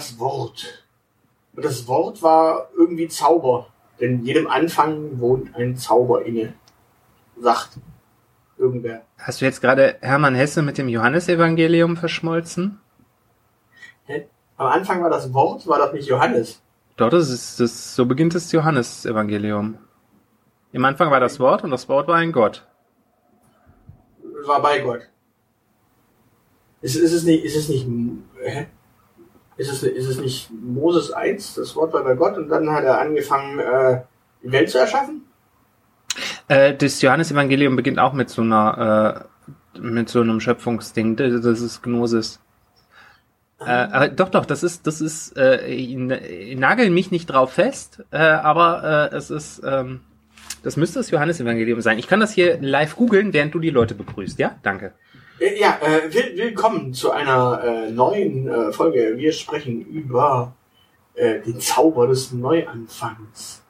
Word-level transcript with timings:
Das 0.00 0.18
Wort. 0.18 0.84
Und 1.54 1.64
das 1.64 1.86
Wort 1.86 2.22
war 2.22 2.70
irgendwie 2.76 3.08
Zauber. 3.08 3.66
Denn 4.00 4.24
jedem 4.24 4.46
Anfang 4.46 5.20
wohnt 5.20 5.54
ein 5.54 5.76
Zauber 5.76 6.24
inne. 6.24 6.54
Sagt 7.38 7.72
irgendwer. 8.56 9.02
Hast 9.18 9.40
du 9.40 9.44
jetzt 9.44 9.60
gerade 9.60 9.96
Hermann 10.00 10.34
Hesse 10.34 10.62
mit 10.62 10.78
dem 10.78 10.88
Johannesevangelium 10.88 11.98
verschmolzen? 11.98 12.80
Hä? 14.04 14.26
Am 14.56 14.68
Anfang 14.68 15.02
war 15.02 15.10
das 15.10 15.34
Wort, 15.34 15.66
war 15.66 15.78
das 15.78 15.92
nicht 15.92 16.08
Johannes? 16.08 16.62
Dort 16.96 17.12
ist 17.12 17.28
es, 17.28 17.56
das, 17.56 17.94
so 17.94 18.06
beginnt 18.06 18.34
das 18.34 18.52
Johannesevangelium. 18.52 19.78
Im 20.72 20.84
Anfang 20.84 21.10
war 21.10 21.20
das 21.20 21.40
Wort 21.40 21.62
und 21.62 21.70
das 21.70 21.88
Wort 21.90 22.08
war 22.08 22.16
ein 22.16 22.32
Gott. 22.32 22.66
War 24.46 24.62
bei 24.62 24.80
Gott. 24.80 25.02
Ist, 26.80 26.96
ist 26.96 27.12
es 27.12 27.24
nicht, 27.24 27.44
ist 27.44 27.56
es 27.56 27.68
nicht, 27.68 27.86
hä? 28.42 28.66
Ist 29.60 29.70
es, 29.70 29.82
ist 29.82 30.08
es 30.08 30.18
nicht 30.18 30.50
Moses 30.50 31.12
1? 31.12 31.56
Das 31.56 31.76
Wort 31.76 31.92
war 31.92 32.02
bei 32.02 32.14
Gott 32.14 32.38
und 32.38 32.48
dann 32.48 32.70
hat 32.70 32.82
er 32.82 32.98
angefangen, 32.98 33.58
äh, 33.58 34.00
die 34.42 34.50
Welt 34.52 34.70
zu 34.70 34.78
erschaffen? 34.78 35.26
Äh, 36.48 36.74
das 36.74 37.02
Johannesevangelium 37.02 37.76
beginnt 37.76 37.98
auch 37.98 38.14
mit 38.14 38.30
so 38.30 38.40
einer, 38.40 39.26
äh, 39.76 39.78
mit 39.78 40.08
so 40.08 40.22
einem 40.22 40.40
Schöpfungsding. 40.40 41.16
Das 41.16 41.60
ist 41.60 41.82
Gnosis. 41.82 42.40
Äh, 43.60 43.64
aber 43.64 44.08
doch, 44.08 44.30
doch, 44.30 44.46
das 44.46 44.62
ist, 44.62 44.86
das 44.86 45.02
ist, 45.02 45.36
äh, 45.36 45.94
nagel 46.56 46.88
mich 46.88 47.10
nicht 47.10 47.26
drauf 47.26 47.52
fest, 47.52 48.02
äh, 48.12 48.16
aber 48.16 49.10
äh, 49.12 49.14
es 49.14 49.30
ist, 49.30 49.60
ähm, 49.62 50.00
das 50.62 50.78
müsste 50.78 51.00
das 51.00 51.10
Johannesevangelium 51.10 51.82
sein. 51.82 51.98
Ich 51.98 52.08
kann 52.08 52.20
das 52.20 52.32
hier 52.32 52.58
live 52.62 52.96
googeln, 52.96 53.34
während 53.34 53.54
du 53.54 53.58
die 53.58 53.68
Leute 53.68 53.94
begrüßt, 53.94 54.38
ja? 54.38 54.56
Danke. 54.62 54.94
Äh, 55.40 55.58
Ja, 55.58 55.78
äh, 55.80 56.12
will, 56.12 56.36
willkommen 56.36 56.92
zu 56.92 57.10
einer 57.12 57.62
äh, 57.64 57.90
neuen 57.90 58.46
äh, 58.46 58.72
Folge. 58.72 59.14
Wir 59.16 59.32
sprechen 59.32 59.80
über 59.86 60.54
äh, 61.14 61.40
den 61.40 61.58
Zauber 61.60 62.06
des 62.06 62.32
Neuanfangs. 62.32 63.62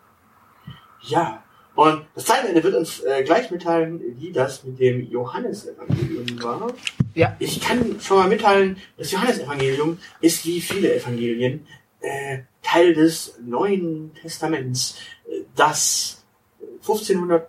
Ja, 1.03 1.45
und 1.77 2.05
das 2.17 2.25
Zeitende 2.25 2.63
wird 2.65 2.75
uns 2.75 3.01
äh, 3.01 3.23
gleich 3.23 3.53
mitteilen, 3.53 4.01
wie 4.19 4.33
das 4.33 4.65
mit 4.65 4.81
dem 4.81 5.09
Johannesevangelium 5.09 6.43
war. 6.43 6.73
Ja. 7.15 7.37
Ich 7.39 7.61
kann 7.61 8.01
schon 8.01 8.19
mal 8.19 8.29
mitteilen, 8.29 8.77
das 8.97 9.13
Johannesevangelium 9.13 9.99
ist 10.21 10.45
wie 10.45 10.61
viele 10.61 10.95
Evangelien 10.95 11.67
Teil 12.63 12.95
des 12.95 13.39
Neuen 13.45 14.15
Testaments, 14.15 14.97
das 15.55 16.25
1500 16.81 17.47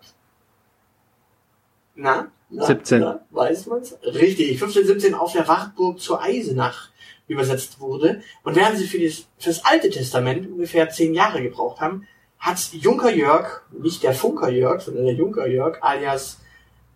na, 1.96 2.30
na 2.51 2.66
17. 2.66 3.00
Na, 3.00 3.25
weiß 3.31 3.67
man's? 3.67 3.97
Richtig, 4.03 4.51
1517 4.51 5.13
auf 5.16 5.34
der 5.34 5.47
Wartburg 5.47 6.00
zur 6.00 6.22
Eisenach 6.22 6.89
übersetzt 7.28 7.79
wurde. 7.79 8.22
Und 8.44 8.56
während 8.56 8.78
sie 8.78 8.88
für 8.88 9.00
das, 9.00 9.25
für 9.38 9.50
das 9.50 9.66
Alte 9.66 9.89
Testament 9.89 10.51
ungefähr 10.51 10.89
zehn 10.89 11.13
Jahre 11.13 11.41
gebraucht 11.41 11.79
haben, 11.79 12.07
hat 12.38 12.57
Junker 12.73 13.13
Jörg, 13.13 13.62
nicht 13.72 14.03
der 14.03 14.13
Funker 14.13 14.50
Jörg, 14.50 14.81
sondern 14.81 15.06
der 15.06 15.13
Junker 15.13 15.47
Jörg, 15.47 15.81
alias 15.81 16.39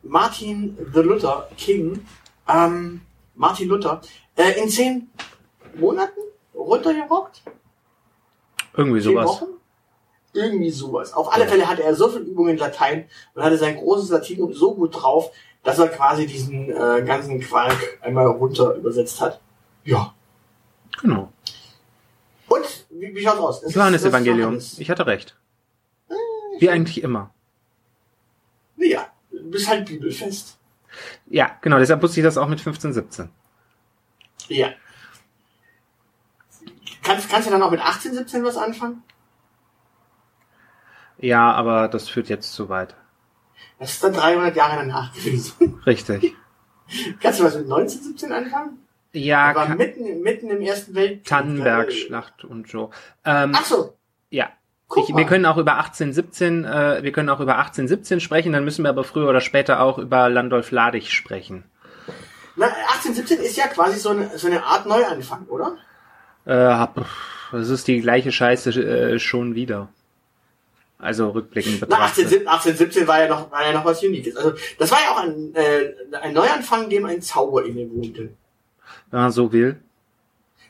Martin 0.03 0.77
the 0.93 0.99
Luther 0.99 1.49
King, 1.57 2.05
ähm, 2.47 3.01
Martin 3.35 3.69
Luther, 3.69 4.01
äh, 4.35 4.59
in 4.61 4.69
zehn 4.69 5.09
Monaten 5.75 6.19
runtergerockt? 6.53 7.41
Irgendwie 8.75 9.01
sowas. 9.01 9.27
Wochen? 9.27 9.45
Irgendwie 10.35 10.69
sowas. 10.69 11.13
Auf 11.13 11.33
alle 11.33 11.47
Fälle 11.47 11.67
hatte 11.67 11.83
er 11.83 11.95
so 11.95 12.09
viel 12.09 12.21
Übung 12.21 12.49
in 12.49 12.57
Latein 12.57 13.05
und 13.33 13.43
hatte 13.43 13.57
sein 13.57 13.77
großes 13.77 14.09
Latinum 14.09 14.53
so 14.53 14.75
gut 14.75 15.01
drauf, 15.01 15.31
dass 15.63 15.79
er 15.79 15.87
quasi 15.87 16.27
diesen 16.27 16.69
äh, 16.69 17.03
ganzen 17.05 17.39
Quark 17.39 17.99
einmal 18.01 18.27
runter 18.27 18.75
übersetzt 18.75 19.21
hat. 19.21 19.39
Ja. 19.85 20.13
Genau. 21.01 21.31
Und, 22.47 22.85
wie, 22.89 23.15
wie 23.15 23.23
schaut's 23.23 23.39
aus? 23.39 23.57
Es 23.63 23.69
ist 23.69 23.75
Johannesevangelium. 23.75 24.55
das 24.55 24.63
Johannes. 24.63 24.79
Ich 24.79 24.89
hatte 24.89 25.07
recht. 25.07 25.35
Wie 26.59 26.69
eigentlich 26.69 27.01
immer. 27.01 27.31
Ja, 28.77 29.07
du 29.31 29.49
bist 29.49 29.67
halt 29.67 29.87
bibelfest. 29.87 30.57
Ja, 31.27 31.57
genau, 31.61 31.79
deshalb 31.79 32.01
wusste 32.01 32.19
ich 32.19 32.23
das 32.23 32.37
auch 32.37 32.47
mit 32.47 32.61
15, 32.61 32.93
17. 32.93 33.29
Ja. 34.47 34.69
Kannst, 37.03 37.29
kannst 37.29 37.47
du 37.47 37.51
dann 37.51 37.61
auch 37.61 37.71
mit 37.71 37.81
18, 37.81 38.13
17 38.13 38.43
was 38.43 38.57
anfangen? 38.57 39.03
Ja, 41.19 41.51
aber 41.53 41.87
das 41.87 42.09
führt 42.09 42.29
jetzt 42.29 42.53
zu 42.53 42.69
weit. 42.69 42.95
Das 43.79 43.91
ist 43.93 44.03
dann 44.03 44.13
300 44.13 44.55
Jahre 44.55 44.77
danach 44.77 45.13
gewesen. 45.13 45.79
Richtig. 45.85 46.35
kannst 47.21 47.39
du 47.39 47.43
was 47.43 47.55
mit 47.55 47.67
19, 47.67 48.01
17 48.01 48.31
anfangen? 48.31 48.77
Ja, 49.13 49.45
Aber 49.51 49.65
Ka- 49.67 49.75
mitten, 49.75 50.21
mitten 50.21 50.49
im 50.49 50.61
Ersten 50.61 50.93
Weltkrieg. 50.93 51.23
Tannenberg, 51.25 51.87
Äh, 51.89 51.91
Schlacht 51.91 52.43
und 52.43 52.69
so. 52.69 52.91
Ähm, 53.23 53.51
Ach 53.55 53.65
so. 53.65 53.95
ja. 54.29 54.49
Ich, 54.97 55.15
wir 55.15 55.25
können 55.25 55.45
auch 55.47 55.57
über 55.57 55.73
1817, 55.77 56.63
äh, 56.63 56.99
wir 57.01 57.11
können 57.11 57.29
auch 57.29 57.39
über 57.39 57.53
1817 57.57 58.19
sprechen, 58.19 58.53
dann 58.53 58.63
müssen 58.63 58.83
wir 58.83 58.89
aber 58.89 59.03
früher 59.03 59.27
oder 59.27 59.41
später 59.41 59.79
auch 59.81 59.97
über 59.97 60.29
Landolf 60.29 60.69
Ladig 60.71 61.11
sprechen. 61.11 61.63
Na, 62.55 62.67
1817 62.93 63.39
ist 63.39 63.57
ja 63.57 63.67
quasi 63.67 63.97
so 63.99 64.09
eine, 64.09 64.37
so 64.37 64.45
eine 64.47 64.63
Art 64.63 64.85
Neuanfang, 64.85 65.45
oder? 65.47 65.75
Äh, 66.45 66.87
das 67.51 67.69
ist 67.69 67.87
die 67.87 67.99
gleiche 67.99 68.31
Scheiße 68.31 68.69
äh, 68.79 69.19
schon 69.19 69.55
wieder. 69.55 69.89
Also 70.97 71.29
rückblickend 71.29 71.77
Na, 71.81 71.85
betrachtet. 71.87 72.25
1817, 72.47 72.47
1817 72.47 73.07
war 73.07 73.19
ja 73.21 73.27
noch, 73.27 73.51
war 73.51 73.65
ja 73.65 73.73
noch 73.73 73.85
was 73.85 74.01
Uniques. 74.03 74.35
Also, 74.35 74.53
das 74.79 74.91
war 74.91 74.99
ja 75.03 75.11
auch 75.11 75.23
ein, 75.23 75.53
äh, 75.55 75.93
ein 76.21 76.33
Neuanfang, 76.33 76.89
dem 76.89 77.05
ein 77.05 77.21
Zauber 77.21 77.65
innewohnte. 77.65 78.29
Wenn 79.11 79.19
man 79.19 79.31
so 79.31 79.51
will. 79.51 79.77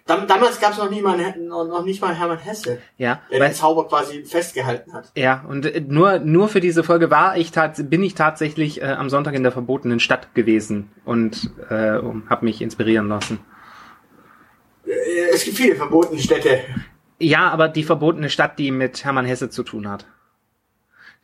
Dam 0.07 0.27
damals 0.27 0.59
gab 0.59 0.71
es 0.73 0.77
noch, 0.77 0.89
nie 0.91 1.01
mal 1.01 1.19
einen- 1.19 1.47
noch, 1.47 1.83
nicht 1.83 1.99
mal 1.99 2.13
Hermann 2.13 2.37
Hesse, 2.37 2.79
Ja, 2.97 3.21
der 3.31 3.39
den 3.39 3.53
Zauber 3.53 3.87
quasi 3.87 4.23
festgehalten 4.23 4.93
hat. 4.93 5.11
ja, 5.15 5.43
und 5.49 5.65
äh, 5.65 5.81
nur, 5.81 6.19
nur 6.19 6.47
für 6.47 6.59
diese 6.59 6.83
Folge 6.83 7.09
war 7.09 7.37
ich 7.37 7.51
bin 7.77 8.03
ich 8.03 8.13
tatsächlich 8.13 8.81
äh, 8.83 8.85
am 8.85 9.09
Sonntag 9.09 9.33
in 9.33 9.41
der 9.41 9.51
verbotenen 9.51 9.99
Stadt 9.99 10.35
gewesen 10.35 10.91
und 11.05 11.49
äh, 11.71 11.97
um, 11.97 12.29
habe 12.29 12.45
mich 12.45 12.61
inspirieren 12.61 13.07
lassen. 13.07 13.39
Äh, 14.85 14.91
es 15.33 15.43
gibt 15.43 15.57
viele 15.57 15.75
verbotene 15.75 16.21
Städte. 16.21 16.59
Ja, 17.19 17.49
aber 17.49 17.67
die 17.67 17.83
verbotene 17.83 18.29
Stadt, 18.29 18.59
die 18.59 18.69
mit 18.69 19.03
Hermann 19.05 19.25
Hesse 19.25 19.49
zu 19.49 19.63
tun 19.63 19.89
hat. 19.89 20.05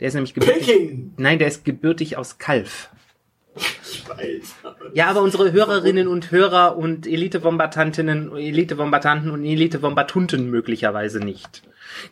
Der 0.01 0.07
ist 0.07 0.15
nämlich 0.15 0.33
gebürtig. 0.33 0.65
Peking! 0.65 1.13
Nein, 1.17 1.37
der 1.37 1.47
ist 1.47 1.63
gebürtig 1.63 2.17
aus 2.17 2.39
Kalf. 2.39 2.89
Ich 3.55 4.07
weiß. 4.09 4.55
Ja, 4.93 5.07
aber 5.07 5.21
unsere 5.21 5.51
Hörerinnen 5.51 6.07
und 6.07 6.31
Hörer 6.31 6.75
und 6.75 7.05
Elite-Bombardantinnen, 7.05 8.35
Elite-Bombardanten 8.35 9.29
und 9.29 9.45
Elite-Bombartunten 9.45 10.49
möglicherweise 10.49 11.19
nicht. 11.19 11.61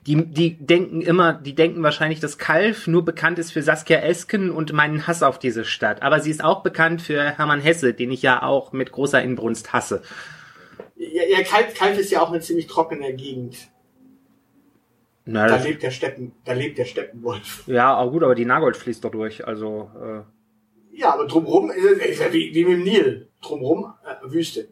Die, 0.06 0.24
die 0.24 0.58
denken 0.58 1.02
immer, 1.02 1.34
die 1.34 1.56
denken 1.56 1.82
wahrscheinlich, 1.82 2.20
dass 2.20 2.38
Kalf 2.38 2.86
nur 2.86 3.04
bekannt 3.06 3.40
ist 3.40 3.52
für 3.52 3.64
Saskia 3.64 4.00
Esken 4.00 4.52
und 4.52 4.72
meinen 4.72 5.08
Hass 5.08 5.24
auf 5.24 5.40
diese 5.40 5.66
Stadt. 5.66 6.04
Aber 6.04 6.20
sie 6.20 6.30
ist 6.30 6.44
auch 6.44 6.62
bekannt 6.62 7.02
für 7.02 7.38
Hermann 7.38 7.62
Hesse, 7.62 7.94
den 7.94 8.12
ich 8.12 8.22
ja 8.22 8.44
auch 8.44 8.72
mit 8.72 8.92
großer 8.92 9.22
Inbrunst 9.24 9.74
hasse. 9.74 10.04
Ja, 10.96 11.24
ja 11.24 11.44
Kalf, 11.44 11.74
Kalf 11.74 11.98
ist 11.98 12.12
ja 12.12 12.22
auch 12.22 12.30
eine 12.30 12.42
ziemlich 12.42 12.68
trockene 12.68 13.14
Gegend. 13.14 13.56
Na, 15.32 15.48
Da 15.48 15.58
lebt 15.58 15.84
der 15.84 15.92
Steppen, 15.92 16.32
da 16.46 16.54
lebt 16.54 16.78
der 16.78 16.86
Steppenwolf. 16.86 17.64
ja, 17.68 17.96
auch 17.98 18.12
gut, 18.12 18.24
aber 18.24 18.36
die 18.36 18.46
Nagold 18.46 18.78
fließt 18.78 19.04
da 19.04 19.10
durch, 19.10 19.46
also, 19.48 19.90
äh, 20.02 20.98
Ja, 20.98 21.14
aber 21.14 21.28
drumherum 21.28 21.72
ist 21.72 21.86
es 21.86 22.06
ist 22.06 22.20
ja 22.22 22.34
wie, 22.34 22.54
wie 22.54 22.66
mit 22.66 22.74
dem 22.78 22.84
Nil. 22.84 23.28
Drumherum 23.42 23.94
äh, 24.06 24.32
Wüste. 24.32 24.68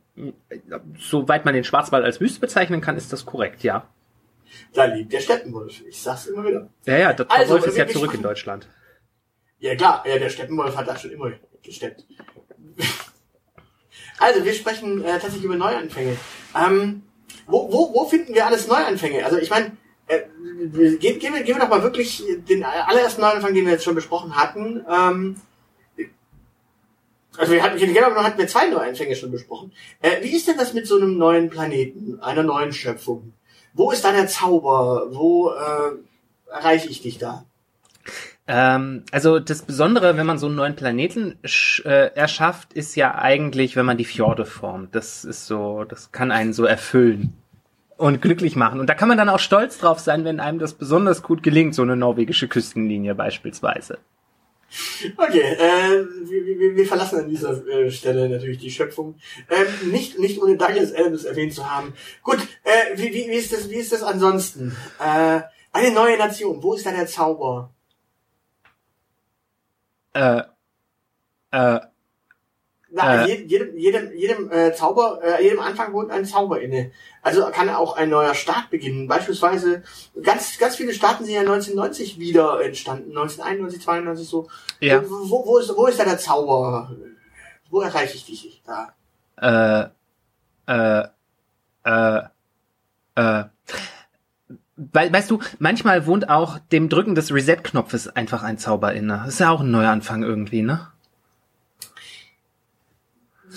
Soweit 0.99 1.45
man 1.45 1.53
den 1.53 1.63
Schwarzwald 1.63 2.03
als 2.03 2.19
Wüste 2.19 2.39
bezeichnen 2.39 2.81
kann, 2.81 2.97
ist 2.97 3.13
das 3.13 3.25
korrekt, 3.25 3.63
ja. 3.63 3.87
Da 4.73 4.85
liegt 4.85 5.13
der 5.13 5.19
Steppenwolf. 5.19 5.81
Ich 5.87 6.01
sag's 6.01 6.25
immer 6.27 6.45
wieder. 6.45 6.69
Ja, 6.85 6.97
ja, 6.97 7.13
der 7.13 7.29
Also, 7.29 7.53
Wolf 7.53 7.67
ist 7.67 7.77
ja 7.77 7.87
zurück 7.87 8.13
in 8.13 8.21
Deutschland. 8.21 8.67
Ja 9.59 9.75
klar, 9.75 10.03
ja, 10.07 10.17
der 10.17 10.29
Steppenwolf 10.29 10.75
hat 10.75 10.87
da 10.87 10.95
schon 10.97 11.11
immer 11.11 11.31
gesteppt. 11.63 12.05
Also, 14.19 14.43
wir 14.43 14.53
sprechen 14.53 15.03
äh, 15.03 15.11
tatsächlich 15.11 15.43
über 15.43 15.55
Neuanfänge. 15.57 16.17
Ähm, 16.55 17.03
wo, 17.45 17.71
wo, 17.71 17.93
wo 17.93 18.05
finden 18.05 18.33
wir 18.33 18.47
alles 18.47 18.67
Neuanfänge? 18.67 19.23
Also 19.23 19.37
ich 19.37 19.49
meine, 19.51 19.77
äh, 20.07 20.21
gehen, 20.97 21.33
wir, 21.33 21.43
gehen 21.43 21.55
wir 21.55 21.59
doch 21.59 21.69
mal 21.69 21.83
wirklich 21.83 22.23
den 22.49 22.63
allerersten 22.63 23.21
Neuanfang, 23.21 23.53
den 23.53 23.65
wir 23.65 23.73
jetzt 23.73 23.83
schon 23.83 23.95
besprochen 23.95 24.35
hatten. 24.35 24.85
Ähm, 24.89 25.35
also 27.37 27.53
wir 27.53 27.61
hatten, 27.61 27.77
genau 27.77 28.09
genommen 28.09 28.25
hatten 28.25 28.39
wir 28.39 28.47
zwei 28.47 28.67
Neuanfänge 28.67 29.15
schon 29.15 29.31
besprochen. 29.31 29.71
Äh, 30.01 30.23
wie 30.23 30.35
ist 30.35 30.47
denn 30.47 30.57
das 30.57 30.73
mit 30.73 30.87
so 30.87 30.97
einem 30.97 31.17
neuen 31.17 31.49
Planeten, 31.49 32.19
einer 32.21 32.43
neuen 32.43 32.73
Schöpfung? 32.73 33.33
Wo 33.73 33.91
ist 33.91 34.03
da 34.03 34.11
der 34.11 34.27
Zauber? 34.27 35.07
Wo 35.11 35.51
äh, 35.51 36.51
erreiche 36.51 36.89
ich 36.89 37.01
dich 37.01 37.19
da? 37.19 37.45
Ähm, 38.47 39.03
also 39.11 39.39
das 39.39 39.61
Besondere, 39.61 40.17
wenn 40.17 40.25
man 40.25 40.39
so 40.39 40.47
einen 40.47 40.55
neuen 40.55 40.75
Planeten 40.75 41.37
äh, 41.83 42.15
erschafft, 42.15 42.73
ist 42.73 42.95
ja 42.95 43.13
eigentlich, 43.15 43.75
wenn 43.75 43.85
man 43.85 43.97
die 43.97 44.05
Fjorde 44.05 44.45
formt. 44.45 44.95
Das 44.95 45.25
ist 45.25 45.45
so, 45.45 45.83
das 45.83 46.11
kann 46.11 46.31
einen 46.31 46.53
so 46.53 46.65
erfüllen 46.65 47.37
und 47.97 48.21
glücklich 48.21 48.55
machen. 48.55 48.79
Und 48.79 48.87
da 48.87 48.93
kann 48.93 49.07
man 49.07 49.17
dann 49.17 49.29
auch 49.29 49.39
stolz 49.39 49.77
drauf 49.79 49.99
sein, 49.99 50.23
wenn 50.23 50.39
einem 50.39 50.59
das 50.59 50.73
besonders 50.73 51.23
gut 51.23 51.43
gelingt, 51.43 51.75
so 51.75 51.81
eine 51.81 51.95
norwegische 51.95 52.47
Küstenlinie 52.47 53.15
beispielsweise. 53.15 53.97
Okay, 55.17 55.41
äh, 55.41 56.05
wir, 56.25 56.45
wir, 56.45 56.75
wir 56.75 56.85
verlassen 56.85 57.19
an 57.19 57.29
dieser 57.29 57.65
äh, 57.67 57.89
Stelle 57.89 58.27
natürlich 58.27 58.57
die 58.57 58.69
Schöpfung. 58.69 59.15
Ähm, 59.49 59.91
nicht, 59.91 60.19
nicht 60.19 60.41
ohne 60.41 60.57
Douglas 60.57 60.91
Elvis 60.91 61.23
erwähnt 61.23 61.53
zu 61.53 61.69
haben. 61.69 61.93
Gut, 62.21 62.39
äh, 62.63 62.97
wie, 62.97 63.13
wie, 63.13 63.29
wie, 63.29 63.35
ist 63.35 63.53
das, 63.53 63.69
wie 63.69 63.75
ist 63.75 63.93
das 63.93 64.03
ansonsten? 64.03 64.75
Äh, 64.99 65.41
eine 65.71 65.91
neue 65.93 66.17
Nation, 66.17 66.61
wo 66.61 66.73
ist 66.73 66.85
da 66.85 66.91
der 66.91 67.07
Zauber? 67.07 67.73
Äh, 70.13 70.41
äh, 71.51 71.79
Na, 72.97 73.23
Äh. 73.23 73.27
je- 73.27 73.43
jedem, 73.45 73.77
jedem, 73.77 74.11
jedem 74.15 74.51
äh, 74.51 74.73
Zauber, 74.73 75.19
äh, 75.23 75.43
jedem 75.43 75.59
Anfang 75.59 75.93
wohnt 75.93 76.09
ein 76.09 76.25
Zauber 76.25 76.59
inne. 76.61 76.91
Also 77.21 77.45
kann 77.51 77.69
auch 77.69 77.95
ein 77.95 78.09
neuer 78.09 78.33
Staat 78.33 78.69
beginnen. 78.71 79.07
Beispielsweise, 79.07 79.83
ganz, 80.23 80.57
ganz 80.57 80.75
viele 80.75 80.93
Staaten 80.93 81.23
sind 81.25 81.35
ja 81.35 81.41
1990 81.41 82.17
wieder 82.19 82.59
entstanden. 82.63 83.09
1991, 83.09 83.81
92 83.83 84.27
so. 84.27 84.47
ja, 84.79 85.03
Wo, 85.07 85.45
wo, 85.45 85.57
ist, 85.59 85.71
wo 85.77 85.85
ist 85.85 85.99
da 85.99 86.05
der 86.05 86.17
Zauber? 86.17 86.91
Wo 87.69 87.81
erreiche 87.81 88.15
ich 88.15 88.25
dich 88.25 88.61
da? 88.65 89.91
äh, 90.67 91.03
äh, 91.03 91.03
äh, 91.85 92.21
äh. 93.15 93.43
Weil, 94.75 95.11
weißt 95.11 95.31
du, 95.31 95.39
manchmal 95.59 96.05
wohnt 96.05 96.29
auch 96.29 96.59
dem 96.71 96.87
Drücken 96.89 97.15
des 97.15 97.33
Reset-Knopfes 97.33 98.09
einfach 98.15 98.43
ein 98.43 98.57
Zauber 98.59 98.93
inne. 98.93 99.21
Das 99.25 99.33
ist 99.35 99.39
ja 99.39 99.49
auch 99.49 99.61
ein 99.61 99.71
Neuanfang 99.71 100.21
irgendwie, 100.23 100.61
ne? 100.61 100.87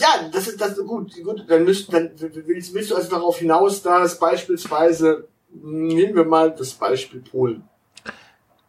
Ja, 0.01 0.29
das 0.33 0.49
ist 0.49 0.61
das 0.61 0.77
gut, 0.79 1.13
gut, 1.23 1.45
dann 1.49 1.65
müsst 1.65 1.93
dann 1.93 2.11
willst, 2.19 2.75
willst 2.75 2.91
du 2.91 2.97
also 2.97 3.11
darauf 3.11 3.39
hinaus, 3.39 3.83
dass 3.83 4.19
beispielsweise 4.19 5.29
nehmen 5.53 6.15
wir 6.15 6.25
mal 6.25 6.55
das 6.55 6.73
Beispiel 6.73 7.21
Polen. 7.21 7.65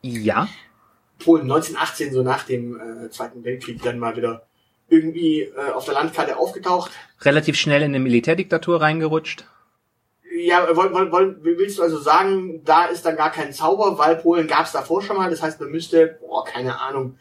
Ja. 0.02 0.48
Polen 1.20 1.44
1918 1.44 2.14
so 2.14 2.24
nach 2.24 2.44
dem 2.44 2.80
äh, 2.80 3.10
Zweiten 3.10 3.44
Weltkrieg 3.44 3.82
dann 3.84 4.00
mal 4.00 4.16
wieder 4.16 4.48
irgendwie 4.90 5.42
äh, 5.42 5.72
auf 5.74 5.86
der 5.86 5.94
Landkarte 5.94 6.38
aufgetaucht. 6.38 6.92
Relativ 7.22 7.56
schnell 7.56 7.82
in 7.82 7.92
eine 7.92 8.00
Militärdiktatur 8.00 8.82
reingerutscht. 8.82 9.46
Ja, 10.34 10.76
wollen, 10.76 10.94
wollen, 10.94 11.12
wollen, 11.12 11.38
willst 11.42 11.78
du 11.78 11.84
also 11.84 12.00
sagen, 12.00 12.64
da 12.66 12.86
ist 12.86 13.06
dann 13.06 13.16
gar 13.16 13.32
kein 13.32 13.54
Zauber, 13.54 13.98
weil 13.98 14.16
Polen 14.16 14.48
gab 14.48 14.66
es 14.66 14.72
davor 14.72 15.02
schon 15.02 15.18
mal. 15.18 15.30
Das 15.30 15.42
heißt, 15.42 15.60
man 15.60 15.72
müsste, 15.72 16.20
boah, 16.22 16.44
keine 16.46 16.80
Ahnung, 16.80 17.18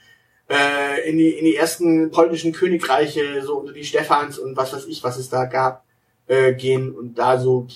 äh, 0.50 1.08
in, 1.08 1.17
die, 1.17 1.31
in 1.31 1.44
die 1.44 1.56
ersten 1.56 2.11
polnischen 2.11 2.52
Königreiche, 2.52 3.43
so 3.43 3.58
unter 3.58 3.73
die 3.73 3.85
Stephans 3.85 4.38
und 4.38 4.56
was 4.56 4.73
weiß 4.73 4.87
ich, 4.87 5.02
was 5.05 5.17
es 5.17 5.31
da 5.31 5.44
gab, 5.44 5.85
äh, 6.26 6.52
gehen 6.55 6.93
und 6.93 7.19
da 7.19 7.38
so. 7.38 7.69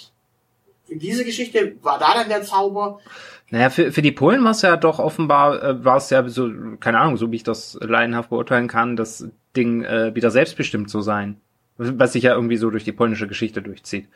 In 0.89 0.99
diese 0.99 1.25
Geschichte 1.25 1.77
war 1.83 1.99
da 1.99 2.15
dann 2.15 2.29
der 2.29 2.43
Zauber. 2.43 2.99
Naja, 3.51 3.71
für, 3.71 3.93
für 3.93 4.03
die 4.03 4.13
Polen 4.13 4.43
war 4.43 4.51
es 4.51 4.63
ja 4.63 4.77
doch 4.77 4.99
offenbar, 4.99 5.63
äh, 5.63 5.85
war 5.85 5.97
es 5.97 6.11
ja 6.11 6.29
so, 6.29 6.51
keine 6.81 6.99
Ahnung, 6.99 7.17
so 7.17 7.31
wie 7.31 7.37
ich 7.37 7.45
das 7.45 7.79
laienhaft 7.81 8.31
beurteilen 8.31 8.69
kann, 8.69 8.97
das 8.97 9.29
Ding 9.57 9.85
äh, 9.85 10.15
wieder 10.15 10.31
selbstbestimmt 10.31 10.91
zu 10.91 11.01
sein. 11.01 11.41
Was 11.77 12.13
sich 12.13 12.25
ja 12.25 12.35
irgendwie 12.35 12.57
so 12.57 12.71
durch 12.71 12.85
die 12.85 12.93
polnische 12.93 13.27
Geschichte 13.27 13.61
durchzieht. 13.61 14.09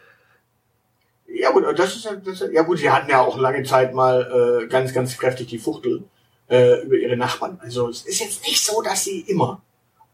Ja 1.27 1.51
gut, 1.51 1.65
das 1.77 1.97
ist 1.97 2.05
ja, 2.05 2.15
das, 2.15 2.45
ja 2.53 2.63
gut, 2.63 2.79
sie 2.79 2.91
hatten 2.91 3.11
ja 3.11 3.21
auch 3.21 3.37
lange 3.39 3.63
Zeit 3.65 3.95
mal 3.95 4.63
äh, 4.63 4.67
ganz, 4.67 4.93
ganz 4.93 5.17
kräftig 5.19 5.49
die 5.49 5.59
Fuchtel 5.59 6.05
äh, 6.49 6.83
über 6.83 6.97
ihre 6.97 7.17
Nachbarn. 7.17 7.59
Also 7.63 7.89
es 7.89 8.03
ist 8.03 8.21
jetzt 8.21 8.43
nicht 8.45 8.61
so, 8.65 8.83
dass 8.83 9.05
sie 9.05 9.21
immer 9.21 9.61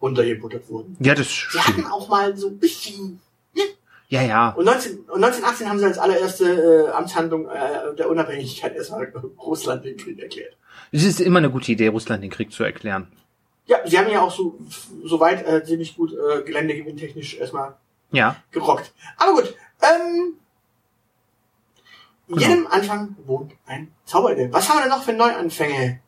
untergebuttert 0.01 0.69
wurden. 0.69 0.97
Ja, 1.01 1.15
das 1.15 1.29
Sie 1.29 1.59
hatten 1.59 1.73
stimmt. 1.73 1.93
auch 1.93 2.09
mal 2.09 2.37
so 2.37 2.49
ein 2.49 2.59
bisschen 2.59 3.21
Ja, 4.09 4.23
ja. 4.23 4.51
Und, 4.51 4.65
19, 4.67 4.99
und 5.09 5.25
1918 5.25 5.69
haben 5.69 5.79
sie 5.79 5.87
als 5.87 5.99
allererste 5.99 6.89
äh, 6.89 6.93
Amtshandlung 6.93 7.49
äh, 7.49 7.95
der 7.97 8.11
Unabhängigkeit 8.11 8.75
erstmal 8.77 9.11
Russland 9.39 9.85
den 9.85 9.97
Krieg 9.97 10.19
erklärt. 10.21 10.57
Es 10.93 11.05
ist 11.05 11.21
immer 11.21 11.39
eine 11.39 11.51
gute 11.51 11.73
Idee, 11.73 11.89
Russland 11.89 12.23
den 12.23 12.31
Krieg 12.31 12.53
zu 12.53 12.63
erklären. 12.65 13.11
Ja, 13.67 13.79
sie 13.87 13.99
haben 13.99 14.11
ja 14.11 14.21
auch 14.21 14.31
so, 14.35 14.59
so 15.05 15.19
weit 15.21 15.47
äh, 15.47 15.65
ziemlich 15.65 15.97
gut 15.97 16.13
äh, 16.13 16.43
geländegewinntechnisch 16.43 17.39
erstmal 17.39 17.77
Ja. 18.13 18.37
gerockt. 18.51 18.93
Aber 19.17 19.33
gut, 19.41 19.55
ähm, 19.83 20.35
Genau. 22.29 22.41
jedem 22.41 22.67
Anfang 22.69 23.17
wohnt 23.27 23.53
ein 23.67 23.93
Zauber 24.07 24.35
inne. 24.37 24.53
Was 24.53 24.69
haben 24.69 24.79
wir 24.79 24.83
denn 24.83 24.91
noch 24.91 25.03
für 25.03 25.13
Neuanfänge? 25.13 26.01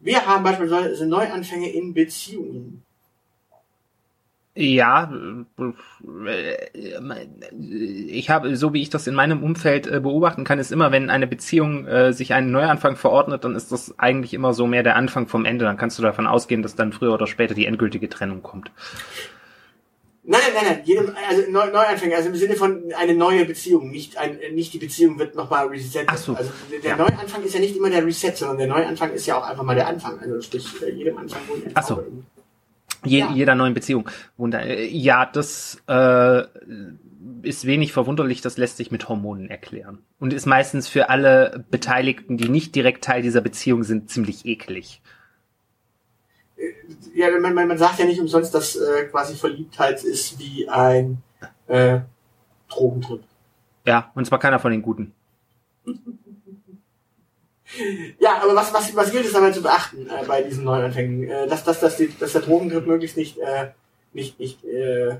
Wir 0.00 0.26
haben 0.26 0.44
beispielsweise 0.44 1.06
Neuanfänge 1.06 1.70
in 1.70 1.94
Beziehungen. 1.94 2.82
Ja, 4.56 5.12
ich 7.56 8.30
habe, 8.30 8.56
so 8.56 8.74
wie 8.74 8.82
ich 8.82 8.90
das 8.90 9.06
in 9.06 9.14
meinem 9.14 9.44
Umfeld 9.44 9.86
äh, 9.86 10.00
beobachten 10.00 10.42
kann, 10.42 10.58
ist 10.58 10.72
immer, 10.72 10.90
wenn 10.90 11.08
eine 11.08 11.28
Beziehung 11.28 11.86
äh, 11.86 12.12
sich 12.12 12.34
einen 12.34 12.50
Neuanfang 12.50 12.96
verordnet, 12.96 13.44
dann 13.44 13.54
ist 13.54 13.70
das 13.70 13.98
eigentlich 13.98 14.34
immer 14.34 14.52
so 14.52 14.66
mehr 14.66 14.82
der 14.82 14.96
Anfang 14.96 15.28
vom 15.28 15.44
Ende. 15.44 15.66
Dann 15.66 15.76
kannst 15.76 15.98
du 15.98 16.02
davon 16.02 16.26
ausgehen, 16.26 16.62
dass 16.62 16.74
dann 16.74 16.92
früher 16.92 17.14
oder 17.14 17.28
später 17.28 17.54
die 17.54 17.66
endgültige 17.66 18.08
Trennung 18.08 18.42
kommt. 18.42 18.72
Nein, 20.22 20.40
nein, 20.44 20.52
nein, 20.54 20.74
nein. 20.76 20.84
Jedem, 20.84 21.14
also 21.28 21.50
Neu 21.50 21.70
Neuanfänger, 21.70 22.16
also 22.16 22.28
im 22.28 22.36
Sinne 22.36 22.54
von 22.54 22.92
eine 22.96 23.14
neue 23.14 23.46
Beziehung, 23.46 23.90
nicht 23.90 24.18
ein, 24.18 24.38
nicht 24.52 24.72
die 24.74 24.78
Beziehung 24.78 25.18
wird 25.18 25.34
nochmal 25.34 25.66
resettet. 25.68 26.08
Ach 26.12 26.16
so. 26.18 26.34
Also 26.34 26.50
der 26.82 26.90
Ja. 26.90 26.96
Neuanfang 26.96 27.42
ist 27.42 27.54
ja 27.54 27.60
nicht 27.60 27.76
immer 27.76 27.88
der 27.88 28.04
Reset, 28.04 28.32
sondern 28.36 28.58
der 28.58 28.66
Neuanfang 28.66 29.12
ist 29.12 29.26
ja 29.26 29.38
auch 29.38 29.48
einfach 29.48 29.62
mal 29.62 29.74
der 29.74 29.86
Anfang. 29.86 30.18
Also 30.20 30.40
sprich, 30.42 30.66
äh, 30.82 30.90
jedem 30.90 31.16
Anfang 31.16 31.40
ein 31.48 31.70
Ach 31.74 31.82
so. 31.82 32.04
Je, 33.04 33.20
Ja. 33.20 33.32
Jeder 33.32 33.54
neuen 33.54 33.72
Beziehung. 33.72 34.10
Wunder, 34.36 34.62
äh, 34.62 34.86
ja, 34.86 35.24
das 35.24 35.82
äh, 35.86 36.42
ist 37.42 37.64
wenig 37.66 37.92
verwunderlich, 37.92 38.42
das 38.42 38.58
lässt 38.58 38.76
sich 38.76 38.90
mit 38.90 39.08
Hormonen 39.08 39.48
erklären. 39.48 39.98
Und 40.18 40.34
ist 40.34 40.46
meistens 40.46 40.86
für 40.86 41.08
alle 41.08 41.64
Beteiligten, 41.70 42.36
die 42.36 42.50
nicht 42.50 42.74
direkt 42.74 43.04
Teil 43.04 43.22
dieser 43.22 43.40
Beziehung 43.40 43.84
sind, 43.84 44.10
ziemlich 44.10 44.44
eklig. 44.44 45.00
Ja, 47.14 47.30
man, 47.38 47.54
man, 47.54 47.68
man 47.68 47.78
sagt 47.78 47.98
ja 47.98 48.04
nicht 48.04 48.20
umsonst, 48.20 48.54
dass 48.54 48.76
äh, 48.76 49.04
quasi 49.04 49.34
Verliebtheit 49.34 50.04
ist 50.04 50.38
wie 50.38 50.68
ein 50.68 51.22
äh, 51.66 52.00
Drogentrip. 52.68 53.22
Ja, 53.86 54.10
und 54.14 54.26
zwar 54.26 54.38
keiner 54.38 54.58
von 54.58 54.70
den 54.70 54.82
Guten. 54.82 55.12
Ja, 58.18 58.42
aber 58.42 58.54
was, 58.56 58.72
was, 58.74 58.94
was 58.96 59.12
gilt 59.12 59.26
es 59.26 59.32
dabei 59.32 59.52
zu 59.52 59.62
beachten 59.62 60.08
äh, 60.08 60.26
bei 60.26 60.42
diesen 60.42 60.64
Neuanfängen? 60.64 61.28
Äh, 61.28 61.46
dass, 61.46 61.62
dass, 61.62 61.80
dass, 61.80 61.96
die, 61.96 62.12
dass 62.18 62.32
der 62.32 62.42
Drogentrip 62.42 62.86
möglichst 62.86 63.16
nicht, 63.16 63.38
äh, 63.38 63.68
nicht, 64.12 64.40
nicht 64.40 64.64
äh, 64.64 65.18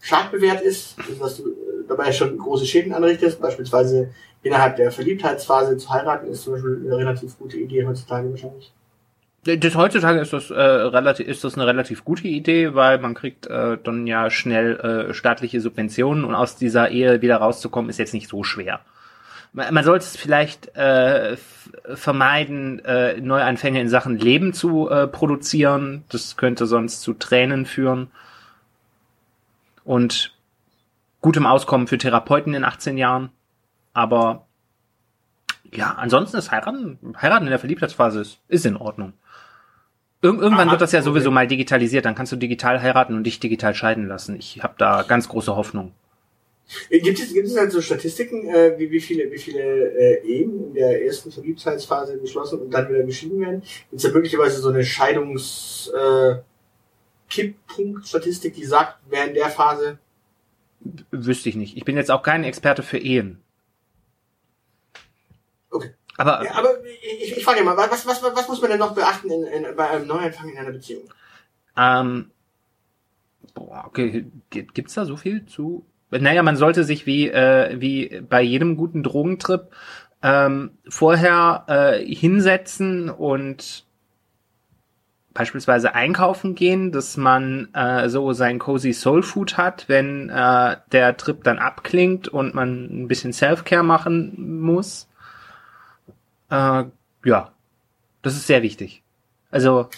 schadbewehrt 0.00 0.62
ist, 0.62 0.96
also 0.98 1.22
dass 1.22 1.36
du 1.36 1.50
äh, 1.50 1.54
dabei 1.88 2.12
schon 2.12 2.38
große 2.38 2.64
Schäden 2.64 2.94
anrichtest, 2.94 3.40
beispielsweise 3.40 4.14
innerhalb 4.42 4.76
der 4.76 4.90
Verliebtheitsphase 4.90 5.76
zu 5.76 5.90
heiraten, 5.90 6.28
ist 6.28 6.42
zum 6.42 6.54
Beispiel 6.54 6.82
eine 6.86 6.96
relativ 6.96 7.38
gute 7.38 7.58
Idee 7.58 7.84
heutzutage 7.84 8.30
wahrscheinlich. 8.30 8.72
Das, 9.46 9.76
heutzutage 9.76 10.18
ist 10.18 10.32
das, 10.32 10.50
äh, 10.50 10.60
relativ, 10.60 11.28
ist 11.28 11.44
das 11.44 11.54
eine 11.54 11.66
relativ 11.66 12.04
gute 12.04 12.26
Idee, 12.26 12.74
weil 12.74 12.98
man 12.98 13.14
kriegt 13.14 13.46
äh, 13.46 13.78
dann 13.82 14.06
ja 14.06 14.28
schnell 14.28 14.80
äh, 14.80 15.14
staatliche 15.14 15.60
Subventionen 15.60 16.24
und 16.24 16.34
aus 16.34 16.56
dieser 16.56 16.90
Ehe 16.90 17.22
wieder 17.22 17.36
rauszukommen 17.36 17.88
ist 17.88 17.98
jetzt 17.98 18.12
nicht 18.12 18.28
so 18.28 18.42
schwer. 18.42 18.80
Man, 19.52 19.72
man 19.72 19.84
sollte 19.84 20.04
es 20.04 20.16
vielleicht 20.16 20.74
äh, 20.76 21.36
vermeiden, 21.94 22.84
äh, 22.84 23.20
Neuanfänge 23.20 23.80
in 23.80 23.88
Sachen 23.88 24.18
Leben 24.18 24.52
zu 24.52 24.90
äh, 24.90 25.06
produzieren. 25.06 26.02
Das 26.08 26.36
könnte 26.36 26.66
sonst 26.66 27.02
zu 27.02 27.14
Tränen 27.14 27.66
führen. 27.66 28.08
Und 29.84 30.34
gutem 31.20 31.46
Auskommen 31.46 31.86
für 31.86 31.98
Therapeuten 31.98 32.52
in 32.54 32.64
18 32.64 32.98
Jahren. 32.98 33.30
Aber 33.94 34.46
ja, 35.72 35.94
ansonsten 35.96 36.36
ist 36.36 36.50
heiraten, 36.50 36.98
heiraten 37.20 37.44
in 37.44 37.50
der 37.50 37.60
Verliebtheitsphase 37.60 38.20
ist, 38.20 38.38
ist 38.48 38.66
in 38.66 38.76
Ordnung. 38.76 39.12
Ir 40.22 40.30
irgendwann 40.30 40.68
Ah, 40.68 40.72
wird 40.72 40.80
das 40.80 40.92
ja 40.92 41.02
sowieso 41.02 41.30
mal 41.30 41.46
digitalisiert, 41.46 42.04
dann 42.04 42.14
kannst 42.14 42.32
du 42.32 42.36
digital 42.36 42.80
heiraten 42.80 43.14
und 43.14 43.24
dich 43.24 43.38
digital 43.38 43.74
scheiden 43.74 44.08
lassen. 44.08 44.36
Ich 44.36 44.62
habe 44.62 44.74
da 44.78 45.02
ganz 45.02 45.28
große 45.28 45.54
Hoffnung. 45.54 45.92
Äh, 46.88 46.98
Gibt 47.00 47.20
es, 47.20 47.32
gibt 47.32 47.46
es 47.46 47.56
halt 47.56 47.70
so 47.70 47.80
Statistiken, 47.80 48.48
äh, 48.48 48.78
wie, 48.78 48.90
wie 48.90 49.00
viele, 49.00 49.30
wie 49.30 49.38
viele 49.38 49.60
äh, 49.60 50.26
Ehen 50.26 50.68
in 50.68 50.74
der 50.74 51.04
ersten 51.04 51.30
Verliebtheitsphase 51.30 52.18
geschlossen 52.18 52.60
und 52.60 52.70
dann 52.72 52.88
wieder 52.88 53.04
geschieden 53.04 53.40
werden? 53.40 53.60
Gibt 53.60 53.92
es 53.92 54.02
da 54.02 54.10
möglicherweise 54.10 54.60
so 54.60 54.70
eine 54.70 54.84
Scheidungs 54.84 55.92
äh, 55.96 56.36
Kipppunkt-Statistik, 57.28 58.54
die 58.54 58.64
sagt, 58.64 58.98
wer 59.08 59.28
in 59.28 59.34
der 59.34 59.50
Phase 59.50 59.98
Wüsste 61.10 61.48
ich 61.48 61.56
nicht. 61.56 61.76
Ich 61.76 61.84
bin 61.84 61.96
jetzt 61.96 62.10
auch 62.10 62.22
kein 62.22 62.44
Experte 62.44 62.82
für 62.82 62.98
Ehen. 62.98 63.40
Okay. 65.70 65.90
Aber 66.16 66.44
Ja, 66.44 66.54
aber 66.54 66.70
ich, 67.22 67.36
ich 67.36 67.44
frage 67.44 67.62
mal, 67.62 67.76
was, 67.76 68.06
was, 68.06 68.22
was, 68.22 68.48
muss 68.48 68.60
man 68.60 68.70
denn 68.70 68.78
noch 68.78 68.94
beachten 68.94 69.30
in, 69.30 69.44
in, 69.44 69.76
bei 69.76 69.88
einem 69.90 70.06
Neuanfang 70.06 70.48
in 70.48 70.58
einer 70.58 70.72
Beziehung? 70.72 71.04
Ähm, 71.76 72.30
boah, 73.54 73.84
okay, 73.86 74.26
gibt's 74.50 74.94
da 74.94 75.04
so 75.04 75.16
viel 75.16 75.46
zu? 75.46 75.84
Naja, 76.10 76.42
man 76.42 76.56
sollte 76.56 76.84
sich 76.84 77.04
wie, 77.06 77.28
äh, 77.28 77.80
wie 77.80 78.20
bei 78.28 78.40
jedem 78.40 78.76
guten 78.76 79.02
Drogentrip 79.02 79.72
ähm, 80.22 80.70
vorher 80.88 81.64
äh, 81.68 82.14
hinsetzen 82.14 83.10
und 83.10 83.84
beispielsweise 85.36 85.94
einkaufen 85.94 86.54
gehen, 86.54 86.92
dass 86.92 87.16
man 87.16 87.68
äh, 87.74 88.08
so 88.08 88.32
sein 88.32 88.58
cozy 88.58 88.94
Soul 88.94 89.22
Food 89.22 89.58
hat, 89.58 89.84
wenn 89.88 90.30
äh, 90.30 90.76
der 90.92 91.16
Trip 91.18 91.44
dann 91.44 91.58
abklingt 91.58 92.26
und 92.28 92.54
man 92.54 93.02
ein 93.02 93.08
bisschen 93.08 93.34
Self-Care 93.34 93.82
machen 93.82 94.60
muss. 94.60 95.08
Äh, 96.50 96.84
ja, 97.24 97.52
das 98.22 98.34
ist 98.34 98.46
sehr 98.46 98.62
wichtig. 98.62 99.02
Also 99.50 99.88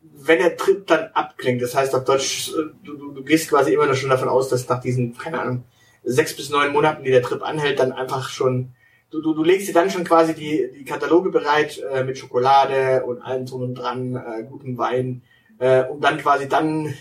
Wenn 0.00 0.38
der 0.38 0.56
Trip 0.56 0.86
dann 0.86 1.10
abklingt, 1.14 1.62
das 1.62 1.74
heißt 1.74 1.94
auf 1.94 2.04
Deutsch, 2.04 2.50
äh, 2.50 2.72
du, 2.84 2.96
du, 2.96 3.12
du 3.12 3.24
gehst 3.24 3.48
quasi 3.48 3.72
immer 3.72 3.86
noch 3.86 3.94
schon 3.94 4.10
davon 4.10 4.28
aus, 4.28 4.48
dass 4.48 4.68
nach 4.68 4.80
diesen, 4.80 5.16
keine 5.16 5.40
Ahnung, 5.40 5.64
sechs 6.04 6.36
bis 6.36 6.50
neun 6.50 6.72
Monaten, 6.72 7.04
die 7.04 7.10
der 7.10 7.22
Trip 7.22 7.42
anhält, 7.42 7.78
dann 7.78 7.92
einfach 7.92 8.28
schon, 8.28 8.70
du, 9.10 9.20
du, 9.20 9.34
du 9.34 9.42
legst 9.42 9.68
dir 9.68 9.74
dann 9.74 9.90
schon 9.90 10.04
quasi 10.04 10.34
die, 10.34 10.70
die 10.76 10.84
Kataloge 10.84 11.30
bereit 11.30 11.78
äh, 11.92 12.04
mit 12.04 12.18
Schokolade 12.18 13.04
und 13.04 13.20
allem 13.22 13.46
drum 13.46 13.62
und 13.62 13.74
dran, 13.74 14.16
äh, 14.16 14.44
gutem 14.44 14.78
Wein, 14.78 15.22
äh, 15.58 15.84
um 15.84 16.00
dann 16.00 16.18
quasi 16.18 16.48
dann 16.48 16.94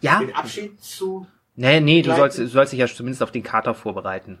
ja, 0.00 0.18
den 0.18 0.34
Abschied 0.34 0.82
zu 0.82 1.26
Nee, 1.56 1.80
nee, 1.80 2.02
du 2.02 2.14
sollst, 2.14 2.38
du 2.38 2.48
sollst 2.48 2.72
dich 2.72 2.80
ja 2.80 2.86
zumindest 2.86 3.22
auf 3.22 3.30
den 3.30 3.44
Kater 3.44 3.74
vorbereiten. 3.74 4.38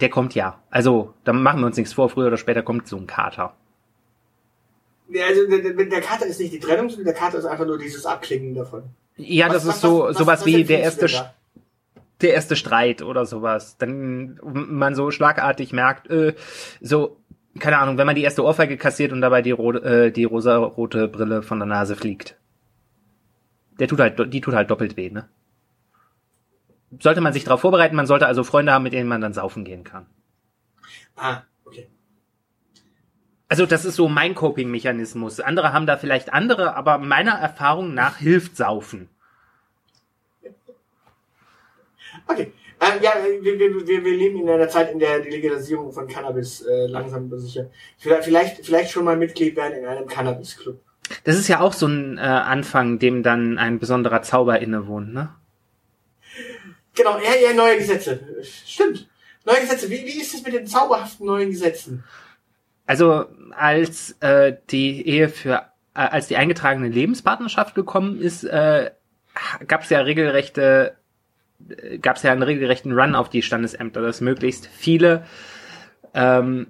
Der 0.00 0.08
kommt 0.10 0.34
ja. 0.34 0.60
Also, 0.70 1.14
da 1.24 1.32
machen 1.32 1.60
wir 1.60 1.66
uns 1.66 1.76
nichts 1.76 1.92
vor, 1.92 2.08
früher 2.08 2.26
oder 2.28 2.36
später 2.36 2.62
kommt 2.62 2.88
so 2.88 2.96
ein 2.96 3.06
Kater. 3.06 3.54
Ja, 5.08 5.26
also 5.26 5.46
der, 5.48 5.72
der, 5.74 6.00
Kater 6.00 6.26
ist 6.26 6.40
nicht 6.40 6.52
die 6.52 6.58
Trennung, 6.60 6.88
sondern 6.88 7.04
der 7.06 7.14
Kater 7.14 7.38
ist 7.38 7.44
einfach 7.44 7.66
nur 7.66 7.78
dieses 7.78 8.06
Abklingen 8.06 8.54
davon. 8.54 8.84
Ja, 9.16 9.46
Was- 9.46 9.54
das 9.54 9.66
was- 9.66 9.74
ist 9.76 9.80
so 9.82 10.00
was- 10.04 10.16
sowas 10.16 10.40
was 10.40 10.46
wie 10.46 10.64
der 10.64 10.80
erste 10.80 11.06
der 12.20 12.32
erste 12.32 12.56
Streit 12.56 13.02
oder 13.02 13.26
sowas. 13.26 13.76
Dann 13.76 14.38
man 14.42 14.94
so 14.94 15.10
schlagartig 15.10 15.72
merkt, 15.72 16.08
äh, 16.10 16.34
so 16.80 17.18
keine 17.58 17.78
Ahnung, 17.78 17.98
wenn 17.98 18.06
man 18.06 18.16
die 18.16 18.22
erste 18.22 18.42
Ohrfeige 18.44 18.76
kassiert 18.76 19.12
und 19.12 19.20
dabei 19.20 19.42
die 19.42 19.50
rote, 19.52 19.82
äh, 20.06 20.10
die 20.10 20.24
rosa-rote 20.24 21.06
Brille 21.08 21.42
von 21.42 21.58
der 21.58 21.66
Nase 21.66 21.94
fliegt. 21.96 22.36
Der 23.78 23.88
tut 23.88 24.00
halt, 24.00 24.32
die 24.32 24.40
tut 24.40 24.54
halt 24.54 24.70
doppelt 24.70 24.96
weh, 24.96 25.10
ne? 25.10 25.28
Sollte 27.00 27.20
man 27.20 27.32
sich 27.32 27.44
darauf 27.44 27.60
vorbereiten, 27.60 27.96
man 27.96 28.06
sollte 28.06 28.26
also 28.26 28.44
Freunde 28.44 28.72
haben, 28.72 28.82
mit 28.82 28.92
denen 28.92 29.08
man 29.08 29.20
dann 29.20 29.32
saufen 29.32 29.64
gehen 29.64 29.84
kann. 29.84 30.06
Ah, 31.16 31.42
okay. 31.64 31.88
Also 33.48 33.66
das 33.66 33.84
ist 33.84 33.96
so 33.96 34.08
mein 34.08 34.34
Coping-Mechanismus. 34.34 35.40
Andere 35.40 35.72
haben 35.72 35.86
da 35.86 35.96
vielleicht 35.96 36.32
andere, 36.32 36.76
aber 36.76 36.98
meiner 36.98 37.32
Erfahrung 37.32 37.94
nach 37.94 38.16
hilft 38.16 38.56
Saufen. 38.56 39.08
Okay. 42.26 42.52
Ähm, 42.80 43.02
ja, 43.02 43.12
wir, 43.40 43.58
wir, 43.58 43.86
wir, 43.86 44.04
wir 44.04 44.16
leben 44.16 44.40
in 44.40 44.48
einer 44.48 44.68
Zeit, 44.68 44.90
in 44.90 44.98
der 44.98 45.20
die 45.20 45.30
Legalisierung 45.30 45.92
von 45.92 46.06
Cannabis 46.08 46.62
äh, 46.62 46.86
langsam 46.86 47.26
aber 47.26 47.38
sicher. 47.38 47.70
Vielleicht, 47.98 48.24
vielleicht, 48.24 48.66
vielleicht 48.66 48.90
schon 48.90 49.04
mal 49.04 49.16
Mitglied 49.16 49.56
werden 49.56 49.78
in 49.78 49.86
einem 49.86 50.06
Cannabis-Club. 50.06 50.80
Das 51.24 51.36
ist 51.36 51.48
ja 51.48 51.60
auch 51.60 51.72
so 51.72 51.86
ein 51.86 52.18
äh, 52.18 52.22
Anfang, 52.22 52.98
dem 52.98 53.22
dann 53.22 53.58
ein 53.58 53.78
besonderer 53.78 54.22
Zauber 54.22 54.60
innewohnt, 54.60 55.12
ne? 55.12 55.34
Genau, 56.94 57.18
eher, 57.18 57.40
eher 57.40 57.54
neue 57.54 57.76
Gesetze. 57.78 58.20
Stimmt. 58.42 59.08
Neue 59.44 59.60
Gesetze. 59.60 59.90
Wie, 59.90 60.04
wie 60.04 60.20
ist 60.20 60.34
es 60.34 60.42
mit 60.42 60.54
den 60.54 60.66
zauberhaften 60.66 61.26
neuen 61.26 61.50
Gesetzen? 61.50 62.04
Also 62.86 63.26
als 63.50 64.16
äh, 64.20 64.56
die 64.70 65.06
Ehe 65.06 65.28
für 65.28 65.70
äh, 65.94 66.00
als 66.00 66.28
die 66.28 66.36
eingetragene 66.36 66.88
Lebenspartnerschaft 66.88 67.74
gekommen 67.74 68.20
ist, 68.20 68.44
äh, 68.44 68.90
gab 69.66 69.82
es 69.82 69.90
ja 69.90 70.00
regelrechte 70.00 70.96
gab 72.02 72.16
es 72.16 72.22
ja 72.22 72.32
einen 72.32 72.42
regelrechten 72.42 72.92
Run 72.92 73.14
auf 73.14 73.30
die 73.30 73.42
Standesämter, 73.42 74.02
dass 74.02 74.20
möglichst 74.20 74.66
viele 74.66 75.24
ähm, 76.12 76.66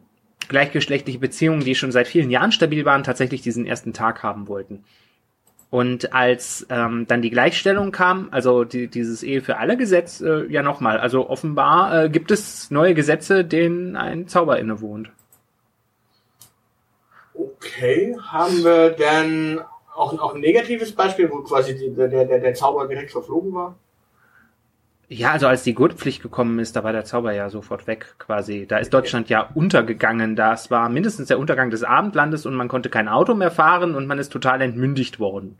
gleichgeschlechtliche 0.48 1.18
Beziehungen, 1.18 1.64
die 1.64 1.74
schon 1.74 1.90
seit 1.90 2.06
vielen 2.06 2.30
Jahren 2.30 2.52
stabil 2.52 2.84
waren, 2.84 3.02
tatsächlich 3.02 3.42
diesen 3.42 3.66
ersten 3.66 3.92
Tag 3.92 4.22
haben 4.22 4.46
wollten. 4.46 4.84
Und 5.74 6.14
als 6.14 6.64
ähm, 6.70 7.04
dann 7.08 7.20
die 7.20 7.30
Gleichstellung 7.30 7.90
kam, 7.90 8.28
also 8.30 8.62
die, 8.62 8.86
dieses 8.86 9.24
Ehe 9.24 9.40
für 9.40 9.56
alle 9.56 9.76
Gesetz, 9.76 10.20
äh, 10.20 10.46
ja 10.46 10.62
nochmal, 10.62 11.00
also 11.00 11.28
offenbar 11.28 12.04
äh, 12.04 12.08
gibt 12.10 12.30
es 12.30 12.70
neue 12.70 12.94
Gesetze, 12.94 13.44
denen 13.44 13.96
ein 13.96 14.28
Zauber 14.28 14.60
innewohnt. 14.60 15.10
Okay. 17.34 18.16
Haben 18.22 18.62
wir 18.62 18.90
denn 18.90 19.62
auch, 19.92 20.16
auch 20.20 20.36
ein 20.36 20.42
negatives 20.42 20.92
Beispiel, 20.92 21.28
wo 21.28 21.42
quasi 21.42 21.76
die, 21.76 21.92
der, 21.92 22.06
der, 22.06 22.38
der 22.38 22.54
Zauber 22.54 22.86
direkt 22.86 23.10
verflogen 23.10 23.52
war? 23.52 23.74
Ja, 25.08 25.32
also 25.32 25.48
als 25.48 25.64
die 25.64 25.74
Gurtpflicht 25.74 26.22
gekommen 26.22 26.60
ist, 26.60 26.76
da 26.76 26.84
war 26.84 26.92
der 26.92 27.04
Zauber 27.04 27.32
ja 27.32 27.50
sofort 27.50 27.88
weg 27.88 28.14
quasi. 28.20 28.64
Da 28.68 28.78
ist 28.78 28.94
Deutschland 28.94 29.28
ja 29.28 29.50
untergegangen. 29.54 30.36
Das 30.36 30.70
war 30.70 30.88
mindestens 30.88 31.26
der 31.26 31.40
Untergang 31.40 31.70
des 31.70 31.82
Abendlandes 31.82 32.46
und 32.46 32.54
man 32.54 32.68
konnte 32.68 32.90
kein 32.90 33.08
Auto 33.08 33.34
mehr 33.34 33.50
fahren 33.50 33.96
und 33.96 34.06
man 34.06 34.20
ist 34.20 34.32
total 34.32 34.62
entmündigt 34.62 35.18
worden. 35.18 35.58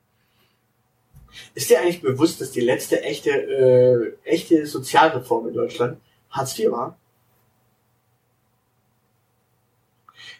Ist 1.55 1.71
dir 1.71 1.81
eigentlich 1.81 2.03
bewusst, 2.03 2.41
dass 2.41 2.50
die 2.50 2.61
letzte 2.61 3.03
echte, 3.03 3.31
äh, 3.31 4.17
echte 4.25 4.67
Sozialreform 4.67 5.49
in 5.49 5.55
Deutschland 5.55 5.99
Hartz 6.31 6.59
IV 6.59 6.71
war? 6.73 6.97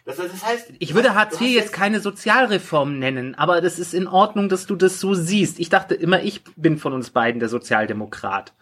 Das, 0.05 0.17
das 0.17 0.45
heißt, 0.45 0.73
Ich 0.77 0.93
würde 0.93 1.15
Hartz 1.15 1.41
IV 1.41 1.49
jetzt 1.49 1.73
keine 1.73 1.99
Sozialreform 1.99 2.99
nennen, 2.99 3.33
aber 3.35 3.59
das 3.59 3.79
ist 3.79 3.93
in 3.93 4.07
Ordnung, 4.07 4.49
dass 4.49 4.67
du 4.67 4.75
das 4.75 4.99
so 4.99 5.15
siehst. 5.15 5.59
Ich 5.59 5.69
dachte 5.69 5.95
immer, 5.95 6.21
ich 6.21 6.43
bin 6.55 6.77
von 6.77 6.93
uns 6.93 7.09
beiden 7.09 7.39
der 7.39 7.49
Sozialdemokrat. 7.49 8.53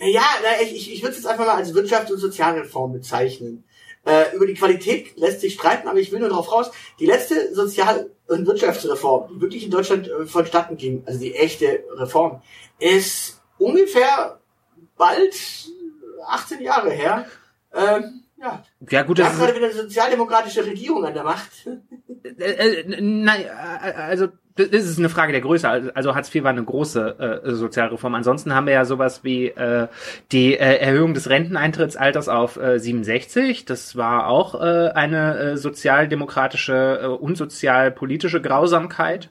Ja, 0.00 0.24
na, 0.42 0.62
ich, 0.62 0.74
ich, 0.74 0.92
ich 0.94 1.02
würde 1.02 1.12
es 1.12 1.18
jetzt 1.18 1.26
einfach 1.26 1.46
mal 1.46 1.56
als 1.56 1.72
Wirtschafts- 1.74 2.10
und 2.10 2.18
Sozialreform 2.18 2.92
bezeichnen. 2.92 3.62
Äh, 4.04 4.34
über 4.34 4.46
die 4.46 4.54
Qualität 4.54 5.16
lässt 5.16 5.40
sich 5.40 5.54
streiten, 5.54 5.86
aber 5.86 5.98
ich 5.98 6.10
will 6.10 6.18
nur 6.18 6.28
darauf 6.28 6.50
raus, 6.50 6.72
die 6.98 7.06
letzte 7.06 7.54
Sozial- 7.54 8.10
und 8.26 8.46
Wirtschaftsreform, 8.46 9.28
die 9.32 9.40
wirklich 9.40 9.64
in 9.64 9.70
Deutschland 9.70 10.08
äh, 10.08 10.26
vonstatten 10.26 10.76
ging, 10.76 11.04
also 11.06 11.20
die 11.20 11.36
echte 11.36 11.84
Reform, 11.94 12.42
ist 12.80 13.40
ungefähr 13.58 14.40
bald 14.96 15.34
18 16.26 16.62
Jahre 16.62 16.90
her. 16.90 17.26
Ähm, 17.72 18.24
ja, 18.38 18.64
Ja 18.90 19.02
gut, 19.02 19.18
wir 19.18 19.24
das 19.24 19.34
haben 19.34 19.38
gerade 19.38 19.52
ist, 19.52 19.56
wieder 19.58 19.66
eine 19.68 19.82
sozialdemokratische 19.82 20.66
Regierung 20.66 21.04
an 21.04 21.14
der 21.14 21.22
Macht. 21.22 21.50
äh, 22.24 22.80
äh, 22.80 23.00
nein, 23.00 23.44
äh, 23.44 23.92
also 23.96 24.28
das 24.54 24.84
ist 24.84 24.98
eine 24.98 25.08
Frage 25.08 25.32
der 25.32 25.40
Größe. 25.40 25.92
Also 25.94 26.14
Hartz 26.14 26.34
IV 26.34 26.44
war 26.44 26.50
eine 26.50 26.64
große 26.64 27.42
äh, 27.44 27.50
Sozialreform. 27.52 28.14
Ansonsten 28.14 28.54
haben 28.54 28.66
wir 28.66 28.74
ja 28.74 28.84
sowas 28.84 29.24
wie 29.24 29.46
äh, 29.46 29.88
die 30.30 30.54
äh, 30.54 30.76
Erhöhung 30.76 31.14
des 31.14 31.30
Renteneintrittsalters 31.30 32.28
auf 32.28 32.56
äh, 32.56 32.78
67. 32.78 33.64
Das 33.64 33.96
war 33.96 34.26
auch 34.26 34.54
äh, 34.60 34.90
eine 34.90 35.38
äh, 35.38 35.56
sozialdemokratische 35.56 37.00
äh, 37.02 37.06
und 37.06 37.36
sozialpolitische 37.36 38.42
Grausamkeit. 38.42 39.30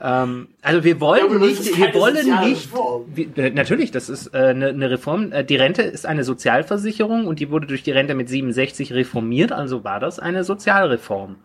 Ähm, 0.00 0.48
also 0.62 0.84
wir 0.84 1.00
wollen 1.00 1.40
das 1.40 1.60
nicht, 1.60 1.76
wir 1.76 1.94
wollen 1.94 2.40
nicht. 2.48 2.70
Wir, 3.14 3.36
äh, 3.36 3.50
natürlich, 3.50 3.90
das 3.90 4.08
ist 4.08 4.32
äh, 4.32 4.38
eine, 4.38 4.68
eine 4.68 4.90
Reform. 4.90 5.32
Äh, 5.32 5.44
die 5.44 5.56
Rente 5.56 5.82
ist 5.82 6.06
eine 6.06 6.24
Sozialversicherung 6.24 7.26
und 7.26 7.40
die 7.40 7.50
wurde 7.50 7.66
durch 7.66 7.82
die 7.82 7.90
Rente 7.90 8.14
mit 8.14 8.30
67 8.30 8.94
reformiert. 8.94 9.52
Also 9.52 9.84
war 9.84 10.00
das 10.00 10.18
eine 10.18 10.44
Sozialreform. 10.44 11.36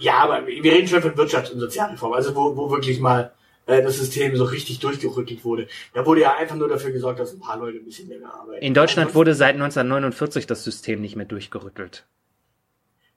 Ja, 0.00 0.18
aber 0.18 0.46
wir 0.46 0.72
reden 0.72 0.88
schon 0.88 1.02
von 1.02 1.14
Wirtschafts- 1.14 1.52
und 1.52 1.60
Sozialreform, 1.60 2.14
also 2.14 2.34
wo, 2.34 2.56
wo 2.56 2.70
wirklich 2.70 3.00
mal 3.00 3.32
äh, 3.66 3.82
das 3.82 3.98
System 3.98 4.34
so 4.34 4.44
richtig 4.44 4.80
durchgerüttelt 4.80 5.44
wurde. 5.44 5.68
Da 5.92 6.04
wurde 6.06 6.22
ja 6.22 6.34
einfach 6.34 6.56
nur 6.56 6.68
dafür 6.68 6.90
gesorgt, 6.90 7.20
dass 7.20 7.32
ein 7.32 7.40
paar 7.40 7.58
Leute 7.58 7.78
ein 7.78 7.84
bisschen 7.84 8.08
länger 8.08 8.34
arbeiten. 8.34 8.64
In 8.64 8.74
Deutschland 8.74 9.14
wurde 9.14 9.34
seit 9.34 9.54
1949 9.54 10.46
das 10.46 10.64
System 10.64 11.02
nicht 11.02 11.16
mehr 11.16 11.26
durchgerüttelt. 11.26 12.06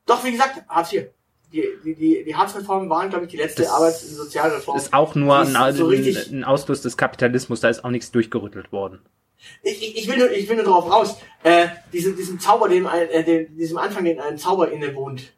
Doch, 0.06 0.24
wie 0.26 0.32
gesagt, 0.32 0.62
Hartz 0.68 0.92
IV. 0.94 1.08
Die, 1.54 1.64
die, 1.86 1.96
die, 1.96 2.24
die 2.26 2.36
Hartz-Reformen 2.36 2.90
waren, 2.90 3.10
glaube 3.10 3.26
ich, 3.26 3.32
die 3.32 3.38
letzte 3.38 3.62
Das 3.62 3.72
Arbeits- 3.72 4.04
und 4.04 4.16
Sozialreform. 4.16 4.76
Ist 4.76 4.92
auch 4.92 5.16
nur 5.16 5.46
Die 5.46 5.56
ein, 5.56 6.04
ist 6.06 6.26
so 6.26 6.36
ein 6.36 6.44
Ausfluss 6.44 6.82
des 6.82 6.98
Kapitalismus, 6.98 7.62
da 7.62 7.70
ist 7.70 7.86
auch 7.86 7.92
nichts 7.92 8.12
durchgerüttelt 8.12 8.72
worden. 8.72 9.00
Ich, 9.62 9.82
ich, 9.82 9.98
ich, 9.98 10.08
will 10.10 10.18
nur, 10.18 10.32
ich 10.32 10.50
will 10.50 10.56
nur 10.56 10.66
drauf 10.66 10.90
raus. 10.92 11.18
Äh, 11.44 11.68
diesem, 11.94 12.18
diesem 12.18 12.40
Zauber, 12.40 12.70
dem, 12.70 12.88
äh, 12.88 13.24
dem, 13.24 13.56
diesem 13.56 13.78
Anfang, 13.78 14.04
den 14.04 14.20
ein 14.20 14.38
Zauber 14.38 14.72
inne 14.72 14.96
wohnt, 14.96 15.32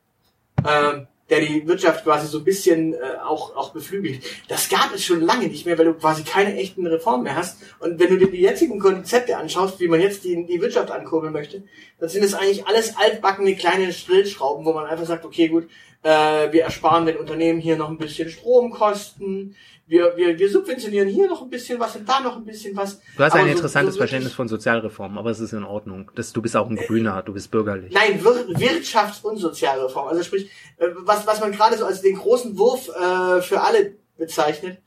ähm, 0.66 1.08
der 1.30 1.42
die 1.42 1.68
Wirtschaft 1.68 2.04
quasi 2.04 2.28
so 2.28 2.40
ein 2.40 2.44
bisschen 2.44 2.94
äh, 2.94 2.98
auch, 3.24 3.56
auch 3.56 3.74
beflügelt. 3.74 4.22
Das 4.48 4.70
gab 4.70 4.94
es 4.94 5.04
schon 5.04 5.22
lange 5.22 5.48
nicht 5.48 5.66
mehr, 5.66 5.78
weil 5.78 5.86
du 5.86 5.94
quasi 5.94 6.24
keine 6.24 6.56
echten 6.56 6.86
Reformen 6.86 7.24
mehr 7.24 7.36
hast. 7.36 7.62
Und 7.80 8.00
wenn 8.00 8.10
du 8.10 8.18
dir 8.18 8.30
die 8.30 8.42
jetzigen 8.42 8.80
Konzepte 8.80 9.38
anschaust, 9.38 9.80
wie 9.80 9.88
man 9.88 10.02
jetzt 10.02 10.24
die, 10.24 10.46
die 10.46 10.62
Wirtschaft 10.62 10.92
ankurbeln 10.92 11.34
möchte, 11.34 11.64
dann 12.00 12.10
sind 12.10 12.24
es 12.24 12.36
eigentlich 12.36 12.68
alles 12.68 12.96
altbackene 12.96 13.56
kleine 13.56 13.92
Stellschrauben, 13.92 14.66
wo 14.66 14.74
man 14.74 14.86
einfach 14.86 15.06
sagt, 15.06 15.26
okay, 15.26 15.48
gut, 15.48 15.68
äh, 16.04 16.52
wir 16.52 16.64
ersparen 16.64 17.08
den 17.08 17.18
Unternehmen 17.18 17.60
hier 17.60 17.78
noch 17.78 17.90
ein 17.90 17.98
bisschen 17.98 18.30
Stromkosten, 18.30 19.56
wir, 19.88 20.14
wir, 20.18 20.38
wir 20.40 20.50
subventionieren 20.50 21.08
hier 21.08 21.28
noch 21.28 21.42
ein 21.44 21.50
bisschen 21.50 21.80
was 21.80 21.96
und 21.96 22.10
da 22.10 22.20
noch 22.20 22.38
ein 22.38 22.46
bisschen 22.46 22.76
was. 22.76 23.00
Du 23.18 23.24
hast 23.24 23.34
Aber 23.34 23.42
ein 23.42 23.48
so- 23.48 23.52
interessantes 23.56 23.94
so 23.94 24.00
Verständnis 24.00 24.34
von 24.34 24.48
Sozialreform, 24.48 25.18
aber 25.18 25.30
es 25.30 25.40
ist 25.40 25.54
in 25.54 25.64
Ordnung. 25.64 26.10
Das, 26.16 26.34
du 26.34 26.42
bist 26.42 26.56
auch 26.58 26.68
ein 26.70 26.76
Grüner, 26.76 27.22
du 27.22 27.34
bist 27.34 27.52
bürgerlich. 27.52 27.94
Nein, 27.94 28.20
Wir 28.24 28.32
Wirtschafts- 28.58 29.22
und 29.24 29.38
Sozialreform. 29.38 30.08
Also 30.08 30.24
sprich, 30.24 30.50
äh, 30.78 30.88
was, 31.04 31.28
was 31.28 31.40
man 31.40 31.52
gerade 31.52 31.78
so 31.78 31.86
als 31.86 32.02
den 32.02 32.16
großen 32.16 32.58
Wurf 32.58 32.90
äh, 32.90 33.42
für 33.42 33.62
alle 33.62 33.96
bezeichnet, 34.18 34.80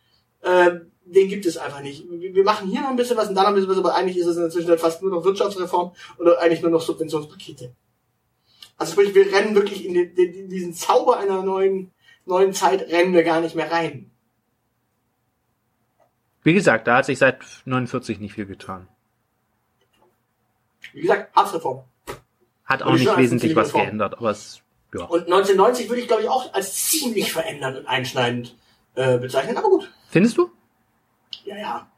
äh, 0.42 0.70
den 1.04 1.28
gibt 1.28 1.46
es 1.46 1.56
einfach 1.56 1.80
nicht. 1.80 2.04
Wir 2.10 2.44
machen 2.44 2.68
hier 2.68 2.80
noch 2.82 2.90
ein 2.90 2.96
bisschen 2.96 3.16
was 3.16 3.28
und 3.28 3.34
da 3.34 3.42
noch 3.42 3.48
ein 3.48 3.54
bisschen 3.54 3.70
was, 3.70 3.78
aber 3.78 3.94
eigentlich 3.94 4.18
ist 4.18 4.26
es 4.26 4.36
in 4.36 4.42
der 4.42 4.50
Zwischenzeit 4.50 4.80
fast 4.80 5.00
nur 5.02 5.10
noch 5.10 5.24
Wirtschaftsreform 5.24 5.92
oder 6.18 6.40
eigentlich 6.40 6.60
nur 6.60 6.70
noch 6.70 6.82
Subventionspakete. 6.82 7.72
Also 8.76 8.92
sprich, 8.92 9.14
wir 9.14 9.32
rennen 9.32 9.54
wirklich 9.54 9.86
in, 9.86 9.94
den, 9.94 10.14
in 10.16 10.48
diesen 10.48 10.74
Zauber 10.74 11.18
einer 11.18 11.42
neuen, 11.42 11.92
neuen 12.26 12.52
Zeit, 12.52 12.82
rennen 12.90 13.12
wir 13.14 13.22
gar 13.22 13.40
nicht 13.40 13.54
mehr 13.56 13.70
rein. 13.72 14.10
Wie 16.48 16.54
gesagt, 16.54 16.86
da 16.86 16.96
hat 16.96 17.04
sich 17.04 17.18
seit 17.18 17.40
49 17.66 18.20
nicht 18.20 18.32
viel 18.32 18.46
getan. 18.46 18.88
Wie 20.94 21.02
gesagt, 21.02 21.36
Harzreform. 21.36 21.84
Hat 22.64 22.82
auch 22.82 22.94
nicht 22.94 23.14
wesentlich 23.18 23.54
was 23.54 23.68
Reform. 23.68 23.84
geändert, 23.84 24.14
aber 24.16 24.30
es, 24.30 24.62
ja. 24.94 25.04
Und 25.04 25.24
1990 25.24 25.90
würde 25.90 26.00
ich, 26.00 26.08
glaube 26.08 26.22
ich, 26.22 26.28
auch 26.30 26.54
als 26.54 26.88
ziemlich 26.88 27.34
verändernd 27.34 27.76
und 27.76 27.86
einschneidend 27.86 28.56
äh, 28.94 29.18
bezeichnen, 29.18 29.58
aber 29.58 29.68
gut. 29.68 29.92
Findest 30.08 30.38
du? 30.38 30.50
Ja, 31.44 31.58
ja. 31.58 31.90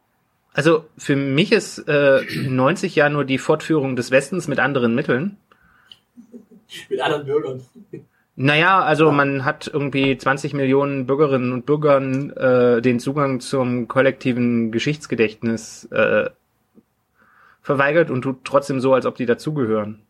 Also 0.52 0.85
für 0.99 1.14
mich 1.14 1.52
ist 1.52 1.87
äh, 1.87 2.25
90 2.35 2.97
ja 2.97 3.09
nur 3.09 3.25
die 3.25 3.38
Fortführung 3.38 3.95
des 3.95 4.11
Westens 4.11 4.49
mit 4.49 4.59
anderen 4.59 4.97
Mitteln. 4.97 5.37
Mit 6.88 7.00
anderen 7.00 7.25
Bürgern. 7.25 7.64
Naja, 8.42 8.80
also 8.80 9.12
man 9.12 9.44
hat 9.44 9.66
irgendwie 9.70 10.16
20 10.16 10.54
Millionen 10.54 11.04
Bürgerinnen 11.04 11.52
und 11.52 11.66
Bürgern 11.66 12.30
äh, 12.30 12.80
den 12.80 12.99
Zugang 12.99 13.40
zum 13.40 13.87
kollektiven 13.87 14.73
Geschichtsgedächtnis 14.73 15.85
äh, 15.92 16.30
verweigert 17.61 18.09
und 18.09 18.23
tut 18.23 18.47
trotzdem 18.47 18.80
so, 18.80 18.94
als 18.94 19.04
ob 19.04 19.16
die 19.16 19.26
dazugehören. 19.26 20.00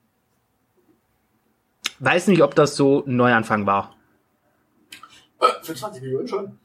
Weiß 1.98 2.28
nicht, 2.28 2.42
ob 2.42 2.54
das 2.54 2.76
so 2.76 3.04
ein 3.04 3.16
Neuanfang 3.16 3.66
war. 3.66 3.96
Äh, 5.40 5.46
für 5.64 5.74
20 5.74 6.00
Millionen 6.00 6.28
schon. 6.28 6.56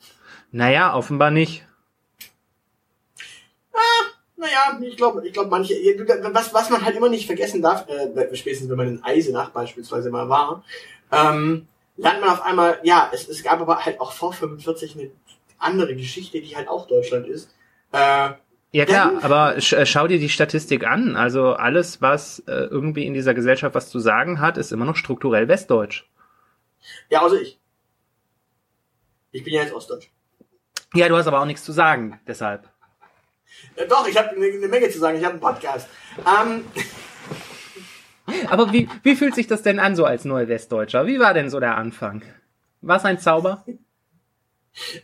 Naja, 0.51 0.93
offenbar 0.93 1.31
nicht. 1.31 1.65
Naja, 4.37 4.79
ich 4.81 4.97
glaube, 4.97 5.25
ich 5.25 5.33
glaube, 5.33 5.49
manche, 5.49 5.73
was, 6.31 6.53
was 6.53 6.69
man 6.69 6.85
halt 6.85 6.95
immer 6.95 7.09
nicht 7.09 7.25
vergessen 7.25 7.61
darf, 7.61 7.87
äh, 7.87 8.35
spätestens 8.35 8.69
wenn 8.69 8.77
man 8.77 8.87
in 8.87 9.03
Eisenach 9.03 9.49
beispielsweise 9.49 10.11
mal 10.11 10.29
war, 10.29 10.63
ähm, 11.15 11.67
lernt 11.97 12.21
man 12.21 12.29
auf 12.29 12.41
einmal, 12.41 12.79
ja, 12.83 13.09
es, 13.13 13.27
es 13.27 13.43
gab 13.43 13.59
aber 13.61 13.83
halt 13.85 13.99
auch 14.01 14.11
vor 14.11 14.33
45 14.33 14.95
eine 14.97 15.11
andere 15.57 15.95
Geschichte, 15.95 16.41
die 16.41 16.55
halt 16.55 16.67
auch 16.67 16.87
Deutschland 16.87 17.27
ist. 17.27 17.53
Äh, 17.91 18.31
Ja 18.71 18.85
klar, 18.85 19.09
Denn- 19.11 19.23
aber 19.23 19.59
sch 19.61 19.73
äh, 19.73 19.85
schau 19.85 20.07
dir 20.07 20.19
die 20.19 20.29
Statistik 20.29 20.85
an. 20.85 21.15
Also 21.15 21.53
alles, 21.53 22.01
was 22.01 22.39
äh, 22.47 22.51
irgendwie 22.51 23.05
in 23.05 23.13
dieser 23.13 23.33
Gesellschaft 23.33 23.73
was 23.75 23.89
zu 23.89 23.99
sagen 23.99 24.39
hat, 24.41 24.57
ist 24.57 24.71
immer 24.73 24.85
noch 24.85 24.97
strukturell 24.97 25.47
westdeutsch. 25.47 26.05
ja, 27.09 27.21
außer 27.21 27.39
ich. 27.41 27.59
Ich 29.31 29.43
bin 29.43 29.53
ja 29.53 29.61
jetzt 29.63 29.73
Ostdeutsch. 29.73 30.09
Ja, 30.93 31.07
du 31.09 31.15
hast 31.17 31.27
aber 31.27 31.41
auch 31.41 31.45
nichts 31.45 31.63
zu 31.63 31.71
sagen, 31.73 32.19
deshalb. 32.27 32.69
Äh, 33.75 33.87
doch, 33.87 34.07
ich 34.07 34.17
habe 34.17 34.29
eine, 34.29 34.45
eine 34.45 34.67
Menge 34.67 34.89
zu 34.89 34.99
sagen, 34.99 35.17
ich 35.17 35.23
habe 35.23 35.33
einen 35.33 35.41
Podcast. 35.41 35.87
Ähm, 36.19 36.65
Aber 38.49 38.71
wie, 38.73 38.89
wie 39.03 39.15
fühlt 39.15 39.35
sich 39.35 39.47
das 39.47 39.61
denn 39.61 39.79
an, 39.79 39.95
so 39.95 40.05
als 40.05 40.25
Neu-Westdeutscher? 40.25 41.07
Wie 41.07 41.19
war 41.19 41.33
denn 41.33 41.49
so 41.49 41.59
der 41.59 41.77
Anfang? 41.77 42.23
War 42.81 42.97
es 42.97 43.05
ein 43.05 43.19
Zauber? 43.19 43.63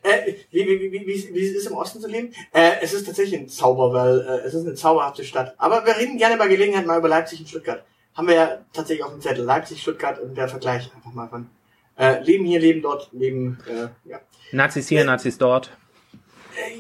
Äh, 0.04 0.34
wie, 0.52 0.68
wie, 0.68 0.80
wie, 0.80 0.92
wie, 0.92 1.08
wie, 1.08 1.34
wie 1.34 1.48
es 1.48 1.56
ist 1.56 1.68
im 1.68 1.78
Osten 1.78 2.02
zu 2.02 2.08
leben? 2.08 2.34
Äh, 2.52 2.74
es 2.82 2.94
ist 2.94 3.06
tatsächlich 3.06 3.40
ein 3.40 3.48
Zauber, 3.48 3.94
weil 3.94 4.20
äh, 4.20 4.46
es 4.46 4.54
ist 4.54 4.66
eine 4.66 4.76
zauberhafte 4.76 5.24
Stadt. 5.24 5.56
Aber 5.58 5.86
wir 5.86 5.98
reden 5.98 6.18
gerne 6.18 6.38
bei 6.38 6.48
Gelegenheit 6.48 6.86
mal 6.86 7.00
über 7.00 7.08
Leipzig 7.08 7.40
und 7.40 7.48
Stuttgart. 7.48 7.84
Haben 8.14 8.28
wir 8.28 8.36
ja 8.36 8.58
tatsächlich 8.74 9.06
auf 9.06 9.12
dem 9.12 9.22
Zettel. 9.22 9.46
Leipzig, 9.46 9.82
Stuttgart 9.82 10.20
und 10.20 10.36
der 10.36 10.50
Vergleich 10.50 10.92
einfach 10.94 11.14
mal 11.14 11.30
von 11.30 11.50
äh, 11.98 12.22
Leben 12.22 12.46
hier, 12.46 12.60
Leben 12.60 12.82
dort, 12.82 13.10
Leben, 13.14 13.60
äh, 13.68 14.10
ja. 14.10 14.20
Nazis 14.52 14.90
hier, 14.90 15.06
Nazis 15.06 15.38
dort. 15.38 15.72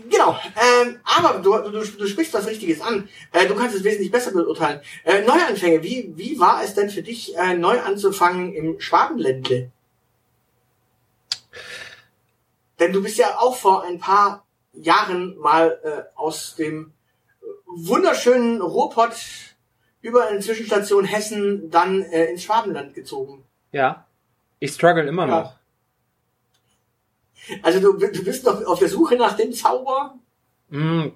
Genau. 0.10 0.38
Ähm, 0.56 1.00
aber 1.04 1.40
du, 1.40 1.52
du, 1.58 1.72
du, 1.72 1.86
du 1.86 2.08
sprichst 2.08 2.34
was 2.34 2.48
Richtiges 2.48 2.82
an. 2.82 3.08
Äh, 3.32 3.48
du 3.48 3.56
kannst 3.56 3.76
es 3.76 3.84
wesentlich 3.84 4.12
besser 4.12 4.32
beurteilen. 4.32 4.82
Äh, 5.04 5.22
Neuanfänge, 5.24 5.82
wie, 5.84 6.12
wie 6.16 6.40
war 6.40 6.64
es 6.64 6.74
denn 6.74 6.90
für 6.90 7.02
dich, 7.02 7.36
äh, 7.38 7.56
neu 7.56 7.80
anzufangen 7.82 8.54
im 8.54 8.80
Schwabenländle? 8.80 9.72
Denn 12.80 12.94
du 12.94 13.04
bist 13.04 13.18
ja 13.18 13.38
auch 13.40 13.56
vor 13.56 13.84
ein 13.84 14.00
paar 14.00 14.46
Jahren 14.74 15.38
mal 15.38 15.80
äh, 15.84 16.18
aus 16.18 16.56
dem 16.56 16.94
wunderschönen 17.68 18.62
Ruhrpott 18.62 19.16
über 20.02 20.28
eine 20.28 20.40
Zwischenstation 20.40 21.06
Hessen 21.06 21.70
dann 21.70 22.02
äh, 22.02 22.26
ins 22.26 22.44
Schwabenland 22.44 22.94
gezogen. 22.96 23.44
Ja. 23.72 24.06
Ich 24.60 24.74
struggle 24.74 25.08
immer 25.08 25.28
Ja. 25.28 25.40
noch. 25.42 25.56
Also 27.62 27.80
du, 27.80 27.94
du 27.94 28.24
bist 28.24 28.46
noch 28.46 28.66
auf 28.66 28.80
der 28.80 28.90
Suche 28.90 29.16
nach 29.16 29.34
dem 29.34 29.52
Zauber? 29.52 30.16
Mm, 30.70 31.08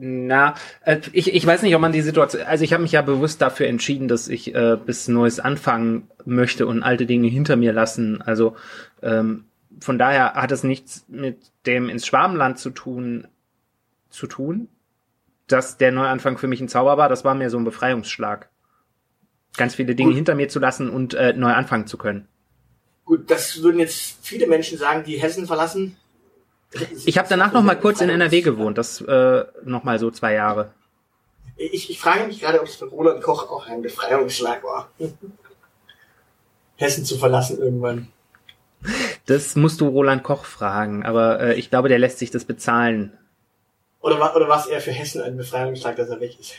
na, 0.00 0.54
äh, 0.84 0.98
ich, 1.12 1.34
ich 1.34 1.46
weiß 1.46 1.62
nicht, 1.62 1.74
ob 1.74 1.80
man 1.80 1.92
die 1.92 2.02
Situation, 2.02 2.42
also 2.42 2.64
ich 2.64 2.72
habe 2.72 2.82
mich 2.82 2.92
ja 2.92 3.02
bewusst 3.02 3.42
dafür 3.42 3.66
entschieden, 3.66 4.08
dass 4.08 4.28
ich 4.28 4.54
äh, 4.54 4.76
bis 4.76 5.08
Neues 5.08 5.40
anfangen 5.40 6.08
möchte 6.24 6.66
und 6.66 6.82
alte 6.82 7.06
Dinge 7.06 7.28
hinter 7.28 7.56
mir 7.56 7.72
lassen. 7.72 8.22
Also 8.22 8.56
ähm, 9.02 9.44
von 9.80 9.98
daher 9.98 10.34
hat 10.34 10.52
es 10.52 10.64
nichts 10.64 11.04
mit 11.08 11.38
dem 11.66 11.88
ins 11.88 12.06
Schwabenland 12.06 12.58
zu 12.58 12.70
tun, 12.70 13.26
zu 14.10 14.26
tun, 14.26 14.68
dass 15.46 15.78
der 15.78 15.92
Neuanfang 15.92 16.38
für 16.38 16.48
mich 16.48 16.60
ein 16.60 16.68
Zauber 16.68 16.96
war. 16.96 17.08
Das 17.08 17.24
war 17.24 17.34
mir 17.34 17.50
so 17.50 17.58
ein 17.58 17.64
Befreiungsschlag. 17.64 18.48
Ganz 19.56 19.74
viele 19.74 19.94
Dinge 19.94 20.10
Gut. 20.10 20.16
hinter 20.16 20.34
mir 20.34 20.48
zu 20.48 20.60
lassen 20.60 20.90
und 20.90 21.14
äh, 21.14 21.32
neu 21.32 21.52
anfangen 21.52 21.86
zu 21.86 21.98
können. 21.98 22.28
Gut, 23.08 23.30
das 23.30 23.62
würden 23.62 23.80
jetzt 23.80 24.18
viele 24.20 24.46
Menschen 24.46 24.76
sagen, 24.76 25.02
die 25.02 25.16
Hessen 25.16 25.46
verlassen. 25.46 25.96
Ich 27.06 27.16
habe 27.16 27.26
danach 27.26 27.54
noch 27.54 27.62
mal 27.62 27.74
kurz 27.74 28.02
in 28.02 28.10
NRW 28.10 28.42
gewohnt, 28.42 28.76
das 28.76 29.00
äh, 29.00 29.44
noch 29.64 29.82
mal 29.82 29.98
so 29.98 30.10
zwei 30.10 30.34
Jahre. 30.34 30.72
Ich, 31.56 31.88
ich 31.88 31.98
frage 31.98 32.26
mich 32.26 32.40
gerade, 32.40 32.60
ob 32.60 32.66
es 32.66 32.76
für 32.76 32.84
Roland 32.84 33.22
Koch 33.22 33.50
auch 33.50 33.66
ein 33.66 33.80
Befreiungsschlag 33.80 34.62
war. 34.62 34.90
Hessen 36.76 37.06
zu 37.06 37.16
verlassen 37.16 37.58
irgendwann. 37.58 38.08
Das 39.24 39.56
musst 39.56 39.80
du 39.80 39.88
Roland 39.88 40.22
Koch 40.22 40.44
fragen, 40.44 41.06
aber 41.06 41.40
äh, 41.40 41.54
ich 41.54 41.70
glaube, 41.70 41.88
der 41.88 41.98
lässt 41.98 42.18
sich 42.18 42.30
das 42.30 42.44
bezahlen. 42.44 43.16
Oder 44.02 44.20
war, 44.20 44.36
oder 44.36 44.50
war 44.50 44.60
es 44.60 44.66
eher 44.66 44.82
für 44.82 44.92
Hessen 44.92 45.22
ein 45.22 45.38
Befreiungsschlag, 45.38 45.96
dass 45.96 46.10
er 46.10 46.20
weg 46.20 46.38
ist? 46.38 46.52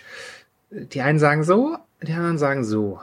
Die 0.71 1.01
einen 1.01 1.19
sagen 1.19 1.43
so, 1.43 1.77
die 2.01 2.13
anderen 2.13 2.39
sagen 2.39 2.65
so. 2.65 2.99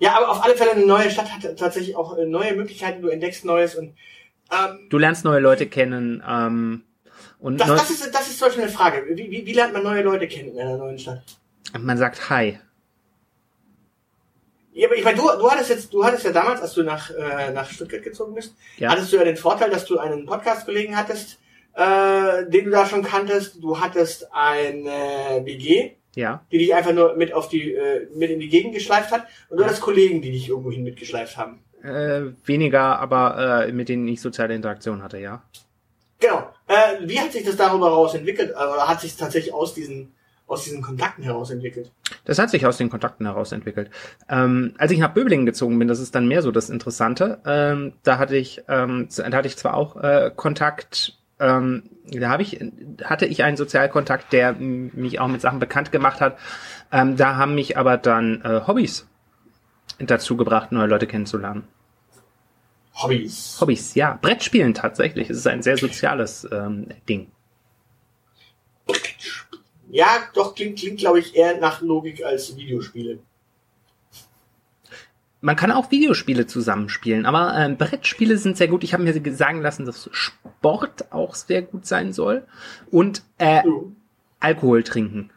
Ja, 0.00 0.16
aber 0.16 0.30
auf 0.30 0.42
alle 0.42 0.56
Fälle 0.56 0.72
eine 0.72 0.86
neue 0.86 1.10
Stadt 1.10 1.30
hat 1.30 1.56
tatsächlich 1.58 1.94
auch 1.94 2.16
äh, 2.16 2.24
neue 2.26 2.54
Möglichkeiten, 2.56 3.02
du 3.02 3.08
entdeckst 3.08 3.44
Neues 3.44 3.74
und 3.76 3.94
ähm, 4.50 4.88
Du 4.88 4.98
lernst 4.98 5.24
neue 5.24 5.40
Leute 5.40 5.66
kennen 5.68 6.22
ähm, 6.26 6.82
und 7.38 7.60
das, 7.60 7.68
das, 7.68 7.90
ist, 7.90 8.14
das 8.14 8.28
ist 8.28 8.38
zum 8.38 8.48
Beispiel 8.48 8.64
eine 8.64 8.72
Frage. 8.72 9.04
Wie, 9.10 9.30
wie, 9.30 9.46
wie 9.46 9.52
lernt 9.52 9.72
man 9.74 9.82
neue 9.82 10.02
Leute 10.02 10.26
kennen 10.26 10.52
in 10.54 10.58
einer 10.58 10.76
neuen 10.78 10.98
Stadt? 10.98 11.22
man 11.78 11.96
sagt 11.98 12.28
Hi. 12.30 12.58
Ja, 14.72 14.88
aber 14.88 14.96
ich 14.96 15.04
meine, 15.04 15.18
du, 15.18 15.24
du 15.38 15.50
hattest 15.50 15.68
jetzt, 15.70 15.92
du 15.92 16.04
hattest 16.04 16.24
ja 16.24 16.32
damals, 16.32 16.62
als 16.62 16.72
du 16.72 16.82
nach, 16.82 17.10
äh, 17.10 17.52
nach 17.52 17.68
Stuttgart 17.70 18.02
gezogen 18.02 18.34
bist, 18.34 18.54
Ja. 18.78 18.90
hattest 18.90 19.12
du 19.12 19.16
ja 19.16 19.24
den 19.24 19.36
Vorteil, 19.36 19.68
dass 19.70 19.84
du 19.84 19.98
einen 19.98 20.24
Podcast-Kollegen 20.26 20.96
hattest, 20.96 21.38
äh, 21.74 22.48
den 22.48 22.64
du 22.64 22.70
da 22.70 22.86
schon 22.86 23.02
kanntest. 23.02 23.62
Du 23.62 23.78
hattest 23.78 24.32
eine 24.32 25.42
WG, 25.44 25.96
Ja. 26.20 26.44
die 26.52 26.58
dich 26.58 26.74
einfach 26.74 26.92
nur 26.92 27.16
mit 27.16 27.32
auf 27.32 27.48
die, 27.48 27.72
äh, 27.72 28.06
mit 28.14 28.30
in 28.30 28.40
die 28.40 28.48
Gegend 28.48 28.74
geschleift 28.74 29.10
hat, 29.10 29.26
und 29.48 29.58
du 29.58 29.64
hattest 29.64 29.80
Kollegen, 29.80 30.20
die 30.20 30.30
dich 30.30 30.48
irgendwohin 30.48 30.84
mitgeschleift 30.84 31.36
haben. 31.36 31.60
Äh, 31.82 32.32
weniger, 32.44 32.98
aber 32.98 33.66
äh, 33.66 33.72
mit 33.72 33.88
denen 33.88 34.06
ich 34.06 34.20
soziale 34.20 34.54
Interaktion 34.54 35.02
hatte, 35.02 35.18
ja. 35.18 35.42
Genau. 36.18 36.50
Äh, 36.66 37.08
wie 37.08 37.18
hat 37.18 37.32
sich 37.32 37.44
das 37.44 37.56
darüber 37.56 37.86
heraus 37.86 38.14
entwickelt? 38.14 38.50
Oder 38.50 38.86
hat 38.86 39.00
sich 39.00 39.16
tatsächlich 39.16 39.54
aus 39.54 39.72
diesen, 39.72 40.12
aus 40.46 40.64
diesen 40.64 40.82
Kontakten 40.82 41.24
heraus 41.24 41.50
entwickelt? 41.50 41.90
Das 42.26 42.38
hat 42.38 42.50
sich 42.50 42.66
aus 42.66 42.76
den 42.76 42.90
Kontakten 42.90 43.24
heraus 43.24 43.52
entwickelt. 43.52 43.90
Ähm, 44.28 44.74
als 44.76 44.92
ich 44.92 44.98
nach 44.98 45.14
Böblingen 45.14 45.46
gezogen 45.46 45.78
bin, 45.78 45.88
das 45.88 46.00
ist 46.00 46.14
dann 46.14 46.28
mehr 46.28 46.42
so 46.42 46.50
das 46.50 46.68
Interessante. 46.68 47.40
Ähm, 47.46 47.94
da 48.02 48.18
hatte 48.18 48.36
ich, 48.36 48.62
ähm, 48.68 49.08
da 49.16 49.32
hatte 49.32 49.48
ich 49.48 49.56
zwar 49.56 49.74
auch 49.74 49.96
äh, 49.96 50.30
Kontakt 50.36 51.19
ähm, 51.40 51.82
da 52.06 52.28
habe 52.28 52.42
ich, 52.42 52.60
hatte 53.02 53.26
ich 53.26 53.42
einen 53.42 53.56
Sozialkontakt, 53.56 54.32
der 54.32 54.52
mich 54.52 55.20
auch 55.20 55.28
mit 55.28 55.40
Sachen 55.40 55.58
bekannt 55.58 55.92
gemacht 55.92 56.20
hat. 56.20 56.38
Ähm, 56.92 57.16
da 57.16 57.36
haben 57.36 57.54
mich 57.54 57.76
aber 57.76 57.96
dann 57.96 58.42
äh, 58.42 58.60
Hobbys 58.66 59.08
dazu 59.98 60.36
gebracht, 60.36 60.72
neue 60.72 60.86
Leute 60.86 61.06
kennenzulernen. 61.06 61.64
Hobbys. 62.94 63.58
Hobbys, 63.60 63.94
ja. 63.94 64.18
Brettspielen 64.20 64.74
tatsächlich. 64.74 65.30
Es 65.30 65.38
ist 65.38 65.46
ein 65.46 65.62
sehr 65.62 65.76
soziales 65.76 66.46
ähm, 66.52 66.88
Ding. 67.08 67.30
Ja, 69.90 70.18
doch, 70.34 70.54
klingt, 70.54 70.78
klingt 70.78 70.98
glaube 70.98 71.20
ich, 71.20 71.34
eher 71.34 71.58
nach 71.58 71.80
Logik 71.80 72.24
als 72.24 72.56
Videospiele. 72.56 73.18
Man 75.42 75.56
kann 75.56 75.72
auch 75.72 75.90
Videospiele 75.90 76.46
zusammenspielen, 76.46 77.24
aber 77.24 77.54
ähm, 77.56 77.78
Brettspiele 77.78 78.36
sind 78.36 78.58
sehr 78.58 78.68
gut. 78.68 78.84
Ich 78.84 78.92
habe 78.92 79.02
mir 79.02 79.34
sagen 79.34 79.62
lassen, 79.62 79.86
dass 79.86 80.10
Sport 80.12 81.12
auch 81.12 81.34
sehr 81.34 81.62
gut 81.62 81.86
sein 81.86 82.12
soll. 82.12 82.46
Und 82.90 83.22
äh, 83.38 83.66
Mhm. 83.66 83.96
Alkohol 84.38 84.82
trinken. 84.82 85.30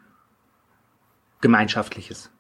Gemeinschaftliches. 1.42 2.32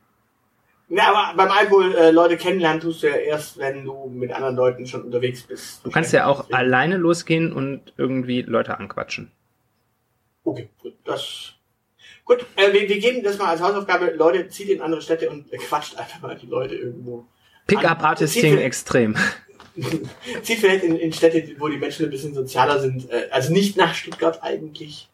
Ja, 0.89 1.13
aber 1.13 1.35
beim 1.35 1.51
Alkohol 1.51 1.93
äh, 1.95 2.11
Leute 2.11 2.37
kennenlernen 2.37 2.81
tust 2.81 3.03
du 3.03 3.07
ja 3.07 3.15
erst, 3.15 3.57
wenn 3.57 3.83
du 3.85 4.07
mit 4.09 4.31
anderen 4.31 4.55
Leuten 4.55 4.85
schon 4.85 5.03
unterwegs 5.03 5.41
bist. 5.43 5.85
Du 5.85 5.91
kannst 5.91 6.13
ja 6.13 6.25
auch 6.25 6.51
alleine 6.51 6.97
losgehen 6.97 7.51
und 7.51 7.93
irgendwie 7.97 8.41
Leute 8.41 8.77
anquatschen. 8.77 9.31
Okay, 10.43 10.69
gut, 10.81 10.93
das. 11.05 11.53
Gut, 12.25 12.45
äh, 12.55 12.71
wir, 12.71 12.87
wir 12.87 12.99
geben 12.99 13.23
das 13.23 13.37
mal 13.37 13.47
als 13.47 13.61
Hausaufgabe. 13.61 14.13
Leute, 14.15 14.47
zieht 14.49 14.69
in 14.69 14.81
andere 14.81 15.01
Städte 15.01 15.29
und 15.29 15.51
äh, 15.51 15.57
quatscht 15.57 15.97
einfach 15.97 16.21
mal 16.21 16.35
die 16.35 16.47
Leute 16.47 16.75
irgendwo. 16.75 17.25
Pickup-Artisting 17.67 18.57
extrem. 18.57 19.15
Zieht 20.43 20.59
vielleicht 20.59 20.83
in, 20.83 20.97
in 20.97 21.13
Städte, 21.13 21.55
wo 21.57 21.67
die 21.67 21.77
Menschen 21.77 22.05
ein 22.05 22.11
bisschen 22.11 22.33
sozialer 22.33 22.79
sind. 22.79 23.09
Äh, 23.09 23.29
also 23.31 23.51
nicht 23.51 23.77
nach 23.77 23.95
Stuttgart 23.95 24.43
eigentlich. 24.43 25.09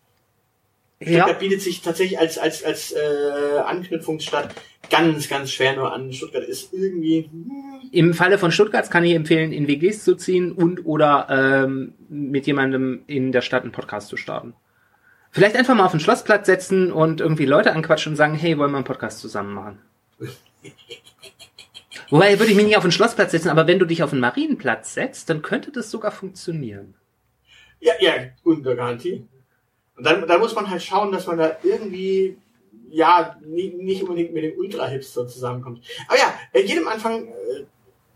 Stuttgart 1.02 1.40
bietet 1.40 1.62
sich 1.62 1.82
tatsächlich 1.82 2.20
als, 2.20 2.38
als, 2.38 2.64
als 2.64 2.92
äh, 2.92 3.60
Anknüpfungsstadt 3.66 4.54
ganz, 4.90 5.30
ganz 5.30 5.52
schwer 5.52 5.76
nur 5.76 5.94
an. 5.94 6.12
Stuttgart 6.12 6.44
ist 6.44 6.74
irgendwie. 6.74 7.30
Hm, 7.32 7.90
Im 7.92 8.14
Falle 8.14 8.38
von 8.38 8.52
Stuttgart 8.52 8.90
kann 8.92 9.06
ich 9.06 9.14
empfehlen, 9.14 9.54
in 9.54 9.68
WGs 9.68 10.04
zu 10.04 10.16
ziehen 10.16 10.52
und 10.52 10.86
oder 10.86 11.28
ähm, 11.30 11.94
mit 12.10 12.48
jemandem 12.48 13.04
in 13.08 13.32
der 13.32 13.42
Stadt 13.42 13.64
einen 13.64 13.72
Podcast 13.72 14.10
zu 14.10 14.18
starten. 14.18 14.54
Vielleicht 15.32 15.56
einfach 15.56 15.76
mal 15.76 15.86
auf 15.86 15.92
den 15.92 16.00
Schlossplatz 16.00 16.48
setzen 16.48 16.92
und 16.92 17.22
irgendwie 17.22 17.46
Leute 17.46 17.72
anquatschen 17.72 18.14
und 18.14 18.18
sagen, 18.18 18.34
hey, 18.34 18.58
wollen 18.58 18.72
wir 18.72 18.78
einen 18.78 18.84
Podcast 18.84 19.20
zusammen 19.20 19.54
machen? 19.54 19.80
Wobei 22.10 22.40
würde 22.40 22.52
ich 22.52 22.58
mich 22.58 22.66
nicht 22.66 22.78
auf 22.78 22.84
den 22.84 22.92
Schlossplatz 22.92 23.32
setzen, 23.32 23.50
aber 23.50 23.68
wenn 23.68 23.80
du 23.80 23.86
dich 23.86 24.02
auf 24.02 24.10
den 24.10 24.20
Marienplatz 24.20 24.94
setzt, 24.96 25.30
dann 25.30 25.42
könnte 25.42 25.72
das 25.72 25.92
sogar 25.92 26.12
funktionieren. 26.12 26.96
Ja, 27.80 27.94
ja, 28.00 28.14
unter 28.44 28.76
Garantie. 28.76 29.26
Und 29.96 30.06
dann, 30.06 30.28
dann 30.28 30.40
muss 30.40 30.56
man 30.56 30.70
halt 30.70 30.82
schauen, 30.82 31.12
dass 31.12 31.28
man 31.28 31.38
da 31.38 31.58
irgendwie, 31.64 32.38
ja, 32.90 33.38
nie, 33.46 33.70
nicht 33.70 34.02
unbedingt 34.02 34.34
mit 34.34 34.44
dem 34.44 34.58
Ultra-Hipster 34.58 35.28
zusammenkommt. 35.28 35.86
Aber 36.08 36.18
ja, 36.18 36.34
äh, 36.54 36.62
jedem 36.62 36.88
Anfang 36.88 37.28
äh, 37.28 37.66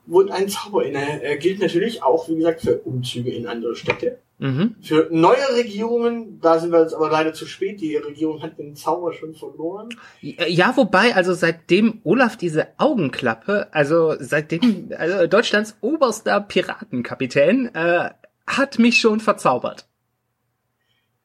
wohnt 0.06 0.32
ein 0.32 0.50
Zauber 0.50 0.86
inne. 0.86 1.22
Äh, 1.22 1.38
gilt 1.38 1.60
natürlich 1.60 2.02
auch, 2.02 2.28
wie 2.30 2.36
gesagt, 2.36 2.62
für 2.62 2.80
Umzüge 2.80 3.32
in 3.32 3.48
andere 3.48 3.76
Städte. 3.76 4.20
Mhm. 4.44 4.76
Für 4.82 5.08
neue 5.10 5.56
Regierungen, 5.56 6.42
da 6.42 6.60
sind 6.60 6.74
wir 6.74 6.82
jetzt 6.82 6.94
aber 6.94 7.10
leider 7.10 7.34
zu 7.34 7.46
spät. 7.46 7.80
Die 7.80 7.96
Regierung 7.96 8.44
hat 8.44 8.58
den 8.60 8.76
Zauber 8.76 9.14
schon 9.14 9.34
verloren. 9.34 9.88
Ja, 10.20 10.76
wobei, 10.76 11.16
also 11.16 11.34
seitdem 11.34 12.02
Olaf 12.04 12.36
diese 12.36 12.68
Augenklappe, 12.78 13.70
also 13.72 14.16
seitdem, 14.20 14.92
also 14.98 15.28
Deutschlands 15.28 15.78
oberster 15.80 16.42
Piratenkapitän, 16.42 17.74
äh, 17.74 18.10
hat 18.46 18.80
mich 18.80 19.00
schon 19.00 19.22
verzaubert. 19.22 19.88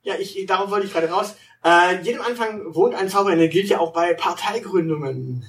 Ja, 0.03 0.15
ich, 0.21 0.47
darauf 0.47 0.71
wollte 0.71 0.87
ich 0.87 0.93
gerade 0.93 1.11
raus. 1.11 1.35
Äh, 1.65 2.01
jedem 2.05 2.23
Anfang 2.23 2.73
wohnt 2.73 2.95
ein 2.95 3.09
Zauber 3.09 3.33
inne, 3.33 3.49
gilt 3.49 3.69
ja 3.69 3.81
auch 3.81 3.93
bei 3.93 4.15
Parteigründungen. 4.15 5.45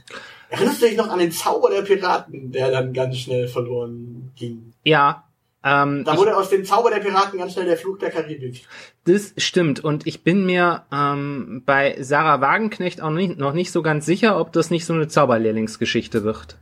Erinnerst 0.50 0.82
du 0.82 0.88
dich 0.88 0.98
noch 0.98 1.10
an 1.10 1.20
den 1.20 1.32
Zauber 1.32 1.70
der 1.70 1.84
Piraten, 1.84 2.52
der 2.52 2.72
dann 2.72 2.94
ganz 2.94 3.18
schnell 3.18 3.48
verloren 3.48 4.32
ging? 4.36 4.74
Ja, 4.84 5.29
ähm, 5.64 6.04
Da 6.06 6.14
ich, 6.14 6.20
wurde 6.20 6.38
aus 6.38 6.50
dem 6.50 6.64
Zauber 6.64 6.90
der 6.90 7.00
Piraten 7.00 7.38
ganz 7.38 7.54
schnell 7.54 7.66
der 7.66 7.78
Flug 7.78 8.00
der 8.00 8.12
Karibik. 8.12 8.66
das 9.06 9.34
stimmt. 9.38 9.82
Und 9.82 10.08
ich 10.08 10.24
bin 10.24 10.46
mir 10.46 10.84
ähm, 10.92 11.64
bei 11.66 11.98
Sarah 12.02 12.40
Wagenknecht 12.42 13.02
auch 13.02 13.10
nicht, 13.10 13.38
noch 13.38 13.54
nicht 13.54 13.72
so 13.72 13.82
ganz 13.82 14.06
sicher, 14.06 14.40
ob 14.40 14.54
das 14.54 14.70
nicht 14.70 14.86
so 14.86 14.94
eine 14.94 15.08
Zauberlehrlingsgeschichte 15.08 16.24
wird. 16.24 16.58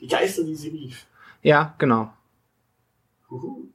Die 0.00 0.08
Geister, 0.08 0.44
die 0.44 0.54
sie 0.54 0.68
rief. 0.70 1.06
Ja, 1.42 1.74
genau. 1.78 2.12
Huhu. 3.30 3.68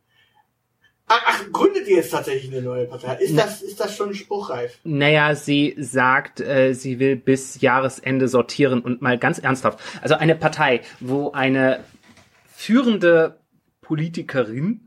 Ach, 1.12 1.22
ach, 1.26 1.52
gründet 1.52 1.88
ihr 1.88 1.98
jetzt 1.98 2.12
tatsächlich 2.12 2.52
eine 2.52 2.62
neue 2.62 2.86
Partei? 2.86 3.16
Ist 3.16 3.36
das, 3.36 3.64
ist 3.64 3.80
das 3.80 3.96
schon 3.96 4.14
spruchreif? 4.14 4.78
Naja, 4.84 5.34
sie 5.34 5.76
sagt, 5.80 6.40
äh, 6.40 6.74
sie 6.74 7.00
will 7.00 7.16
bis 7.16 7.62
Jahresende 7.62 8.28
sortieren 8.28 8.82
und 8.82 9.02
mal 9.02 9.18
ganz 9.18 9.40
ernsthaft. 9.40 9.80
Also 10.02 10.16
eine 10.16 10.36
Partei, 10.36 10.82
wo 11.00 11.32
eine 11.32 11.84
führende 12.56 13.40
Politikerin 13.90 14.82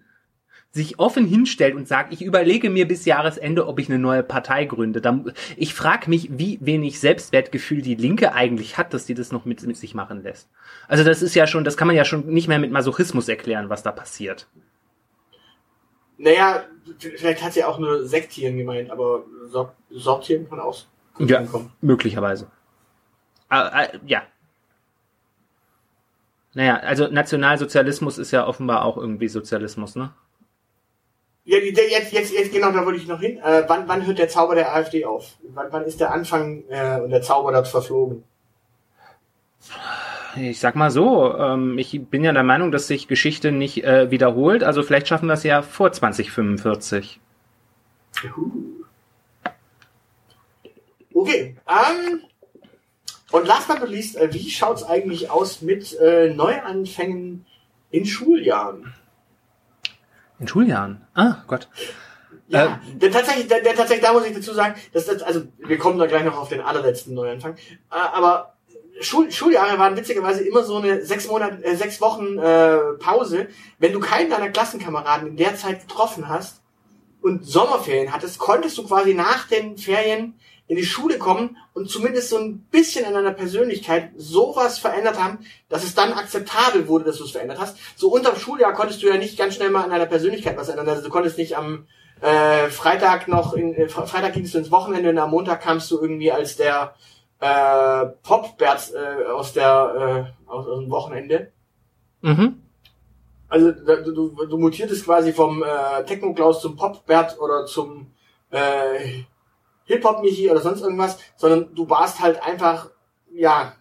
sich 0.71 1.01
offen 1.01 1.27
hinstellt 1.27 1.75
und 1.75 1.89
sagt, 1.89 2.13
ich 2.13 2.23
überlege 2.23 2.71
mir 2.71 2.87
bis 2.87 3.05
Jahresende, 3.05 3.67
ob 3.67 3.81
ich 3.81 3.89
eine 3.89 3.99
neue 3.99 4.23
Partei 4.23 4.65
gründe. 4.65 5.35
Ich 5.57 5.75
frage 5.75 6.09
mich, 6.09 6.39
wie 6.39 6.59
wenig 6.63 7.01
Selbstwertgefühl 7.01 7.83
die 7.83 7.97
Linke 7.97 8.33
eigentlich 8.33 8.79
hat, 8.79 8.95
dass 8.95 9.05
die 9.05 9.15
das 9.15 9.33
noch 9.33 9.45
mit, 9.45 9.67
mit 9.67 9.77
sich 9.77 9.95
machen 9.95 10.23
lässt. 10.23 10.49
Also 10.87 11.03
das 11.03 11.21
ist 11.21 11.35
ja 11.35 11.49
schon, 11.49 11.65
das 11.65 11.77
kann 11.77 11.89
man 11.89 11.97
ja 11.97 12.05
schon 12.05 12.27
nicht 12.29 12.47
mehr 12.47 12.61
mit 12.61 12.71
Masochismus 12.71 13.29
erklären, 13.29 13.69
was 13.69 13.83
da 13.83 13.91
passiert. 13.91 14.47
Naja, 16.17 16.63
vielleicht 16.99 17.43
hat 17.43 17.55
sie 17.55 17.65
auch 17.65 17.81
nur 17.81 18.07
Sektieren 18.07 18.57
gemeint, 18.57 18.91
aber 18.91 19.25
Sor 19.49 19.75
Sortieren 19.91 20.49
kann 20.49 20.61
gut 21.15 21.29
Ja. 21.29 21.43
Möglicherweise. 21.81 22.47
Äh, 23.51 23.85
äh, 23.85 23.99
ja. 24.07 24.23
Naja, 26.55 26.77
also 26.77 27.09
Nationalsozialismus 27.09 28.19
ist 28.19 28.31
ja 28.31 28.47
offenbar 28.47 28.85
auch 28.85 28.97
irgendwie 28.97 29.29
Sozialismus, 29.29 29.97
ne? 29.97 30.13
Ja, 31.45 31.59
jetzt, 31.59 32.13
jetzt, 32.13 32.33
jetzt, 32.33 32.53
genau, 32.53 32.71
da 32.71 32.85
wollte 32.87 33.01
ich 33.01 33.09
noch 33.09 33.21
hin. 33.21 33.39
Äh, 33.39 33.65
wann, 33.67 33.89
wann 33.89 34.07
hört 34.07 34.19
der 34.19 34.29
Zauber 34.29 34.55
der 34.55 34.75
AfD 34.75 35.05
auf? 35.05 35.39
Wann, 35.55 35.67
wann 35.71 35.85
ist 35.85 35.99
der 35.99 36.13
Anfang 36.13 36.63
äh, 36.69 37.01
und 37.01 37.11
der 37.11 37.23
Zauber 37.23 37.51
dort 37.51 37.67
verflogen? 37.67 38.23
Ich 40.37 40.61
sag 40.61 40.77
mal 40.77 40.91
so, 40.91 41.37
ähm, 41.37 41.79
ich 41.79 42.01
bin 42.09 42.25
ja 42.25 42.33
der 42.33 42.43
Meinung, 42.43 42.71
dass 42.71 42.87
sich 42.87 43.09
Geschichte 43.09 43.51
nicht 43.51 43.85
äh, 43.85 44.11
wiederholt, 44.11 44.63
also 44.63 44.83
vielleicht 44.83 45.09
schaffen 45.09 45.27
wir 45.27 45.35
es 45.35 45.43
ja 45.43 45.63
vor 45.63 45.93
2045. 45.93 47.21
Juhu. 48.23 48.85
Okay, 51.15 51.57
ähm, 51.69 52.23
und 53.33 53.47
last 53.47 53.69
but 53.69 53.81
not 53.81 53.89
least, 53.89 54.17
äh, 54.17 54.33
wie 54.33 54.49
schaut's 54.51 54.85
eigentlich 54.85 55.31
aus 55.31 55.63
mit 55.63 55.99
äh, 55.99 56.33
Neuanfängen 56.33 57.45
in 57.91 58.07
Schuljahren? 58.07 58.95
In 60.39 60.49
Schuljahren. 60.49 61.01
Ah, 61.15 61.43
Gott. 61.47 61.69
Ja, 62.49 62.81
denn 62.95 63.11
tatsächlich, 63.11 63.49
der, 63.49 63.63
der, 63.63 63.75
tatsächlich, 63.75 64.05
da 64.05 64.13
muss 64.13 64.27
ich 64.27 64.35
dazu 64.35 64.53
sagen, 64.53 64.75
dass 64.93 65.07
das, 65.07 65.23
also 65.23 65.43
wir 65.59 65.79
kommen 65.79 65.99
da 65.99 66.07
gleich 66.07 66.25
noch 66.25 66.37
auf 66.37 66.51
den 66.51 66.61
allerletzten 66.61 67.15
Neuanfang, 67.15 67.55
äh, 67.55 67.95
aber 67.95 68.53
Schul, 69.01 69.33
Schuljahre 69.33 69.79
waren 69.79 69.97
witzigerweise 69.97 70.43
immer 70.43 70.63
so 70.63 70.77
eine 70.77 71.05
sechs 71.05 71.27
Monate, 71.27 71.65
äh, 71.65 71.75
sechs 71.77 72.01
Wochen 72.01 72.39
äh, 72.39 72.79
Pause. 72.99 73.49
Wenn 73.79 73.93
du 73.93 74.01
keinen 74.01 74.31
deiner 74.31 74.51
Klassenkameraden 74.51 75.29
in 75.29 75.37
der 75.37 75.57
Zeit 75.57 75.89
getroffen 75.89 76.29
hast 76.29 76.61
und 77.21 77.45
Sommerferien 77.47 78.13
hattest, 78.13 78.39
konntest 78.39 78.77
du 78.79 78.87
quasi 78.87 79.15
nach 79.15 79.49
den 79.49 79.79
Ferien 79.79 80.35
in 80.73 80.79
die 80.79 80.87
Schule 80.87 81.19
kommen 81.19 81.59
und 81.75 81.91
zumindest 81.91 82.31
so 82.31 82.39
ein 82.39 82.61
bisschen 82.71 83.05
an 83.05 83.13
deiner 83.13 83.33
Persönlichkeit 83.33 84.11
sowas 84.17 84.79
verändert 84.79 85.23
haben, 85.23 85.41
dass 85.69 85.85
es 85.85 85.95
dann 85.95 86.15
akzeptabel 86.15 86.89
wurde, 86.89 87.05
dass 87.05 87.19
du 87.19 87.25
es 87.25 87.33
verändert 87.33 87.61
hast. 87.61 87.77
So 87.95 88.09
unterm 88.09 88.37
Schuljahr 88.37 88.73
konntest 88.73 89.03
du 89.03 89.09
ja 89.09 89.19
nicht 89.19 89.37
ganz 89.37 89.55
schnell 89.55 89.69
mal 89.69 89.85
an 89.85 89.91
deiner 89.91 90.07
Persönlichkeit 90.07 90.57
was 90.57 90.71
ändern. 90.71 90.89
Also 90.89 91.03
du 91.03 91.11
konntest 91.11 91.37
nicht 91.37 91.59
am 91.59 91.87
äh, 92.23 92.71
Freitag 92.71 93.29
noch, 93.29 93.53
in, 93.53 93.75
äh, 93.75 93.85
Fre- 93.85 94.07
Freitag 94.07 94.33
gingst 94.33 94.55
du 94.55 94.59
ins 94.59 94.71
Wochenende 94.71 95.11
und 95.11 95.19
am 95.19 95.31
Montag 95.31 95.61
kamst 95.61 95.91
du 95.91 96.01
irgendwie 96.01 96.33
als 96.33 96.57
der 96.57 96.95
äh, 97.41 98.07
Popbert 98.23 98.93
äh, 98.95 99.31
aus 99.31 99.53
der 99.53 100.33
äh, 100.49 100.51
aus, 100.51 100.67
aus 100.67 100.79
dem 100.79 100.91
Wochenende. 100.91 101.53
Mhm. 102.23 102.63
Also 103.49 103.73
du, 103.73 104.13
du, 104.15 104.47
du 104.47 104.57
mutiertest 104.57 105.05
quasi 105.05 105.35
vom 105.35 105.63
äh, 105.63 106.03
Techno-Klaus 106.05 106.63
zum 106.63 106.77
Popbert 106.77 107.39
oder 107.39 107.67
zum 107.67 108.07
äh, 108.51 109.25
Hip-Hop-Michi 109.93 110.51
oder 110.51 110.61
sonst 110.61 110.83
irgendwas, 110.83 111.19
sondern 111.37 111.75
du 111.75 111.89
warst 111.89 112.21
halt 112.21 112.43
einfach, 112.43 112.91
ja, 113.31 113.75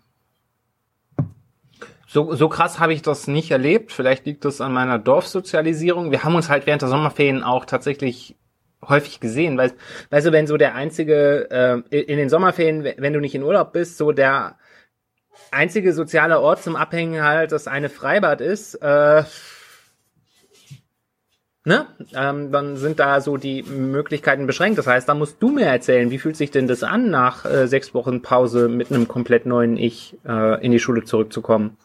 So, 2.07 2.35
so 2.35 2.49
krass 2.49 2.79
habe 2.79 2.93
ich 2.93 3.01
das 3.01 3.27
nicht 3.27 3.51
erlebt. 3.51 3.93
Vielleicht 3.93 4.25
liegt 4.25 4.43
das 4.43 4.59
an 4.59 4.73
meiner 4.73 4.99
Dorfsozialisierung. 4.99 6.11
Wir 6.11 6.25
haben 6.25 6.35
uns 6.35 6.49
halt 6.49 6.65
während 6.65 6.81
der 6.81 6.89
Sommerferien 6.89 7.41
auch 7.41 7.63
tatsächlich 7.63 8.35
häufig 8.85 9.21
gesehen, 9.21 9.57
weil, 9.57 9.71
weißt 10.09 10.27
du, 10.27 10.31
wenn 10.33 10.45
so 10.45 10.57
der 10.57 10.75
einzige, 10.75 11.49
äh, 11.49 12.01
in 12.01 12.17
den 12.17 12.27
Sommerferien, 12.27 12.83
wenn 12.83 13.13
du 13.13 13.21
nicht 13.21 13.35
in 13.35 13.43
Urlaub 13.43 13.71
bist, 13.71 13.97
so 13.97 14.11
der 14.11 14.57
einzige 15.51 15.93
soziale 15.93 16.41
Ort 16.41 16.61
zum 16.63 16.75
Abhängen 16.75 17.23
halt 17.23 17.53
das 17.53 17.67
eine 17.67 17.89
Freibad 17.89 18.41
ist, 18.41 18.75
äh, 18.75 19.23
ne, 21.63 21.87
ähm, 22.15 22.51
dann 22.51 22.77
sind 22.77 22.99
da 22.99 23.21
so 23.21 23.37
die 23.37 23.63
Möglichkeiten 23.63 24.47
beschränkt. 24.47 24.77
Das 24.77 24.87
heißt, 24.87 25.07
da 25.07 25.13
musst 25.13 25.37
du 25.39 25.49
mir 25.49 25.65
erzählen, 25.65 26.11
wie 26.11 26.19
fühlt 26.19 26.37
sich 26.37 26.51
denn 26.51 26.67
das 26.67 26.83
an, 26.83 27.09
nach 27.09 27.45
äh, 27.45 27.67
sechs 27.67 27.93
Wochen 27.93 28.21
Pause 28.21 28.67
mit 28.67 28.91
einem 28.91 29.07
komplett 29.07 29.45
neuen 29.45 29.77
Ich 29.77 30.17
äh, 30.25 30.63
in 30.63 30.71
die 30.71 30.79
Schule 30.79 31.03
zurückzukommen? 31.03 31.77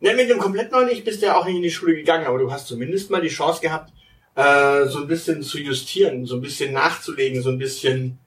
Ja, 0.00 0.14
mit 0.14 0.30
dem 0.30 0.38
komplett 0.38 0.70
neuen 0.70 0.88
Ich 0.88 1.04
bist 1.04 1.22
du 1.22 1.26
ja 1.26 1.36
auch 1.36 1.44
nicht 1.44 1.56
in 1.56 1.62
die 1.62 1.70
Schule 1.70 1.94
gegangen, 1.94 2.26
aber 2.26 2.38
du 2.38 2.52
hast 2.52 2.68
zumindest 2.68 3.10
mal 3.10 3.20
die 3.20 3.28
Chance 3.28 3.60
gehabt, 3.60 3.92
äh, 4.36 4.86
so 4.86 5.00
ein 5.00 5.08
bisschen 5.08 5.42
zu 5.42 5.58
justieren, 5.58 6.24
so 6.24 6.36
ein 6.36 6.40
bisschen 6.40 6.72
nachzulegen, 6.72 7.42
so 7.42 7.50
ein 7.50 7.58
bisschen 7.58 8.18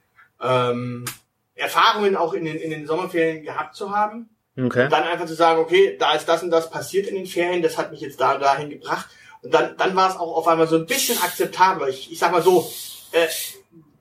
ähm, 0.42 1.06
Erfahrungen 1.56 2.18
auch 2.18 2.34
in 2.34 2.44
den, 2.44 2.58
in 2.58 2.72
den 2.72 2.86
Sommerferien 2.86 3.44
gehabt 3.44 3.76
zu 3.76 3.96
haben. 3.96 4.30
Okay. 4.58 4.84
Und 4.84 4.92
dann 4.92 5.04
einfach 5.04 5.28
zu 5.28 5.34
sagen, 5.34 5.62
okay, 5.62 5.96
da 5.98 6.14
ist 6.14 6.28
das 6.28 6.44
und 6.44 6.50
das 6.50 6.70
passiert 6.70 7.08
in 7.08 7.16
den 7.16 7.26
Ferien, 7.26 7.62
das 7.62 7.78
hat 7.78 7.92
mich 7.92 8.02
jetzt 8.02 8.20
da 8.20 8.38
dahin 8.38 8.70
gebracht. 8.70 9.08
Und 9.44 9.54
dann, 9.54 9.76
dann 9.78 9.96
war 9.96 10.10
es 10.10 10.18
auch 10.18 10.36
auf 10.38 10.48
einmal 10.48 10.68
so 10.68 10.76
ein 10.76 10.86
bisschen 10.86 11.18
akzeptabler. 11.22 11.88
Ich, 11.88 12.12
ich 12.12 12.20
sag 12.20 12.32
mal 12.32 12.44
so, 12.44 12.72
äh, 13.12 13.28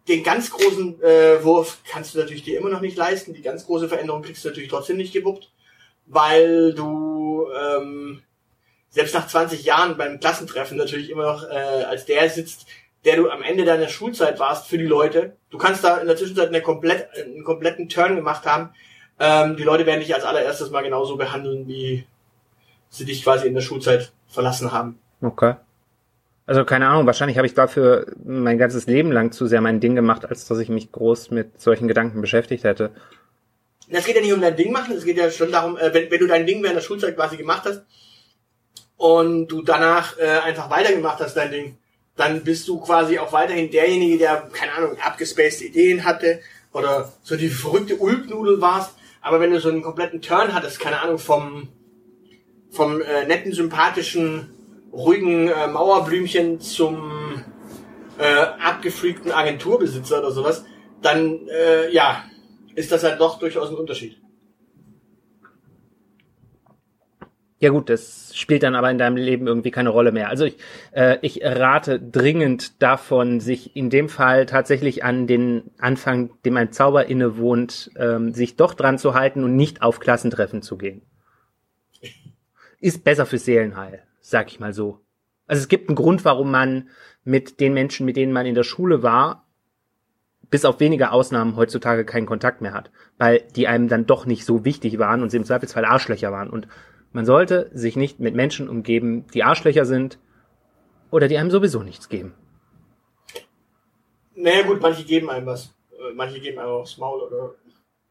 den 0.08 0.22
ganz 0.22 0.50
großen 0.50 1.02
äh, 1.02 1.42
Wurf 1.44 1.78
kannst 1.88 2.14
du 2.14 2.18
natürlich 2.18 2.42
dir 2.42 2.58
immer 2.58 2.70
noch 2.70 2.80
nicht 2.80 2.96
leisten. 2.96 3.32
Die 3.32 3.42
ganz 3.42 3.66
große 3.66 3.88
Veränderung 3.88 4.22
kriegst 4.22 4.44
du 4.44 4.48
natürlich 4.48 4.68
trotzdem 4.68 4.96
nicht 4.96 5.12
gewuppt, 5.12 5.50
weil 6.06 6.74
du 6.74 7.46
ähm, 7.58 8.22
selbst 8.90 9.14
nach 9.14 9.28
20 9.28 9.64
Jahren 9.64 9.96
beim 9.96 10.20
Klassentreffen 10.20 10.76
natürlich 10.76 11.10
immer 11.10 11.32
noch 11.32 11.44
äh, 11.44 11.84
als 11.84 12.06
der 12.06 12.28
sitzt, 12.28 12.66
der 13.04 13.16
du 13.16 13.30
am 13.30 13.42
Ende 13.42 13.64
deiner 13.64 13.88
Schulzeit 13.88 14.38
warst 14.38 14.66
für 14.66 14.78
die 14.78 14.84
Leute. 14.84 15.36
Du 15.50 15.58
kannst 15.58 15.84
da 15.84 15.98
in 15.98 16.06
der 16.06 16.16
Zwischenzeit 16.16 16.48
eine 16.48 16.60
komplett, 16.60 17.08
einen 17.16 17.44
kompletten 17.44 17.88
Turn 17.88 18.16
gemacht 18.16 18.44
haben. 18.44 18.70
Ähm, 19.18 19.56
die 19.56 19.62
Leute 19.62 19.86
werden 19.86 20.00
dich 20.00 20.14
als 20.14 20.24
allererstes 20.24 20.70
mal 20.70 20.82
genauso 20.82 21.16
behandeln, 21.16 21.66
wie 21.68 22.04
sie 22.88 23.04
dich 23.04 23.22
quasi 23.22 23.46
in 23.46 23.54
der 23.54 23.62
Schulzeit 23.62 24.12
verlassen 24.28 24.72
haben. 24.72 24.98
Okay. 25.22 25.54
Also 26.46 26.64
keine 26.64 26.88
Ahnung, 26.88 27.06
wahrscheinlich 27.06 27.36
habe 27.36 27.46
ich 27.46 27.54
dafür 27.54 28.06
mein 28.24 28.58
ganzes 28.58 28.86
Leben 28.86 29.12
lang 29.12 29.30
zu 29.30 29.46
sehr 29.46 29.60
mein 29.60 29.78
Ding 29.78 29.94
gemacht, 29.94 30.24
als 30.24 30.46
dass 30.46 30.58
ich 30.58 30.68
mich 30.68 30.90
groß 30.90 31.30
mit 31.30 31.60
solchen 31.60 31.86
Gedanken 31.86 32.20
beschäftigt 32.20 32.64
hätte. 32.64 32.90
Es 33.88 34.04
geht 34.04 34.16
ja 34.16 34.20
nicht 34.20 34.32
um 34.32 34.40
dein 34.40 34.56
Ding 34.56 34.72
machen, 34.72 34.96
es 34.96 35.04
geht 35.04 35.16
ja 35.16 35.30
schon 35.30 35.52
darum, 35.52 35.76
äh, 35.76 35.94
wenn, 35.94 36.10
wenn 36.10 36.18
du 36.20 36.26
dein 36.26 36.46
Ding 36.46 36.62
während 36.62 36.76
der 36.76 36.82
Schulzeit 36.82 37.14
quasi 37.14 37.36
gemacht 37.36 37.64
hast 37.66 37.82
und 38.96 39.48
du 39.48 39.62
danach 39.62 40.18
äh, 40.18 40.38
einfach 40.44 40.70
weitergemacht 40.70 41.20
hast, 41.20 41.34
dein 41.34 41.50
Ding, 41.50 41.76
dann 42.16 42.42
bist 42.42 42.68
du 42.68 42.80
quasi 42.80 43.18
auch 43.18 43.32
weiterhin 43.32 43.70
derjenige, 43.70 44.18
der, 44.18 44.48
keine 44.52 44.72
Ahnung, 44.72 44.96
abgespaced 45.00 45.62
Ideen 45.62 46.04
hatte 46.04 46.40
oder 46.72 47.12
so 47.22 47.36
die 47.36 47.48
verrückte 47.48 47.96
Ulknudel 47.96 48.60
warst. 48.60 48.94
Aber 49.22 49.40
wenn 49.40 49.52
du 49.52 49.60
so 49.60 49.68
einen 49.68 49.82
kompletten 49.82 50.20
Turn 50.20 50.52
hattest, 50.52 50.80
keine 50.80 51.00
Ahnung, 51.00 51.18
vom, 51.18 51.68
vom 52.70 53.00
äh, 53.00 53.26
netten, 53.26 53.52
sympathischen 53.52 54.50
ruhigen 54.92 55.48
äh, 55.48 55.66
Mauerblümchen 55.68 56.60
zum 56.60 57.42
äh, 58.18 58.24
abgefreakten 58.60 59.32
Agenturbesitzer 59.32 60.18
oder 60.18 60.30
sowas, 60.30 60.64
dann 61.02 61.48
äh, 61.48 61.90
ja, 61.90 62.24
ist 62.74 62.92
das 62.92 63.04
halt 63.04 63.20
doch 63.20 63.38
durchaus 63.38 63.70
ein 63.70 63.76
Unterschied. 63.76 64.20
Ja 67.62 67.68
gut, 67.68 67.90
das 67.90 68.32
spielt 68.34 68.62
dann 68.62 68.74
aber 68.74 68.90
in 68.90 68.96
deinem 68.96 69.18
Leben 69.18 69.46
irgendwie 69.46 69.70
keine 69.70 69.90
Rolle 69.90 70.12
mehr. 70.12 70.30
Also 70.30 70.46
ich, 70.46 70.56
äh, 70.92 71.18
ich 71.20 71.44
rate 71.44 72.00
dringend 72.00 72.82
davon, 72.82 73.40
sich 73.40 73.76
in 73.76 73.90
dem 73.90 74.08
Fall 74.08 74.46
tatsächlich 74.46 75.04
an 75.04 75.26
den 75.26 75.70
Anfang, 75.78 76.30
dem 76.46 76.56
ein 76.56 76.72
Zauber 76.72 77.06
innewohnt, 77.06 77.90
ähm, 77.96 78.32
sich 78.32 78.56
doch 78.56 78.72
dran 78.72 78.96
zu 78.96 79.12
halten 79.12 79.44
und 79.44 79.56
nicht 79.56 79.82
auf 79.82 80.00
Klassentreffen 80.00 80.62
zu 80.62 80.78
gehen. 80.78 81.02
Ist 82.80 83.04
besser 83.04 83.26
für 83.26 83.36
Seelenheil 83.36 84.04
sag 84.20 84.50
ich 84.50 84.60
mal 84.60 84.72
so. 84.72 85.00
Also 85.46 85.62
es 85.62 85.68
gibt 85.68 85.88
einen 85.88 85.96
Grund, 85.96 86.24
warum 86.24 86.50
man 86.50 86.88
mit 87.24 87.60
den 87.60 87.74
Menschen, 87.74 88.06
mit 88.06 88.16
denen 88.16 88.32
man 88.32 88.46
in 88.46 88.54
der 88.54 88.62
Schule 88.62 89.02
war, 89.02 89.46
bis 90.50 90.64
auf 90.64 90.80
wenige 90.80 91.12
Ausnahmen 91.12 91.56
heutzutage 91.56 92.04
keinen 92.04 92.26
Kontakt 92.26 92.60
mehr 92.60 92.72
hat, 92.72 92.90
weil 93.18 93.42
die 93.56 93.68
einem 93.68 93.88
dann 93.88 94.06
doch 94.06 94.26
nicht 94.26 94.44
so 94.44 94.64
wichtig 94.64 94.98
waren 94.98 95.22
und 95.22 95.30
sie 95.30 95.36
im 95.36 95.44
Zweifelsfall 95.44 95.84
Arschlöcher 95.84 96.32
waren. 96.32 96.50
Und 96.50 96.68
man 97.12 97.24
sollte 97.24 97.70
sich 97.72 97.96
nicht 97.96 98.20
mit 98.20 98.34
Menschen 98.34 98.68
umgeben, 98.68 99.26
die 99.32 99.44
Arschlöcher 99.44 99.84
sind 99.84 100.18
oder 101.10 101.28
die 101.28 101.38
einem 101.38 101.50
sowieso 101.50 101.82
nichts 101.82 102.08
geben. 102.08 102.34
Naja 104.34 104.62
gut, 104.62 104.80
manche 104.80 105.04
geben 105.04 105.30
einem 105.30 105.46
was. 105.46 105.74
Äh, 105.92 106.14
manche 106.14 106.40
geben 106.40 106.58
einem 106.58 106.70
aufs 106.70 106.98
Maul 106.98 107.20
oder. 107.22 107.54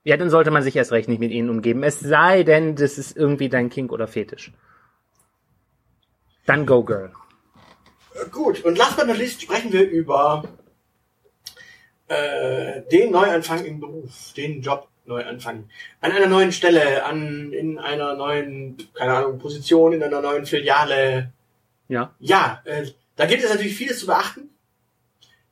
Ja, 0.04 0.16
dann 0.16 0.30
sollte 0.30 0.52
man 0.52 0.64
sich 0.64 0.76
erst 0.76 0.92
recht 0.92 1.10
nicht 1.10 1.20
mit 1.20 1.32
ihnen 1.32 1.50
umgeben. 1.50 1.84
Es 1.84 2.00
sei 2.00 2.44
denn, 2.44 2.76
das 2.76 2.98
ist 2.98 3.18
irgendwie 3.18 3.50
dein 3.50 3.70
Kink 3.70 3.92
oder 3.92 4.08
Fetisch. 4.08 4.54
Dann 6.50 6.66
Go 6.66 6.84
Girl. 6.84 7.12
Gut, 8.32 8.66
und 8.66 8.76
last 8.76 8.98
but 8.98 9.06
not 9.06 9.20
least 9.20 9.40
sprechen 9.40 9.72
wir 9.72 9.88
über 9.88 10.44
äh, 12.08 12.82
den 12.92 13.12
Neuanfang 13.12 13.64
im 13.66 13.80
Beruf, 13.80 14.34
den 14.36 14.60
Job 14.64 14.88
Neuanfang. 15.06 15.70
An 16.02 16.12
einer 16.12 16.26
neuen 16.26 16.52
Stelle, 16.52 17.06
an 17.06 17.54
in 17.54 17.78
einer 17.78 18.16
neuen, 18.16 18.78
keine 18.96 19.14
Ahnung, 19.14 19.38
Position, 19.38 19.94
in 19.94 20.02
einer 20.02 20.22
neuen 20.22 20.48
Filiale. 20.48 21.32
Ja. 21.88 22.16
Ja, 22.20 22.64
äh, 22.66 22.88
da 23.16 23.28
gibt 23.28 23.44
es 23.44 23.52
natürlich 23.52 23.76
vieles 23.76 24.00
zu 24.00 24.08
beachten. 24.08 24.50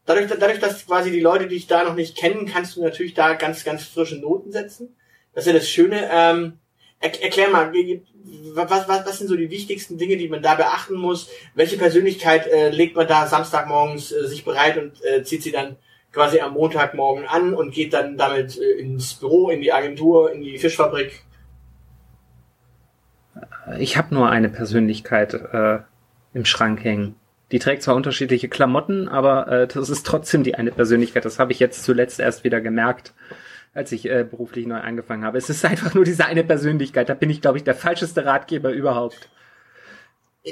Dadurch, 0.07 0.27
dadurch, 0.27 0.59
dass 0.59 0.87
quasi 0.87 1.11
die 1.11 1.19
Leute 1.19 1.45
dich 1.45 1.67
da 1.67 1.83
noch 1.83 1.93
nicht 1.93 2.17
kennen, 2.17 2.47
kannst 2.47 2.75
du 2.75 2.81
natürlich 2.81 3.13
da 3.13 3.35
ganz, 3.35 3.63
ganz 3.63 3.83
frische 3.83 4.17
Noten 4.17 4.51
setzen. 4.51 4.95
Das 5.35 5.45
ist 5.45 5.53
ja 5.53 5.59
das 5.59 5.69
Schöne. 5.69 6.09
Ähm, 6.11 6.53
er, 6.99 7.23
erklär 7.23 7.49
mal, 7.49 7.71
was, 8.53 8.87
was, 8.87 9.05
was 9.05 9.17
sind 9.17 9.27
so 9.27 9.35
die 9.35 9.49
wichtigsten 9.49 9.97
Dinge, 9.97 10.17
die 10.17 10.29
man 10.29 10.41
da 10.41 10.55
beachten 10.55 10.95
muss? 10.95 11.29
Welche 11.55 11.77
Persönlichkeit 11.77 12.47
äh, 12.47 12.69
legt 12.69 12.95
man 12.95 13.07
da 13.07 13.27
Samstagmorgens 13.27 14.11
äh, 14.11 14.27
sich 14.27 14.43
bereit 14.43 14.77
und 14.77 15.03
äh, 15.05 15.23
zieht 15.23 15.43
sie 15.43 15.51
dann 15.51 15.77
quasi 16.11 16.39
am 16.39 16.53
Montagmorgen 16.53 17.25
an 17.25 17.53
und 17.53 17.73
geht 17.73 17.93
dann 17.93 18.17
damit 18.17 18.57
äh, 18.57 18.79
ins 18.79 19.15
Büro, 19.15 19.49
in 19.49 19.61
die 19.61 19.71
Agentur, 19.71 20.31
in 20.31 20.41
die 20.41 20.57
Fischfabrik? 20.57 21.23
Ich 23.79 23.97
habe 23.97 24.15
nur 24.15 24.29
eine 24.29 24.49
Persönlichkeit 24.49 25.33
äh, 25.33 25.79
im 26.33 26.45
Schrank 26.45 26.83
hängen. 26.83 27.15
Die 27.51 27.59
trägt 27.59 27.83
zwar 27.83 27.95
unterschiedliche 27.95 28.49
Klamotten, 28.49 29.07
aber 29.07 29.47
äh, 29.47 29.67
das 29.67 29.89
ist 29.89 30.05
trotzdem 30.05 30.43
die 30.43 30.55
eine 30.55 30.71
Persönlichkeit. 30.71 31.23
Das 31.25 31.39
habe 31.39 31.51
ich 31.51 31.59
jetzt 31.59 31.83
zuletzt 31.83 32.19
erst 32.19 32.43
wieder 32.43 32.59
gemerkt 32.59 33.13
als 33.77 33.91
ich 33.91 34.09
äh, 34.09 34.25
beruflich 34.29 34.65
neu 34.65 34.79
angefangen 34.79 35.23
habe. 35.23 35.37
Es 35.37 35.49
ist 35.49 35.63
einfach 35.65 35.93
nur 35.93 36.03
diese 36.03 36.25
eine 36.25 36.43
Persönlichkeit. 36.43 37.09
Da 37.09 37.13
bin 37.13 37.29
ich, 37.29 37.41
glaube 37.41 37.57
ich, 37.57 37.63
der 37.63 37.75
falscheste 37.75 38.25
Ratgeber 38.25 38.71
überhaupt. 38.71 39.29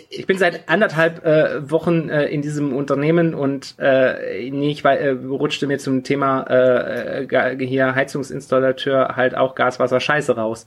Ich 0.09 0.27
bin 0.27 0.38
seit 0.38 0.67
anderthalb 0.67 1.25
äh, 1.25 1.71
Wochen 1.71 2.09
äh, 2.09 2.25
in 2.25 2.41
diesem 2.41 2.75
Unternehmen 2.75 3.33
und 3.33 3.75
äh, 3.79 4.49
nee, 4.49 4.71
ich 4.71 4.83
äh, 4.83 5.09
rutschte 5.09 5.67
mir 5.67 5.77
zum 5.79 6.03
Thema 6.03 6.43
äh, 6.49 7.65
hier 7.65 7.95
Heizungsinstallateur 7.95 9.15
halt 9.15 9.35
auch 9.35 9.55
Gas, 9.55 9.79
Wasser, 9.79 10.01
Scheiße 10.01 10.35
raus 10.35 10.65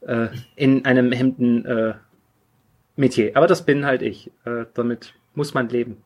äh, 0.00 0.28
in 0.56 0.86
einem 0.86 1.12
Hemden 1.12 1.66
äh, 1.66 1.94
Metier. 2.96 3.32
Aber 3.34 3.46
das 3.46 3.66
bin 3.66 3.84
halt 3.84 4.00
ich. 4.00 4.30
Äh, 4.46 4.64
damit 4.72 5.12
muss 5.34 5.52
man 5.52 5.68
leben 5.68 6.02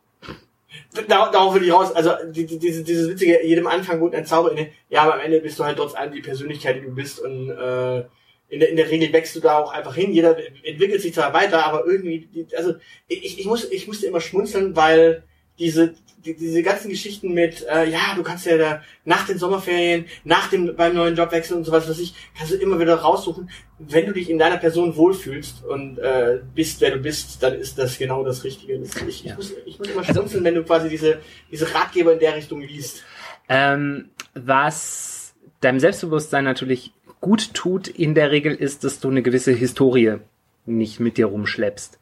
darauf 1.08 1.54
will 1.54 1.64
ich 1.64 1.72
raus, 1.72 1.92
also 1.92 2.12
die, 2.30 2.46
die, 2.46 2.58
diese, 2.58 2.82
dieses 2.82 3.08
witzige, 3.08 3.44
jedem 3.46 3.66
Anfang 3.66 4.00
gut 4.00 4.14
ein 4.14 4.26
Zauber 4.26 4.52
inne, 4.52 4.70
ja, 4.88 5.02
aber 5.02 5.14
am 5.14 5.20
Ende 5.20 5.40
bist 5.40 5.58
du 5.58 5.64
halt 5.64 5.76
trotz 5.76 5.94
allem 5.94 6.12
die 6.12 6.20
Persönlichkeit, 6.20 6.76
die 6.76 6.86
du 6.86 6.94
bist 6.94 7.20
und 7.20 7.50
äh, 7.50 8.04
in 8.50 8.60
der, 8.60 8.70
in 8.70 8.76
der 8.76 8.90
Regel 8.90 9.12
wächst 9.12 9.36
du 9.36 9.40
da 9.40 9.58
auch 9.58 9.72
einfach 9.72 9.94
hin, 9.94 10.12
jeder 10.12 10.36
entwickelt 10.64 11.02
sich 11.02 11.14
zwar 11.14 11.32
weiter, 11.34 11.64
aber 11.64 11.86
irgendwie, 11.86 12.28
also 12.56 12.74
ich, 13.06 13.38
ich 13.38 13.46
muss, 13.46 13.70
ich 13.70 13.86
musste 13.86 14.06
immer 14.06 14.20
schmunzeln, 14.20 14.74
weil 14.74 15.24
diese, 15.58 15.94
die, 16.28 16.36
diese 16.36 16.62
ganzen 16.62 16.90
Geschichten 16.90 17.32
mit, 17.32 17.66
äh, 17.66 17.88
ja, 17.88 18.14
du 18.14 18.22
kannst 18.22 18.46
ja 18.46 18.56
da 18.56 18.82
nach 19.04 19.26
den 19.26 19.38
Sommerferien, 19.38 20.06
nach 20.24 20.48
dem 20.48 20.76
beim 20.76 20.94
neuen 20.94 21.16
Jobwechsel 21.16 21.56
und 21.56 21.64
sowas, 21.64 21.88
was 21.88 21.98
ich, 21.98 22.14
kannst 22.36 22.52
du 22.52 22.56
immer 22.56 22.78
wieder 22.78 22.96
raussuchen. 22.96 23.50
Wenn 23.78 24.06
du 24.06 24.12
dich 24.12 24.28
in 24.28 24.38
deiner 24.38 24.58
Person 24.58 24.96
wohlfühlst 24.96 25.64
und 25.64 25.98
äh, 25.98 26.40
bist, 26.54 26.80
wer 26.80 26.90
du 26.90 26.98
bist, 26.98 27.42
dann 27.42 27.54
ist 27.54 27.78
das 27.78 27.98
genau 27.98 28.24
das 28.24 28.44
Richtige. 28.44 28.78
Das, 28.78 28.90
ich, 29.02 29.24
ja. 29.24 29.32
ich, 29.32 29.36
muss, 29.36 29.54
ich 29.64 29.78
muss 29.78 29.88
immer 29.88 30.00
also 30.00 30.12
schmunzeln, 30.12 30.44
wenn 30.44 30.54
du 30.54 30.64
quasi 30.64 30.88
diese, 30.88 31.18
diese 31.50 31.72
Ratgeber 31.74 32.12
in 32.12 32.18
der 32.18 32.36
Richtung 32.36 32.60
liest. 32.60 33.02
Ähm, 33.48 34.10
was 34.34 35.34
deinem 35.60 35.80
Selbstbewusstsein 35.80 36.44
natürlich 36.44 36.92
gut 37.20 37.54
tut 37.54 37.88
in 37.88 38.14
der 38.14 38.30
Regel 38.30 38.54
ist, 38.54 38.84
dass 38.84 39.00
du 39.00 39.08
eine 39.08 39.22
gewisse 39.22 39.52
Historie 39.52 40.18
nicht 40.66 41.00
mit 41.00 41.16
dir 41.16 41.26
rumschleppst. 41.26 41.98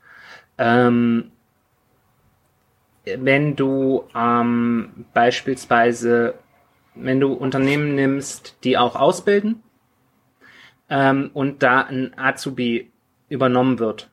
Ähm, 0.58 1.30
wenn 3.06 3.56
du 3.56 4.04
ähm, 4.14 5.06
beispielsweise, 5.14 6.34
wenn 6.94 7.20
du 7.20 7.32
Unternehmen 7.32 7.94
nimmst, 7.94 8.56
die 8.64 8.76
auch 8.76 8.96
ausbilden 8.96 9.62
ähm, 10.90 11.30
und 11.32 11.62
da 11.62 11.82
ein 11.82 12.18
Azubi 12.18 12.90
übernommen 13.28 13.78
wird, 13.78 14.10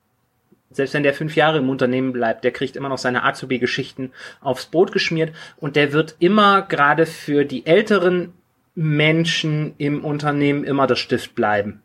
selbst 0.69 0.93
wenn 0.93 1.03
der 1.03 1.13
fünf 1.13 1.35
Jahre 1.35 1.59
im 1.59 1.69
Unternehmen 1.69 2.13
bleibt, 2.13 2.43
der 2.43 2.51
kriegt 2.51 2.75
immer 2.75 2.89
noch 2.89 2.97
seine 2.97 3.23
Azubi-Geschichten 3.23 4.11
aufs 4.41 4.65
Brot 4.65 4.91
geschmiert 4.91 5.33
und 5.57 5.75
der 5.75 5.93
wird 5.93 6.15
immer 6.19 6.63
gerade 6.63 7.05
für 7.05 7.45
die 7.45 7.65
älteren 7.65 8.33
Menschen 8.75 9.75
im 9.77 10.03
Unternehmen 10.03 10.63
immer 10.63 10.87
der 10.87 10.95
Stift 10.95 11.35
bleiben. 11.35 11.83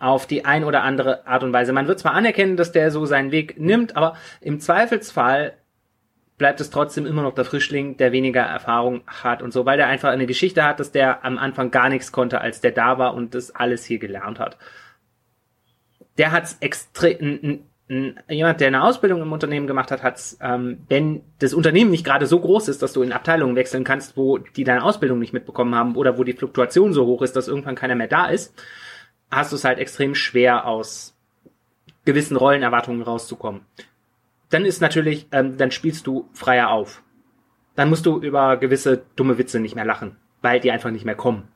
Auf 0.00 0.26
die 0.26 0.44
ein 0.44 0.64
oder 0.64 0.82
andere 0.82 1.26
Art 1.26 1.44
und 1.44 1.52
Weise. 1.52 1.72
Man 1.72 1.86
wird 1.86 2.00
zwar 2.00 2.14
anerkennen, 2.14 2.56
dass 2.56 2.72
der 2.72 2.90
so 2.90 3.04
seinen 3.06 3.32
Weg 3.32 3.60
nimmt, 3.60 3.96
aber 3.96 4.16
im 4.40 4.58
Zweifelsfall 4.58 5.52
bleibt 6.40 6.58
es 6.62 6.70
trotzdem 6.70 7.04
immer 7.04 7.20
noch 7.20 7.34
der 7.34 7.44
Frischling, 7.44 7.98
der 7.98 8.12
weniger 8.12 8.40
Erfahrung 8.40 9.02
hat 9.06 9.42
und 9.42 9.52
so, 9.52 9.66
weil 9.66 9.76
der 9.76 9.88
einfach 9.88 10.08
eine 10.08 10.24
Geschichte 10.24 10.64
hat, 10.64 10.80
dass 10.80 10.90
der 10.90 11.22
am 11.22 11.36
Anfang 11.36 11.70
gar 11.70 11.90
nichts 11.90 12.12
konnte, 12.12 12.40
als 12.40 12.62
der 12.62 12.70
da 12.70 12.96
war 12.96 13.12
und 13.12 13.34
das 13.34 13.54
alles 13.54 13.84
hier 13.84 13.98
gelernt 13.98 14.38
hat. 14.38 14.56
Der 16.16 16.32
hat's 16.32 16.56
extrem, 16.60 17.64
jemand, 18.30 18.58
der 18.58 18.68
eine 18.68 18.82
Ausbildung 18.82 19.20
im 19.20 19.30
Unternehmen 19.30 19.66
gemacht 19.66 19.90
hat, 19.90 20.02
hat's, 20.02 20.38
ähm, 20.40 20.78
wenn 20.88 21.20
das 21.40 21.52
Unternehmen 21.52 21.90
nicht 21.90 22.06
gerade 22.06 22.24
so 22.24 22.40
groß 22.40 22.68
ist, 22.68 22.80
dass 22.80 22.94
du 22.94 23.02
in 23.02 23.12
Abteilungen 23.12 23.54
wechseln 23.54 23.84
kannst, 23.84 24.16
wo 24.16 24.38
die 24.38 24.64
deine 24.64 24.82
Ausbildung 24.82 25.18
nicht 25.18 25.34
mitbekommen 25.34 25.74
haben 25.74 25.94
oder 25.94 26.16
wo 26.16 26.24
die 26.24 26.32
Fluktuation 26.32 26.94
so 26.94 27.04
hoch 27.04 27.20
ist, 27.20 27.36
dass 27.36 27.48
irgendwann 27.48 27.74
keiner 27.74 27.96
mehr 27.96 28.08
da 28.08 28.28
ist, 28.28 28.54
hast 29.30 29.52
du 29.52 29.56
es 29.56 29.64
halt 29.64 29.78
extrem 29.78 30.14
schwer 30.14 30.66
aus 30.66 31.14
gewissen 32.06 32.38
Rollenerwartungen 32.38 33.02
rauszukommen. 33.02 33.60
Dann 34.50 34.64
ist 34.64 34.80
natürlich, 34.80 35.26
ähm, 35.32 35.56
dann 35.56 35.70
spielst 35.70 36.06
du 36.06 36.28
freier 36.32 36.70
auf. 36.70 37.02
Dann 37.76 37.88
musst 37.88 38.06
du 38.06 38.20
über 38.20 38.56
gewisse 38.56 39.02
dumme 39.16 39.38
Witze 39.38 39.60
nicht 39.60 39.74
mehr 39.74 39.84
lachen, 39.84 40.16
weil 40.42 40.60
die 40.60 40.70
einfach 40.70 40.90
nicht 40.90 41.04
mehr 41.04 41.14
kommen. 41.14 41.48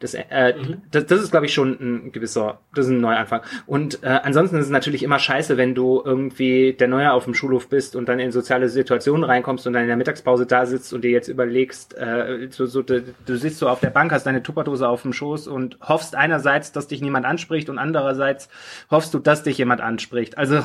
Das, 0.00 0.14
äh, 0.14 0.54
mhm. 0.54 0.82
das, 0.90 1.06
das 1.06 1.22
ist, 1.22 1.30
glaube 1.30 1.46
ich, 1.46 1.54
schon 1.54 1.78
ein 1.80 2.12
gewisser, 2.12 2.60
das 2.74 2.86
ist 2.86 2.92
ein 2.92 3.00
Neuanfang. 3.00 3.42
Und 3.66 4.02
äh, 4.02 4.20
ansonsten 4.22 4.56
ist 4.56 4.66
es 4.66 4.70
natürlich 4.70 5.02
immer 5.02 5.18
scheiße, 5.18 5.56
wenn 5.56 5.74
du 5.74 6.02
irgendwie 6.04 6.72
der 6.72 6.88
Neue 6.88 7.12
auf 7.12 7.24
dem 7.24 7.34
Schulhof 7.34 7.68
bist 7.68 7.96
und 7.96 8.08
dann 8.08 8.18
in 8.18 8.32
soziale 8.32 8.68
Situationen 8.68 9.24
reinkommst 9.24 9.66
und 9.66 9.72
dann 9.72 9.82
in 9.82 9.88
der 9.88 9.96
Mittagspause 9.96 10.46
da 10.46 10.66
sitzt 10.66 10.92
und 10.92 11.04
dir 11.04 11.10
jetzt 11.10 11.28
überlegst, 11.28 11.96
äh, 11.96 12.48
so, 12.50 12.66
so, 12.66 12.82
du, 12.82 13.02
du 13.24 13.36
sitzt 13.36 13.58
so 13.58 13.68
auf 13.68 13.80
der 13.80 13.90
Bank, 13.90 14.12
hast 14.12 14.26
deine 14.26 14.42
Tupperdose 14.42 14.88
auf 14.88 15.02
dem 15.02 15.12
Schoß 15.12 15.46
und 15.46 15.78
hoffst 15.80 16.16
einerseits, 16.16 16.72
dass 16.72 16.88
dich 16.88 17.00
niemand 17.00 17.24
anspricht 17.24 17.68
und 17.70 17.78
andererseits 17.78 18.48
hoffst 18.90 19.14
du, 19.14 19.18
dass 19.18 19.42
dich 19.42 19.58
jemand 19.58 19.80
anspricht. 19.80 20.36
Also 20.36 20.64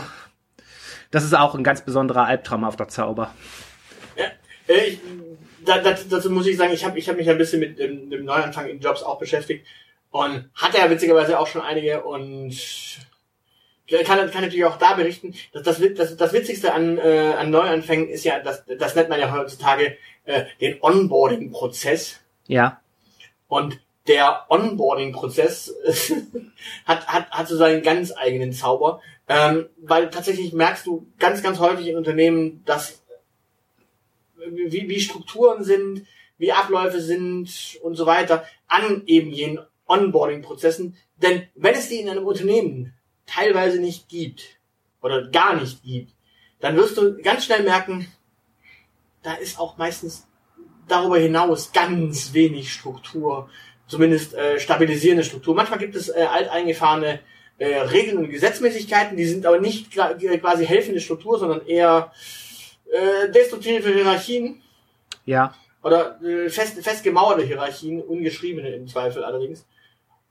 das 1.12 1.24
ist 1.24 1.34
auch 1.34 1.56
ein 1.56 1.64
ganz 1.64 1.82
besonderer 1.82 2.26
Albtraum 2.26 2.64
auf 2.64 2.76
der 2.76 2.88
Zauber. 2.88 3.34
Ja, 4.16 4.26
äh, 4.68 4.88
ich, 4.88 5.00
da, 5.66 5.80
das, 5.80 6.08
dazu 6.08 6.30
muss 6.30 6.48
ich 6.48 6.58
sagen, 6.58 6.74
ich 6.74 6.86
habe 6.86 6.98
ich 6.98 7.10
hab 7.10 7.18
mich 7.18 7.30
ein 7.30 7.38
bisschen 7.38 7.60
mit 7.60 7.80
dem, 7.80 8.10
dem 8.10 8.26
Neuanfang 8.26 8.68
in 8.68 8.80
Jobs 8.80 9.04
auch 9.04 9.20
beschäftigt 9.20 9.66
und 10.12 10.50
hatte 10.56 10.78
ja 10.78 10.90
witzigerweise 10.90 11.40
auch 11.40 11.48
schon 11.48 11.62
einige 11.62 12.04
und 12.04 12.56
kann, 14.06 14.32
kann 14.32 14.42
natürlich 14.42 14.66
auch 14.66 14.78
da 14.78 14.94
berichten, 14.94 15.34
dass 15.54 15.64
das, 15.64 15.82
das, 15.96 16.18
das 16.18 16.34
Witzigste 16.34 16.74
an, 16.74 16.98
äh, 16.98 17.34
an 17.38 17.50
Neuanfängen 17.50 18.10
ist 18.10 18.26
ja, 18.26 18.40
das, 18.40 18.64
das 18.78 18.96
nennt 18.96 19.10
man 19.10 19.20
ja 19.20 19.32
heutzutage 19.32 19.98
äh, 20.26 20.46
den 20.60 20.78
Onboarding-Prozess. 20.82 22.20
Ja. 22.48 22.82
Und 23.48 23.80
der 24.08 24.46
Onboarding-Prozess 24.50 25.74
hat, 26.86 27.08
hat, 27.08 27.32
hat 27.32 27.48
so 27.48 27.56
seinen 27.56 27.82
ganz 27.82 28.14
eigenen 28.16 28.52
Zauber, 28.52 29.02
ähm, 29.28 29.68
weil 29.78 30.10
tatsächlich 30.10 30.54
merkst 30.54 30.86
du 30.86 31.08
ganz, 31.20 31.44
ganz 31.44 31.60
häufig 31.60 31.88
in 31.88 31.98
Unternehmen, 31.98 32.64
dass 32.66 33.04
wie, 34.38 34.88
wie 34.88 35.02
Strukturen 35.02 35.64
sind, 35.64 36.06
wie 36.38 36.52
Abläufe 36.52 37.02
sind 37.02 37.78
und 37.82 37.96
so 37.96 38.06
weiter 38.06 38.46
an 38.68 39.04
eben 39.06 39.32
jenen 39.32 39.60
Onboarding-Prozessen. 39.88 40.96
Denn 41.18 41.48
wenn 41.56 41.74
es 41.74 41.90
die 41.90 42.00
in 42.00 42.10
einem 42.10 42.26
Unternehmen 42.26 42.94
teilweise 43.26 43.80
nicht 43.80 44.08
gibt 44.08 44.60
oder 45.02 45.28
gar 45.30 45.56
nicht 45.56 45.84
gibt, 45.84 46.14
dann 46.60 46.76
wirst 46.76 46.98
du 46.98 47.18
ganz 47.22 47.46
schnell 47.46 47.64
merken, 47.64 48.08
da 49.24 49.34
ist 49.34 49.60
auch 49.60 49.78
meistens 49.78 50.28
darüber 50.88 51.18
hinaus 51.18 51.72
ganz 51.74 52.34
wenig 52.34 52.72
Struktur, 52.72 53.50
zumindest 53.88 54.34
äh, 54.34 54.60
stabilisierende 54.60 55.24
Struktur. 55.24 55.56
Manchmal 55.56 55.80
gibt 55.80 55.96
es 55.96 56.10
äh, 56.10 56.28
alteingefahrene 56.32 57.20
äh, 57.58 57.78
Regeln 57.80 58.18
und 58.18 58.30
Gesetzmäßigkeiten, 58.30 59.18
die 59.18 59.26
sind 59.26 59.46
aber 59.46 59.60
nicht 59.60 59.92
quasi 59.92 60.66
helfende 60.66 61.02
Struktur, 61.02 61.40
sondern 61.40 61.66
eher 61.66 62.12
äh, 62.92 63.32
destruktive 63.32 63.94
Hierarchien. 63.94 64.62
Ja. 65.26 65.54
Oder 65.84 66.22
äh, 66.22 66.50
fest, 66.50 66.82
fest 66.84 67.04
gemauerte 67.04 67.44
Hierarchien, 67.44 68.02
ungeschriebene 68.02 68.70
im 68.70 68.88
Zweifel 68.88 69.24
allerdings. 69.24 69.66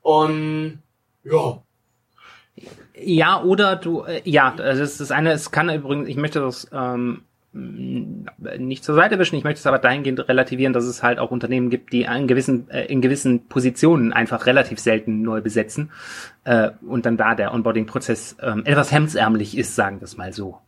Und 0.03 0.83
ja. 1.25 1.63
Ja, 2.95 3.43
oder 3.43 3.77
du, 3.77 4.03
äh, 4.03 4.23
ja, 4.25 4.55
also 4.57 4.81
das 4.81 4.93
ist 4.93 5.01
das 5.01 5.11
eine, 5.11 5.33
es 5.33 5.51
kann 5.51 5.69
übrigens, 5.69 6.09
ich 6.09 6.17
möchte 6.17 6.41
das 6.41 6.69
ähm, 6.73 7.25
nicht 7.57 8.85
zur 8.85 8.95
Seite 8.95 9.19
wischen, 9.19 9.37
ich 9.37 9.45
möchte 9.45 9.59
es 9.59 9.67
aber 9.67 9.79
dahingehend 9.79 10.29
relativieren, 10.29 10.73
dass 10.73 10.85
es 10.85 11.03
halt 11.03 11.19
auch 11.19 11.31
Unternehmen 11.31 11.71
gibt, 11.71 11.93
die 11.93 12.03
in 12.03 12.27
gewissen, 12.27 12.69
äh, 12.71 12.85
in 12.87 13.01
gewissen 13.01 13.47
Positionen 13.47 14.13
einfach 14.13 14.47
relativ 14.47 14.79
selten 14.79 15.23
neu 15.23 15.41
besetzen 15.41 15.91
äh, 16.45 16.71
und 16.87 17.07
dann 17.07 17.17
da 17.17 17.35
der 17.35 17.55
Onboarding-Prozess 17.55 18.37
ähm, 18.43 18.65
etwas 18.65 18.93
hemdsärmlich 18.93 19.57
ist, 19.57 19.75
sagen 19.75 20.01
wir 20.01 20.05
es 20.05 20.17
mal 20.17 20.33
so. 20.33 20.59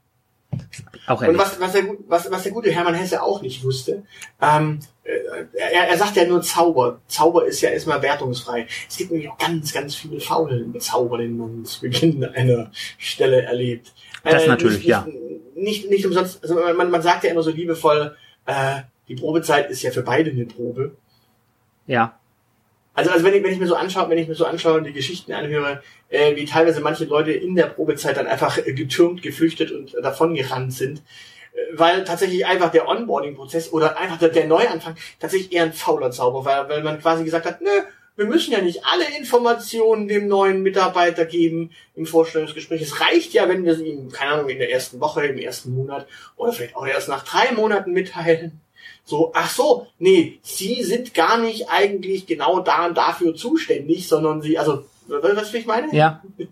Auch 1.06 1.20
und 1.22 1.36
was, 1.36 1.60
was, 1.60 1.72
der, 1.72 1.84
was, 2.06 2.30
was 2.30 2.42
der 2.42 2.52
gute 2.52 2.70
Hermann 2.70 2.94
Hesse 2.94 3.22
auch 3.22 3.42
nicht 3.42 3.62
wusste, 3.64 4.04
ähm, 4.40 4.80
äh, 5.04 5.10
er, 5.54 5.88
er 5.88 5.98
sagt 5.98 6.16
ja 6.16 6.26
nur 6.26 6.40
Zauber. 6.42 7.00
Zauber 7.06 7.46
ist 7.46 7.60
ja 7.60 7.70
erstmal 7.70 8.00
wertungsfrei. 8.02 8.66
Es 8.88 8.96
gibt 8.96 9.10
nämlich 9.10 9.28
auch 9.28 9.38
ganz, 9.38 9.72
ganz 9.72 9.94
viele 9.94 10.20
faulen 10.20 10.78
Zauber, 10.80 11.18
den 11.18 11.36
man 11.36 11.64
zu 11.64 11.82
Beginn 11.82 12.24
einer 12.24 12.70
Stelle 12.96 13.42
erlebt. 13.42 13.92
Das 14.24 14.44
äh, 14.44 14.48
natürlich, 14.48 14.78
nicht, 14.78 14.88
ja. 14.88 15.06
Nicht, 15.58 15.90
nicht, 15.90 16.06
umsonst, 16.06 16.42
also 16.42 16.54
man, 16.54 16.90
man 16.90 17.02
sagt 17.02 17.24
ja 17.24 17.30
immer 17.30 17.42
so 17.42 17.50
liebevoll, 17.50 18.16
äh, 18.46 18.82
die 19.08 19.16
Probezeit 19.16 19.70
ist 19.70 19.82
ja 19.82 19.90
für 19.90 20.02
beide 20.02 20.30
eine 20.30 20.46
Probe. 20.46 20.96
Ja. 21.86 22.18
Also, 22.94 23.10
also 23.10 23.24
wenn 23.24 23.34
ich, 23.34 23.42
wenn 23.42 23.52
ich 23.52 23.58
mir 23.58 23.66
so 23.66 23.76
anschaue, 23.76 24.10
wenn 24.10 24.18
ich 24.18 24.28
mir 24.28 24.34
so 24.34 24.44
anschaue 24.44 24.78
und 24.78 24.84
die 24.84 24.92
Geschichten 24.92 25.32
anhöre, 25.32 25.82
äh, 26.08 26.34
wie 26.36 26.44
teilweise 26.44 26.80
manche 26.80 27.04
Leute 27.04 27.32
in 27.32 27.54
der 27.54 27.66
Probezeit 27.66 28.16
dann 28.16 28.26
einfach 28.26 28.58
äh, 28.58 28.72
getürmt, 28.72 29.22
geflüchtet 29.22 29.70
und 29.70 29.94
äh, 29.94 30.02
davon 30.02 30.34
gerannt 30.34 30.72
sind, 30.72 31.02
weil 31.72 32.04
tatsächlich 32.04 32.46
einfach 32.46 32.70
der 32.70 32.88
Onboarding-Prozess 32.88 33.72
oder 33.72 33.98
einfach 33.98 34.18
der, 34.18 34.30
der 34.30 34.46
Neuanfang 34.46 34.96
tatsächlich 35.18 35.52
eher 35.52 35.64
ein 35.64 35.72
fauler 35.72 36.10
Zauber 36.10 36.44
war, 36.44 36.68
weil 36.68 36.82
man 36.82 37.00
quasi 37.00 37.24
gesagt 37.24 37.46
hat, 37.46 37.60
nö, 37.60 37.70
wir 38.18 38.26
müssen 38.26 38.52
ja 38.52 38.60
nicht 38.60 38.84
alle 38.84 39.16
Informationen 39.16 40.08
dem 40.08 40.26
neuen 40.26 40.60
Mitarbeiter 40.64 41.24
geben 41.24 41.70
im 41.94 42.04
Vorstellungsgespräch. 42.04 42.82
Es 42.82 43.00
reicht 43.00 43.32
ja, 43.32 43.48
wenn 43.48 43.64
wir 43.64 43.76
sie 43.76 43.86
ihm, 43.86 44.10
keine 44.10 44.32
Ahnung, 44.32 44.48
in 44.48 44.58
der 44.58 44.72
ersten 44.72 44.98
Woche, 44.98 45.24
im 45.24 45.38
ersten 45.38 45.72
Monat 45.72 46.04
oder 46.36 46.52
vielleicht 46.52 46.74
auch 46.74 46.84
erst 46.84 47.08
nach 47.08 47.22
drei 47.22 47.52
Monaten 47.52 47.92
mitteilen. 47.92 48.60
So, 49.04 49.30
ach 49.36 49.48
so, 49.48 49.86
nee, 50.00 50.40
sie 50.42 50.82
sind 50.82 51.14
gar 51.14 51.38
nicht 51.38 51.70
eigentlich 51.70 52.26
genau 52.26 52.58
da 52.58 52.86
und 52.86 52.98
dafür 52.98 53.36
zuständig, 53.36 54.08
sondern 54.08 54.42
sie, 54.42 54.58
also, 54.58 54.84
weißt 55.06 55.50
du, 55.50 55.52
wie 55.52 55.58
ich 55.58 55.66
meine? 55.66 55.94
Ja. 55.94 56.20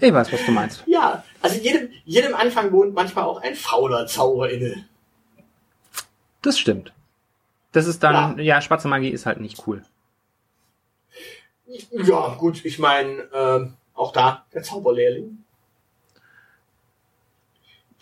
Ich 0.00 0.12
weiß, 0.12 0.32
was 0.32 0.44
du 0.46 0.50
meinst. 0.50 0.82
Ja, 0.86 1.22
also 1.42 1.60
jedem, 1.60 1.90
jedem 2.06 2.34
Anfang 2.34 2.72
wohnt 2.72 2.94
manchmal 2.94 3.24
auch 3.24 3.42
ein 3.42 3.54
fauler 3.54 4.06
Zauber 4.06 4.50
inne. 4.50 4.86
Das 6.40 6.58
stimmt. 6.58 6.92
Das 7.72 7.86
ist 7.86 8.02
dann, 8.02 8.38
ja, 8.38 8.44
ja 8.56 8.60
schwarze 8.62 8.88
Magie 8.88 9.10
ist 9.10 9.26
halt 9.26 9.40
nicht 9.40 9.66
cool. 9.66 9.82
Ja, 11.90 12.34
gut, 12.38 12.64
ich 12.64 12.78
meine, 12.78 13.22
äh, 13.32 13.66
auch 13.94 14.12
da 14.12 14.46
der 14.54 14.62
Zauberlehrling. 14.62 15.44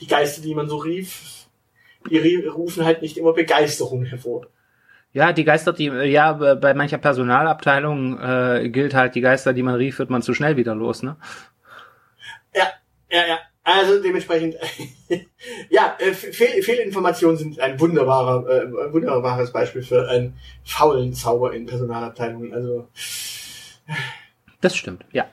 Die 0.00 0.06
Geister, 0.06 0.42
die 0.42 0.54
man 0.54 0.68
so 0.68 0.76
rief, 0.76 1.46
die 2.08 2.36
rufen 2.46 2.84
halt 2.84 3.02
nicht 3.02 3.16
immer 3.16 3.32
Begeisterung 3.32 4.04
hervor. 4.04 4.46
Ja, 5.12 5.32
die 5.32 5.44
Geister, 5.44 5.72
die, 5.72 5.86
ja, 5.86 6.34
bei 6.34 6.74
mancher 6.74 6.98
Personalabteilung 6.98 8.20
äh, 8.20 8.68
gilt 8.68 8.94
halt, 8.94 9.14
die 9.14 9.22
Geister, 9.22 9.54
die 9.54 9.62
man 9.62 9.76
rief, 9.76 9.98
wird 9.98 10.10
man 10.10 10.20
zu 10.20 10.34
schnell 10.34 10.56
wieder 10.56 10.74
los, 10.74 11.02
ne? 11.02 11.16
Ja, 12.54 12.66
ja, 13.10 13.26
ja. 13.26 13.38
Also 13.64 14.00
dementsprechend, 14.00 14.56
ja, 15.70 15.96
äh, 15.98 16.12
Fehl, 16.12 16.62
Fehlinformationen 16.62 17.36
sind 17.36 17.58
ein 17.58 17.80
wunderbarer, 17.80 18.46
äh, 18.48 18.60
ein 18.66 18.92
wunderbares 18.92 19.52
Beispiel 19.52 19.82
für 19.82 20.08
einen 20.08 20.38
faulen 20.64 21.14
Zauber 21.14 21.52
in 21.52 21.66
Personalabteilungen. 21.66 22.52
Also 22.52 22.88
das 24.60 24.76
stimmt, 24.76 25.04
ja. 25.12 25.26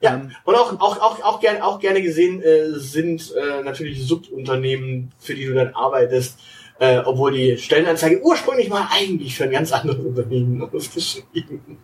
Ja, 0.00 0.14
ähm, 0.14 0.30
und 0.44 0.54
auch, 0.54 0.72
auch, 0.80 1.00
auch, 1.00 1.22
auch, 1.22 1.40
gern, 1.40 1.60
auch 1.60 1.80
gerne 1.80 2.02
gesehen 2.02 2.40
äh, 2.42 2.78
sind 2.78 3.34
äh, 3.34 3.62
natürlich 3.62 4.06
Subunternehmen, 4.06 5.12
für 5.18 5.34
die 5.34 5.46
du 5.46 5.54
dann 5.54 5.74
arbeitest, 5.74 6.38
äh, 6.78 6.98
obwohl 6.98 7.32
die 7.32 7.58
Stellenanzeige 7.58 8.22
ursprünglich 8.22 8.68
mal 8.68 8.88
eigentlich 8.92 9.36
für 9.36 9.44
ein 9.44 9.50
ganz 9.50 9.72
anderes 9.72 10.04
Unternehmen 10.04 10.62
ausgeschrieben. 10.72 11.78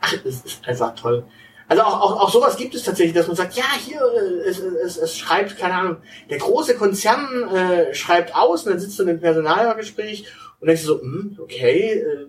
Ach, 0.00 0.12
es 0.24 0.42
ist 0.42 0.68
einfach 0.68 0.94
toll. 0.94 1.24
Also 1.66 1.82
auch, 1.82 2.00
auch, 2.00 2.20
auch 2.20 2.30
sowas 2.30 2.56
gibt 2.58 2.74
es 2.74 2.82
tatsächlich, 2.82 3.14
dass 3.14 3.26
man 3.26 3.36
sagt, 3.36 3.56
ja, 3.56 3.64
hier, 3.82 4.00
äh, 4.00 4.48
es, 4.48 4.58
es, 4.58 4.98
es 4.98 5.16
schreibt, 5.16 5.56
keine 5.56 5.74
Ahnung, 5.74 5.96
der 6.28 6.38
große 6.38 6.74
Konzern 6.76 7.48
äh, 7.48 7.94
schreibt 7.94 8.36
aus 8.36 8.64
und 8.64 8.72
dann 8.72 8.80
sitzt 8.80 8.98
du 8.98 9.04
in 9.04 9.08
einem 9.08 9.20
Personalgespräch 9.20 10.26
und 10.60 10.66
denkst 10.66 10.82
du 10.82 10.88
so, 10.88 11.00
hm, 11.00 11.38
okay, 11.40 12.00
äh, 12.00 12.26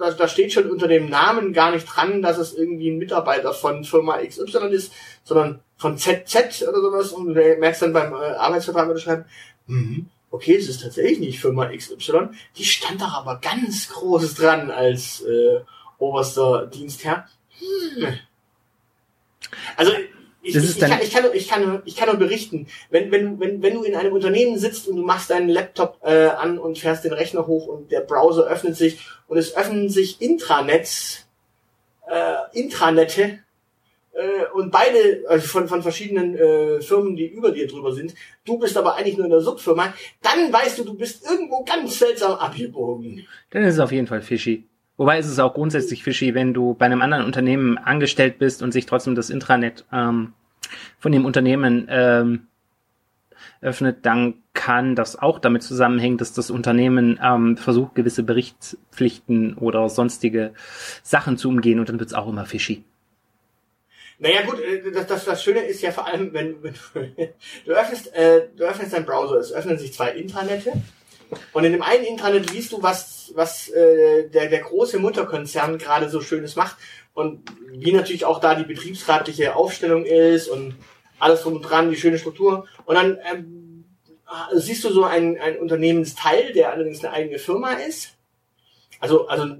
da, 0.00 0.10
da 0.10 0.28
steht 0.28 0.52
schon 0.52 0.70
unter 0.70 0.88
dem 0.88 1.08
Namen 1.08 1.52
gar 1.52 1.70
nicht 1.70 1.84
dran, 1.84 2.22
dass 2.22 2.38
es 2.38 2.54
irgendwie 2.54 2.90
ein 2.90 2.98
Mitarbeiter 2.98 3.52
von 3.52 3.84
Firma 3.84 4.18
XY 4.18 4.68
ist, 4.70 4.92
sondern 5.24 5.60
von 5.76 5.96
ZZ 5.96 6.62
oder 6.62 6.80
sowas 6.80 7.12
und 7.12 7.34
du 7.34 7.34
merkst 7.34 7.82
dann 7.82 7.92
beim 7.92 8.12
äh, 8.12 8.16
Arbeitsvertrag 8.16 8.88
unterschreiben, 8.88 9.24
mhm, 9.66 10.10
okay, 10.30 10.56
es 10.56 10.68
ist 10.68 10.82
tatsächlich 10.82 11.20
nicht 11.20 11.40
Firma 11.40 11.68
XY, 11.68 12.28
die 12.56 12.64
stand 12.64 13.00
da 13.00 13.08
aber 13.08 13.40
ganz 13.40 13.88
groß 13.88 14.34
dran 14.34 14.70
als 14.70 15.22
äh, 15.22 15.60
oberster 15.98 16.66
Dienstherr. 16.66 17.26
Hm. 17.58 18.18
Also 19.76 19.92
Ich, 20.42 20.56
ich, 20.56 20.64
ich, 20.76 20.78
kann, 20.80 20.98
ich, 21.02 21.10
kann, 21.12 21.22
nur- 21.24 21.34
ich, 21.34 21.48
kann, 21.48 21.82
ich 21.84 21.96
kann 21.96 22.08
nur 22.08 22.16
berichten, 22.16 22.66
wenn, 22.88 23.10
wenn, 23.10 23.38
wenn, 23.40 23.62
wenn 23.62 23.74
du 23.74 23.82
in 23.82 23.94
einem 23.94 24.12
Unternehmen 24.14 24.58
sitzt 24.58 24.88
und 24.88 24.96
du 24.96 25.02
machst 25.02 25.28
deinen 25.30 25.50
Laptop 25.50 25.98
äh, 26.02 26.28
an 26.28 26.58
und 26.58 26.78
fährst 26.78 27.04
den 27.04 27.12
Rechner 27.12 27.46
hoch 27.46 27.66
und 27.66 27.92
der 27.92 28.00
Browser 28.00 28.46
öffnet 28.46 28.74
sich 28.76 29.00
und 29.28 29.36
es 29.36 29.54
öffnen 29.54 29.90
sich 29.90 30.22
Intranets, 30.22 31.26
äh, 32.08 32.58
Intranette 32.58 33.40
äh, 34.12 34.46
und 34.54 34.70
beide 34.72 35.24
also 35.28 35.46
von, 35.46 35.68
von 35.68 35.82
verschiedenen 35.82 36.34
äh, 36.36 36.80
Firmen, 36.80 37.16
die 37.16 37.26
über 37.26 37.52
dir 37.52 37.68
drüber 37.68 37.92
sind, 37.92 38.14
du 38.46 38.58
bist 38.58 38.76
aber 38.78 38.96
eigentlich 38.96 39.16
nur 39.18 39.26
in 39.26 39.30
der 39.32 39.42
Subfirma, 39.42 39.92
dann 40.22 40.50
weißt 40.52 40.78
du, 40.78 40.84
du 40.84 40.94
bist 40.94 41.24
irgendwo 41.30 41.64
ganz 41.64 41.98
seltsam 41.98 42.32
abgebogen. 42.32 43.26
Dann 43.50 43.64
ist 43.64 43.74
es 43.74 43.80
auf 43.80 43.92
jeden 43.92 44.06
Fall 44.06 44.22
fishy. 44.22 44.64
Wobei 45.00 45.18
ist 45.18 45.28
es 45.28 45.38
auch 45.38 45.54
grundsätzlich 45.54 46.04
fishy, 46.04 46.34
wenn 46.34 46.52
du 46.52 46.74
bei 46.74 46.84
einem 46.84 47.00
anderen 47.00 47.24
Unternehmen 47.24 47.78
angestellt 47.78 48.38
bist 48.38 48.62
und 48.62 48.70
sich 48.70 48.84
trotzdem 48.84 49.14
das 49.14 49.30
Intranet 49.30 49.86
ähm, 49.90 50.34
von 50.98 51.10
dem 51.10 51.24
Unternehmen 51.24 51.86
ähm, 51.88 52.48
öffnet, 53.62 54.04
dann 54.04 54.34
kann 54.52 54.94
das 54.96 55.16
auch 55.16 55.38
damit 55.38 55.62
zusammenhängen, 55.62 56.18
dass 56.18 56.34
das 56.34 56.50
Unternehmen 56.50 57.18
ähm, 57.24 57.56
versucht, 57.56 57.94
gewisse 57.94 58.22
Berichtspflichten 58.24 59.54
oder 59.54 59.88
sonstige 59.88 60.52
Sachen 61.02 61.38
zu 61.38 61.48
umgehen 61.48 61.80
und 61.80 61.88
dann 61.88 61.98
wird's 61.98 62.12
auch 62.12 62.28
immer 62.28 62.44
fishy. 62.44 62.84
Naja 64.18 64.42
gut, 64.42 64.60
äh, 64.60 64.92
das, 64.92 65.06
das, 65.06 65.24
das 65.24 65.42
Schöne 65.42 65.60
ist 65.60 65.80
ja 65.80 65.92
vor 65.92 66.08
allem, 66.08 66.34
wenn, 66.34 66.62
wenn 66.62 66.74
du, 66.74 67.28
du 67.64 67.72
öffnest, 67.72 68.14
äh, 68.14 68.48
du 68.54 68.64
öffnest 68.64 68.92
deinen 68.92 69.06
Browser, 69.06 69.36
es 69.36 69.50
öffnen 69.50 69.78
sich 69.78 69.94
zwei 69.94 70.10
Intranette 70.10 70.72
und 71.54 71.64
in 71.64 71.72
dem 71.72 71.82
einen 71.82 72.04
Intranet 72.04 72.52
liest 72.52 72.72
du, 72.72 72.82
was, 72.82 73.19
was 73.36 73.68
äh, 73.68 74.28
der, 74.28 74.48
der 74.48 74.60
große 74.60 74.98
Mutterkonzern 74.98 75.78
gerade 75.78 76.08
so 76.08 76.20
Schönes 76.20 76.56
macht 76.56 76.76
und 77.14 77.42
wie 77.70 77.92
natürlich 77.92 78.24
auch 78.24 78.40
da 78.40 78.54
die 78.54 78.64
betriebsratliche 78.64 79.56
Aufstellung 79.56 80.04
ist 80.04 80.48
und 80.48 80.74
alles 81.18 81.42
drum 81.42 81.56
und 81.56 81.62
dran, 81.62 81.90
die 81.90 81.96
schöne 81.96 82.18
Struktur 82.18 82.66
und 82.86 82.94
dann 82.94 83.18
ähm, 83.30 83.84
siehst 84.54 84.84
du 84.84 84.90
so 84.90 85.04
ein, 85.04 85.38
ein 85.40 85.58
Unternehmensteil, 85.58 86.52
der 86.52 86.72
allerdings 86.72 87.04
eine 87.04 87.12
eigene 87.12 87.38
Firma 87.38 87.72
ist. 87.72 88.16
Also, 89.00 89.28
also 89.28 89.56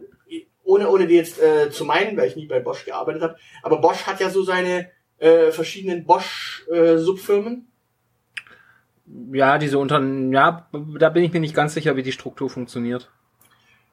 ohne, 0.64 0.89
ohne 0.89 1.07
die 1.07 1.16
jetzt 1.16 1.41
äh, 1.41 1.71
zu 1.71 1.85
meinen, 1.85 2.16
weil 2.16 2.29
ich 2.29 2.37
nie 2.37 2.47
bei 2.47 2.61
Bosch 2.61 2.85
gearbeitet 2.85 3.23
habe, 3.23 3.37
aber 3.62 3.81
Bosch 3.81 4.07
hat 4.07 4.21
ja 4.21 4.31
so 4.31 4.43
seine 4.43 4.91
äh, 5.18 5.51
verschiedenen 5.51 6.05
Bosch-Subfirmen. 6.05 7.66
Ja, 9.33 9.59
diese 9.59 9.79
Unternehmen, 9.79 10.33
ja, 10.33 10.68
da 10.99 11.09
bin 11.09 11.25
ich 11.25 11.33
mir 11.33 11.41
nicht 11.41 11.55
ganz 11.55 11.75
sicher, 11.75 11.97
wie 11.97 12.05
die 12.05 12.12
Struktur 12.12 12.49
funktioniert. 12.49 13.11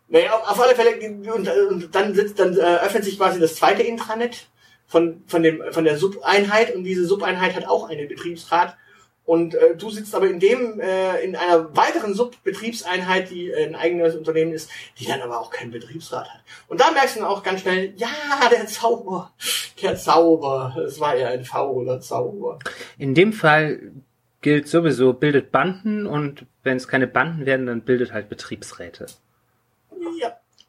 Naja, 0.09 0.37
auf, 0.37 0.59
alle 0.59 0.75
Fälle, 0.75 0.97
und, 1.33 1.47
und 1.47 1.95
dann 1.95 2.13
sitzt, 2.13 2.39
dann 2.39 2.57
äh, 2.57 2.61
öffnet 2.61 3.03
sich 3.03 3.17
quasi 3.17 3.39
das 3.39 3.55
zweite 3.55 3.83
Intranet 3.83 4.47
von, 4.85 5.23
von 5.27 5.43
dem, 5.43 5.61
von 5.71 5.83
der 5.83 5.97
Sub-Einheit 5.97 6.73
und 6.73 6.83
diese 6.83 7.05
Sub-Einheit 7.05 7.55
hat 7.55 7.67
auch 7.67 7.89
einen 7.89 8.07
Betriebsrat. 8.07 8.77
Und 9.25 9.55
äh, 9.55 9.75
du 9.75 9.89
sitzt 9.89 10.15
aber 10.15 10.29
in 10.29 10.39
dem, 10.39 10.79
äh, 10.79 11.21
in 11.21 11.35
einer 11.35 11.75
weiteren 11.75 12.13
Sub-Betriebseinheit, 12.13 13.29
die 13.29 13.49
äh, 13.49 13.65
ein 13.65 13.75
eigenes 13.75 14.15
Unternehmen 14.15 14.53
ist, 14.53 14.69
die 14.97 15.05
dann 15.05 15.19
aber 15.19 15.41
auch 15.41 15.49
keinen 15.49 15.71
Betriebsrat 15.71 16.29
hat. 16.29 16.39
Und 16.69 16.79
da 16.79 16.91
merkst 16.91 17.17
du 17.17 17.19
dann 17.19 17.27
auch 17.27 17.43
ganz 17.43 17.59
schnell, 17.59 17.93
ja, 17.97 18.07
der 18.49 18.67
Zauber, 18.67 19.33
der 19.81 19.97
Zauber, 19.97 20.77
es 20.87 21.01
war 21.01 21.17
ja 21.17 21.27
ein 21.27 21.43
fauler 21.43 21.99
Zauber. 21.99 22.59
In 22.97 23.13
dem 23.13 23.33
Fall 23.33 23.91
gilt 24.39 24.69
sowieso, 24.69 25.11
bildet 25.11 25.51
Banden 25.51 26.05
und 26.05 26.45
wenn 26.63 26.77
es 26.77 26.87
keine 26.87 27.07
Banden 27.07 27.45
werden, 27.45 27.65
dann 27.65 27.81
bildet 27.81 28.13
halt 28.13 28.29
Betriebsräte. 28.29 29.07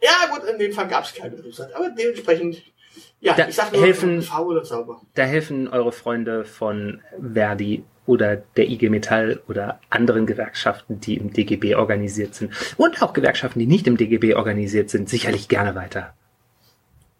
Ja, 0.00 0.32
gut, 0.32 0.44
in 0.48 0.58
dem 0.58 0.72
Fall 0.72 0.88
gab 0.88 1.04
es 1.04 1.14
keinen 1.14 1.34
Betriebsrat, 1.36 1.72
aber 1.74 1.90
dementsprechend, 1.90 2.62
ja, 3.20 3.34
Da 3.34 3.48
ich 3.48 3.54
sag 3.56 3.72
nur, 3.72 3.82
helfen- 3.82 4.18
ein 4.18 4.22
fauler 4.22 4.62
Zauber. 4.62 5.00
Da 5.14 5.24
helfen 5.24 5.68
eure 5.68 5.90
Freunde 5.92 6.44
von 6.44 7.00
Verdi 7.20 7.84
oder 8.06 8.36
der 8.36 8.68
IG 8.70 8.88
Metall 8.90 9.42
oder 9.48 9.80
anderen 9.90 10.24
Gewerkschaften, 10.26 11.00
die 11.00 11.16
im 11.16 11.32
DGB 11.32 11.74
organisiert 11.74 12.34
sind 12.34 12.52
und 12.76 13.02
auch 13.02 13.12
Gewerkschaften, 13.12 13.58
die 13.58 13.66
nicht 13.66 13.86
im 13.86 13.96
DGB 13.96 14.34
organisiert 14.34 14.88
sind, 14.88 15.08
sicherlich 15.08 15.48
gerne 15.48 15.74
weiter. 15.74 16.14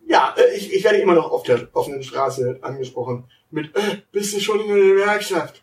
Ja, 0.07 0.35
äh, 0.39 0.57
ich, 0.57 0.73
ich 0.73 0.85
werde 0.85 0.99
immer 0.99 1.15
noch 1.15 1.31
auf 1.33 1.43
der 1.43 1.69
offenen 1.75 2.03
Straße 2.03 2.59
angesprochen 2.63 3.25
mit, 3.51 3.77
äh, 3.77 3.99
bist 4.13 4.35
du 4.35 4.41
schon 4.41 4.61
in 4.61 4.69
der 4.69 4.77
Gewerkschaft? 4.79 5.63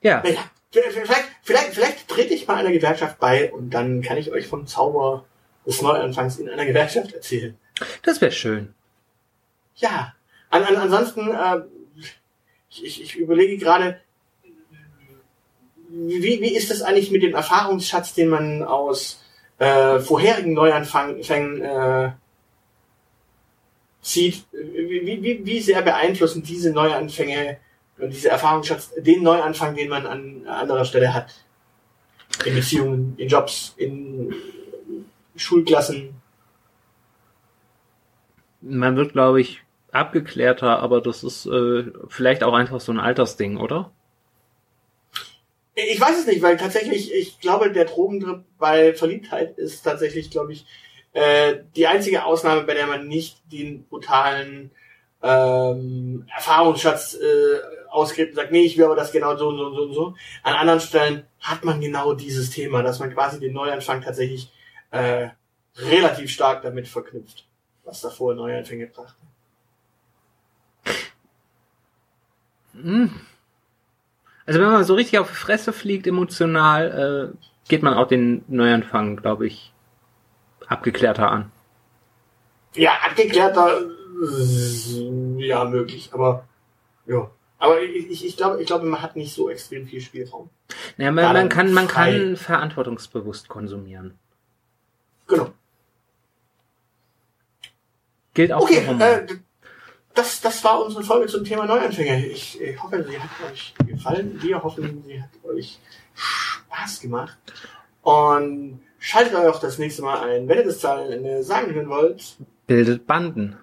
Ja, 0.00 0.22
Naja, 0.22 0.50
vielleicht, 0.90 1.24
vielleicht, 1.42 1.74
vielleicht 1.74 2.08
trete 2.08 2.34
ich 2.34 2.46
mal 2.46 2.56
einer 2.56 2.72
Gewerkschaft 2.72 3.18
bei 3.18 3.52
und 3.52 3.70
dann 3.70 4.02
kann 4.02 4.16
ich 4.16 4.30
euch 4.32 4.46
vom 4.46 4.66
Zauber 4.66 5.24
des 5.66 5.82
Neuanfangs 5.82 6.38
in 6.38 6.48
einer 6.48 6.64
Gewerkschaft 6.66 7.12
erzählen. 7.12 7.56
das 8.02 8.20
wäre 8.20 8.32
schön. 8.32 8.74
Ja, 9.76 10.14
an, 10.50 10.62
an, 10.64 10.76
ansonsten, 10.76 11.30
äh, 11.30 11.60
ich, 12.70 13.02
ich, 13.02 13.16
überlege 13.16 13.58
gerade, 13.58 14.00
wie, 15.88 16.40
wie 16.40 16.54
ist 16.56 16.70
das 16.70 16.82
eigentlich 16.82 17.10
mit 17.10 17.22
dem 17.22 17.34
Erfahrungsschatz, 17.34 18.14
den 18.14 18.28
man 18.28 18.62
aus 18.62 19.22
äh, 19.58 19.98
vorherigen 20.00 20.52
Neuanfängen 20.52 21.62
äh, 21.62 22.12
zieht? 24.02 24.44
Wie, 24.52 25.06
wie- 25.06 25.22
wie, 25.22 25.46
wie 25.46 25.60
sehr 25.60 25.82
beeinflussen 25.82 26.42
diese 26.42 26.70
Neuanfänge 26.72 27.58
und 27.98 28.10
dieser 28.12 28.30
Erfahrungsschatz 28.30 28.92
den 28.98 29.22
Neuanfang, 29.22 29.74
den 29.74 29.88
man 29.88 30.06
an 30.06 30.46
anderer 30.46 30.84
Stelle 30.84 31.12
hat? 31.14 31.34
In 32.44 32.54
Beziehungen, 32.54 33.14
in 33.16 33.28
Jobs, 33.28 33.74
in 33.76 34.34
Schulklassen. 35.36 36.14
Man 38.60 38.96
wird, 38.96 39.12
glaube 39.12 39.40
ich, 39.40 39.62
abgeklärter, 39.92 40.80
aber 40.80 41.00
das 41.00 41.24
ist 41.24 41.46
äh, 41.46 41.84
vielleicht 42.08 42.42
auch 42.42 42.52
einfach 42.52 42.80
so 42.80 42.92
ein 42.92 43.00
Altersding, 43.00 43.56
oder? 43.56 43.90
Ich 45.74 46.00
weiß 46.00 46.20
es 46.20 46.26
nicht, 46.26 46.42
weil 46.42 46.56
tatsächlich, 46.56 47.12
ich 47.12 47.38
glaube, 47.38 47.70
der 47.70 47.84
Drogentrip 47.84 48.44
bei 48.58 48.94
Verliebtheit 48.94 49.58
ist 49.58 49.82
tatsächlich, 49.82 50.30
glaube 50.30 50.52
ich, 50.52 50.66
äh, 51.12 51.56
die 51.76 51.86
einzige 51.86 52.24
Ausnahme, 52.24 52.62
bei 52.62 52.74
der 52.74 52.86
man 52.86 53.08
nicht 53.08 53.40
den 53.52 53.84
brutalen 53.84 54.70
ähm, 55.22 56.26
Erfahrungsschatz 56.34 57.14
äh, 57.14 57.85
ausgräbt 57.96 58.30
und 58.30 58.36
sagt, 58.36 58.52
nee, 58.52 58.62
ich 58.62 58.76
will 58.76 58.84
aber 58.84 58.96
das 58.96 59.12
genau 59.12 59.36
so 59.36 59.48
und 59.48 59.58
so 59.58 59.66
und 59.66 59.74
so 59.74 59.82
und 59.82 59.94
so. 59.94 60.14
An 60.42 60.54
anderen 60.54 60.80
Stellen 60.80 61.26
hat 61.40 61.64
man 61.64 61.80
genau 61.80 62.14
dieses 62.14 62.50
Thema, 62.50 62.82
dass 62.82 62.98
man 62.98 63.12
quasi 63.12 63.40
den 63.40 63.52
Neuanfang 63.52 64.02
tatsächlich 64.02 64.52
äh, 64.90 65.28
relativ 65.76 66.30
stark 66.30 66.62
damit 66.62 66.88
verknüpft, 66.88 67.46
was 67.84 68.00
davor 68.00 68.34
Neuanfänge 68.34 68.86
brachte. 68.86 69.20
Hm. 72.74 73.10
Also 74.44 74.60
wenn 74.60 74.70
man 74.70 74.84
so 74.84 74.94
richtig 74.94 75.18
auf 75.18 75.28
die 75.28 75.34
Fresse 75.34 75.72
fliegt 75.72 76.06
emotional, 76.06 77.32
äh, 77.34 77.46
geht 77.68 77.82
man 77.82 77.94
auch 77.94 78.06
den 78.06 78.44
Neuanfang, 78.48 79.16
glaube 79.16 79.46
ich, 79.46 79.72
abgeklärter 80.68 81.30
an. 81.30 81.50
Ja, 82.74 82.92
abgeklärter, 83.04 83.80
ja, 85.38 85.64
möglich, 85.64 86.10
aber, 86.12 86.46
ja. 87.06 87.30
Aber 87.58 87.80
ich, 87.80 88.10
ich, 88.10 88.24
ich 88.26 88.36
glaube, 88.36 88.60
ich 88.60 88.66
glaube, 88.66 88.86
man 88.86 89.00
hat 89.00 89.16
nicht 89.16 89.34
so 89.34 89.48
extrem 89.48 89.86
viel 89.86 90.00
Spielraum. 90.00 90.50
Ja, 90.98 91.10
man, 91.10 91.32
man 91.32 91.48
kann, 91.48 91.72
man 91.72 91.88
frei. 91.88 92.12
kann 92.12 92.36
verantwortungsbewusst 92.36 93.48
konsumieren. 93.48 94.18
Genau. 95.26 95.52
Gilt 98.34 98.52
auch 98.52 98.62
Okay, 98.62 98.82
für 98.82 99.02
äh, 99.02 99.26
das, 100.14 100.40
das 100.40 100.62
war 100.64 100.84
unsere 100.84 101.02
Folge 101.02 101.26
zum 101.26 101.44
Thema 101.44 101.66
Neuanfänger. 101.66 102.18
Ich, 102.26 102.60
ich 102.60 102.82
hoffe, 102.82 103.04
sie 103.08 103.18
hat 103.18 103.30
euch 103.50 103.74
gefallen. 103.86 104.38
Wir 104.42 104.62
hoffen, 104.62 105.02
sie 105.06 105.22
hat 105.22 105.30
euch 105.44 105.78
Spaß 106.14 107.00
gemacht. 107.00 107.36
Und 108.02 108.80
schaltet 108.98 109.34
euch 109.34 109.46
auch 109.46 109.60
das 109.60 109.78
nächste 109.78 110.02
Mal 110.02 110.28
ein, 110.28 110.48
wenn 110.48 110.58
ihr 110.58 110.64
das 110.64 110.80
Zahlenende 110.80 111.42
sagen 111.42 111.72
hören 111.74 111.88
wollt. 111.88 112.36
Bildet 112.66 113.06
Banden. 113.06 113.56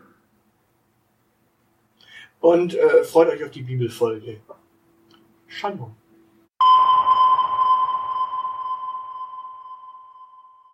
Und 2.44 2.76
äh, 2.76 3.06
freut 3.06 3.30
euch 3.30 3.42
auf 3.42 3.52
die 3.52 3.62
Bibelfolge. 3.62 4.42
Shalom. 5.48 5.96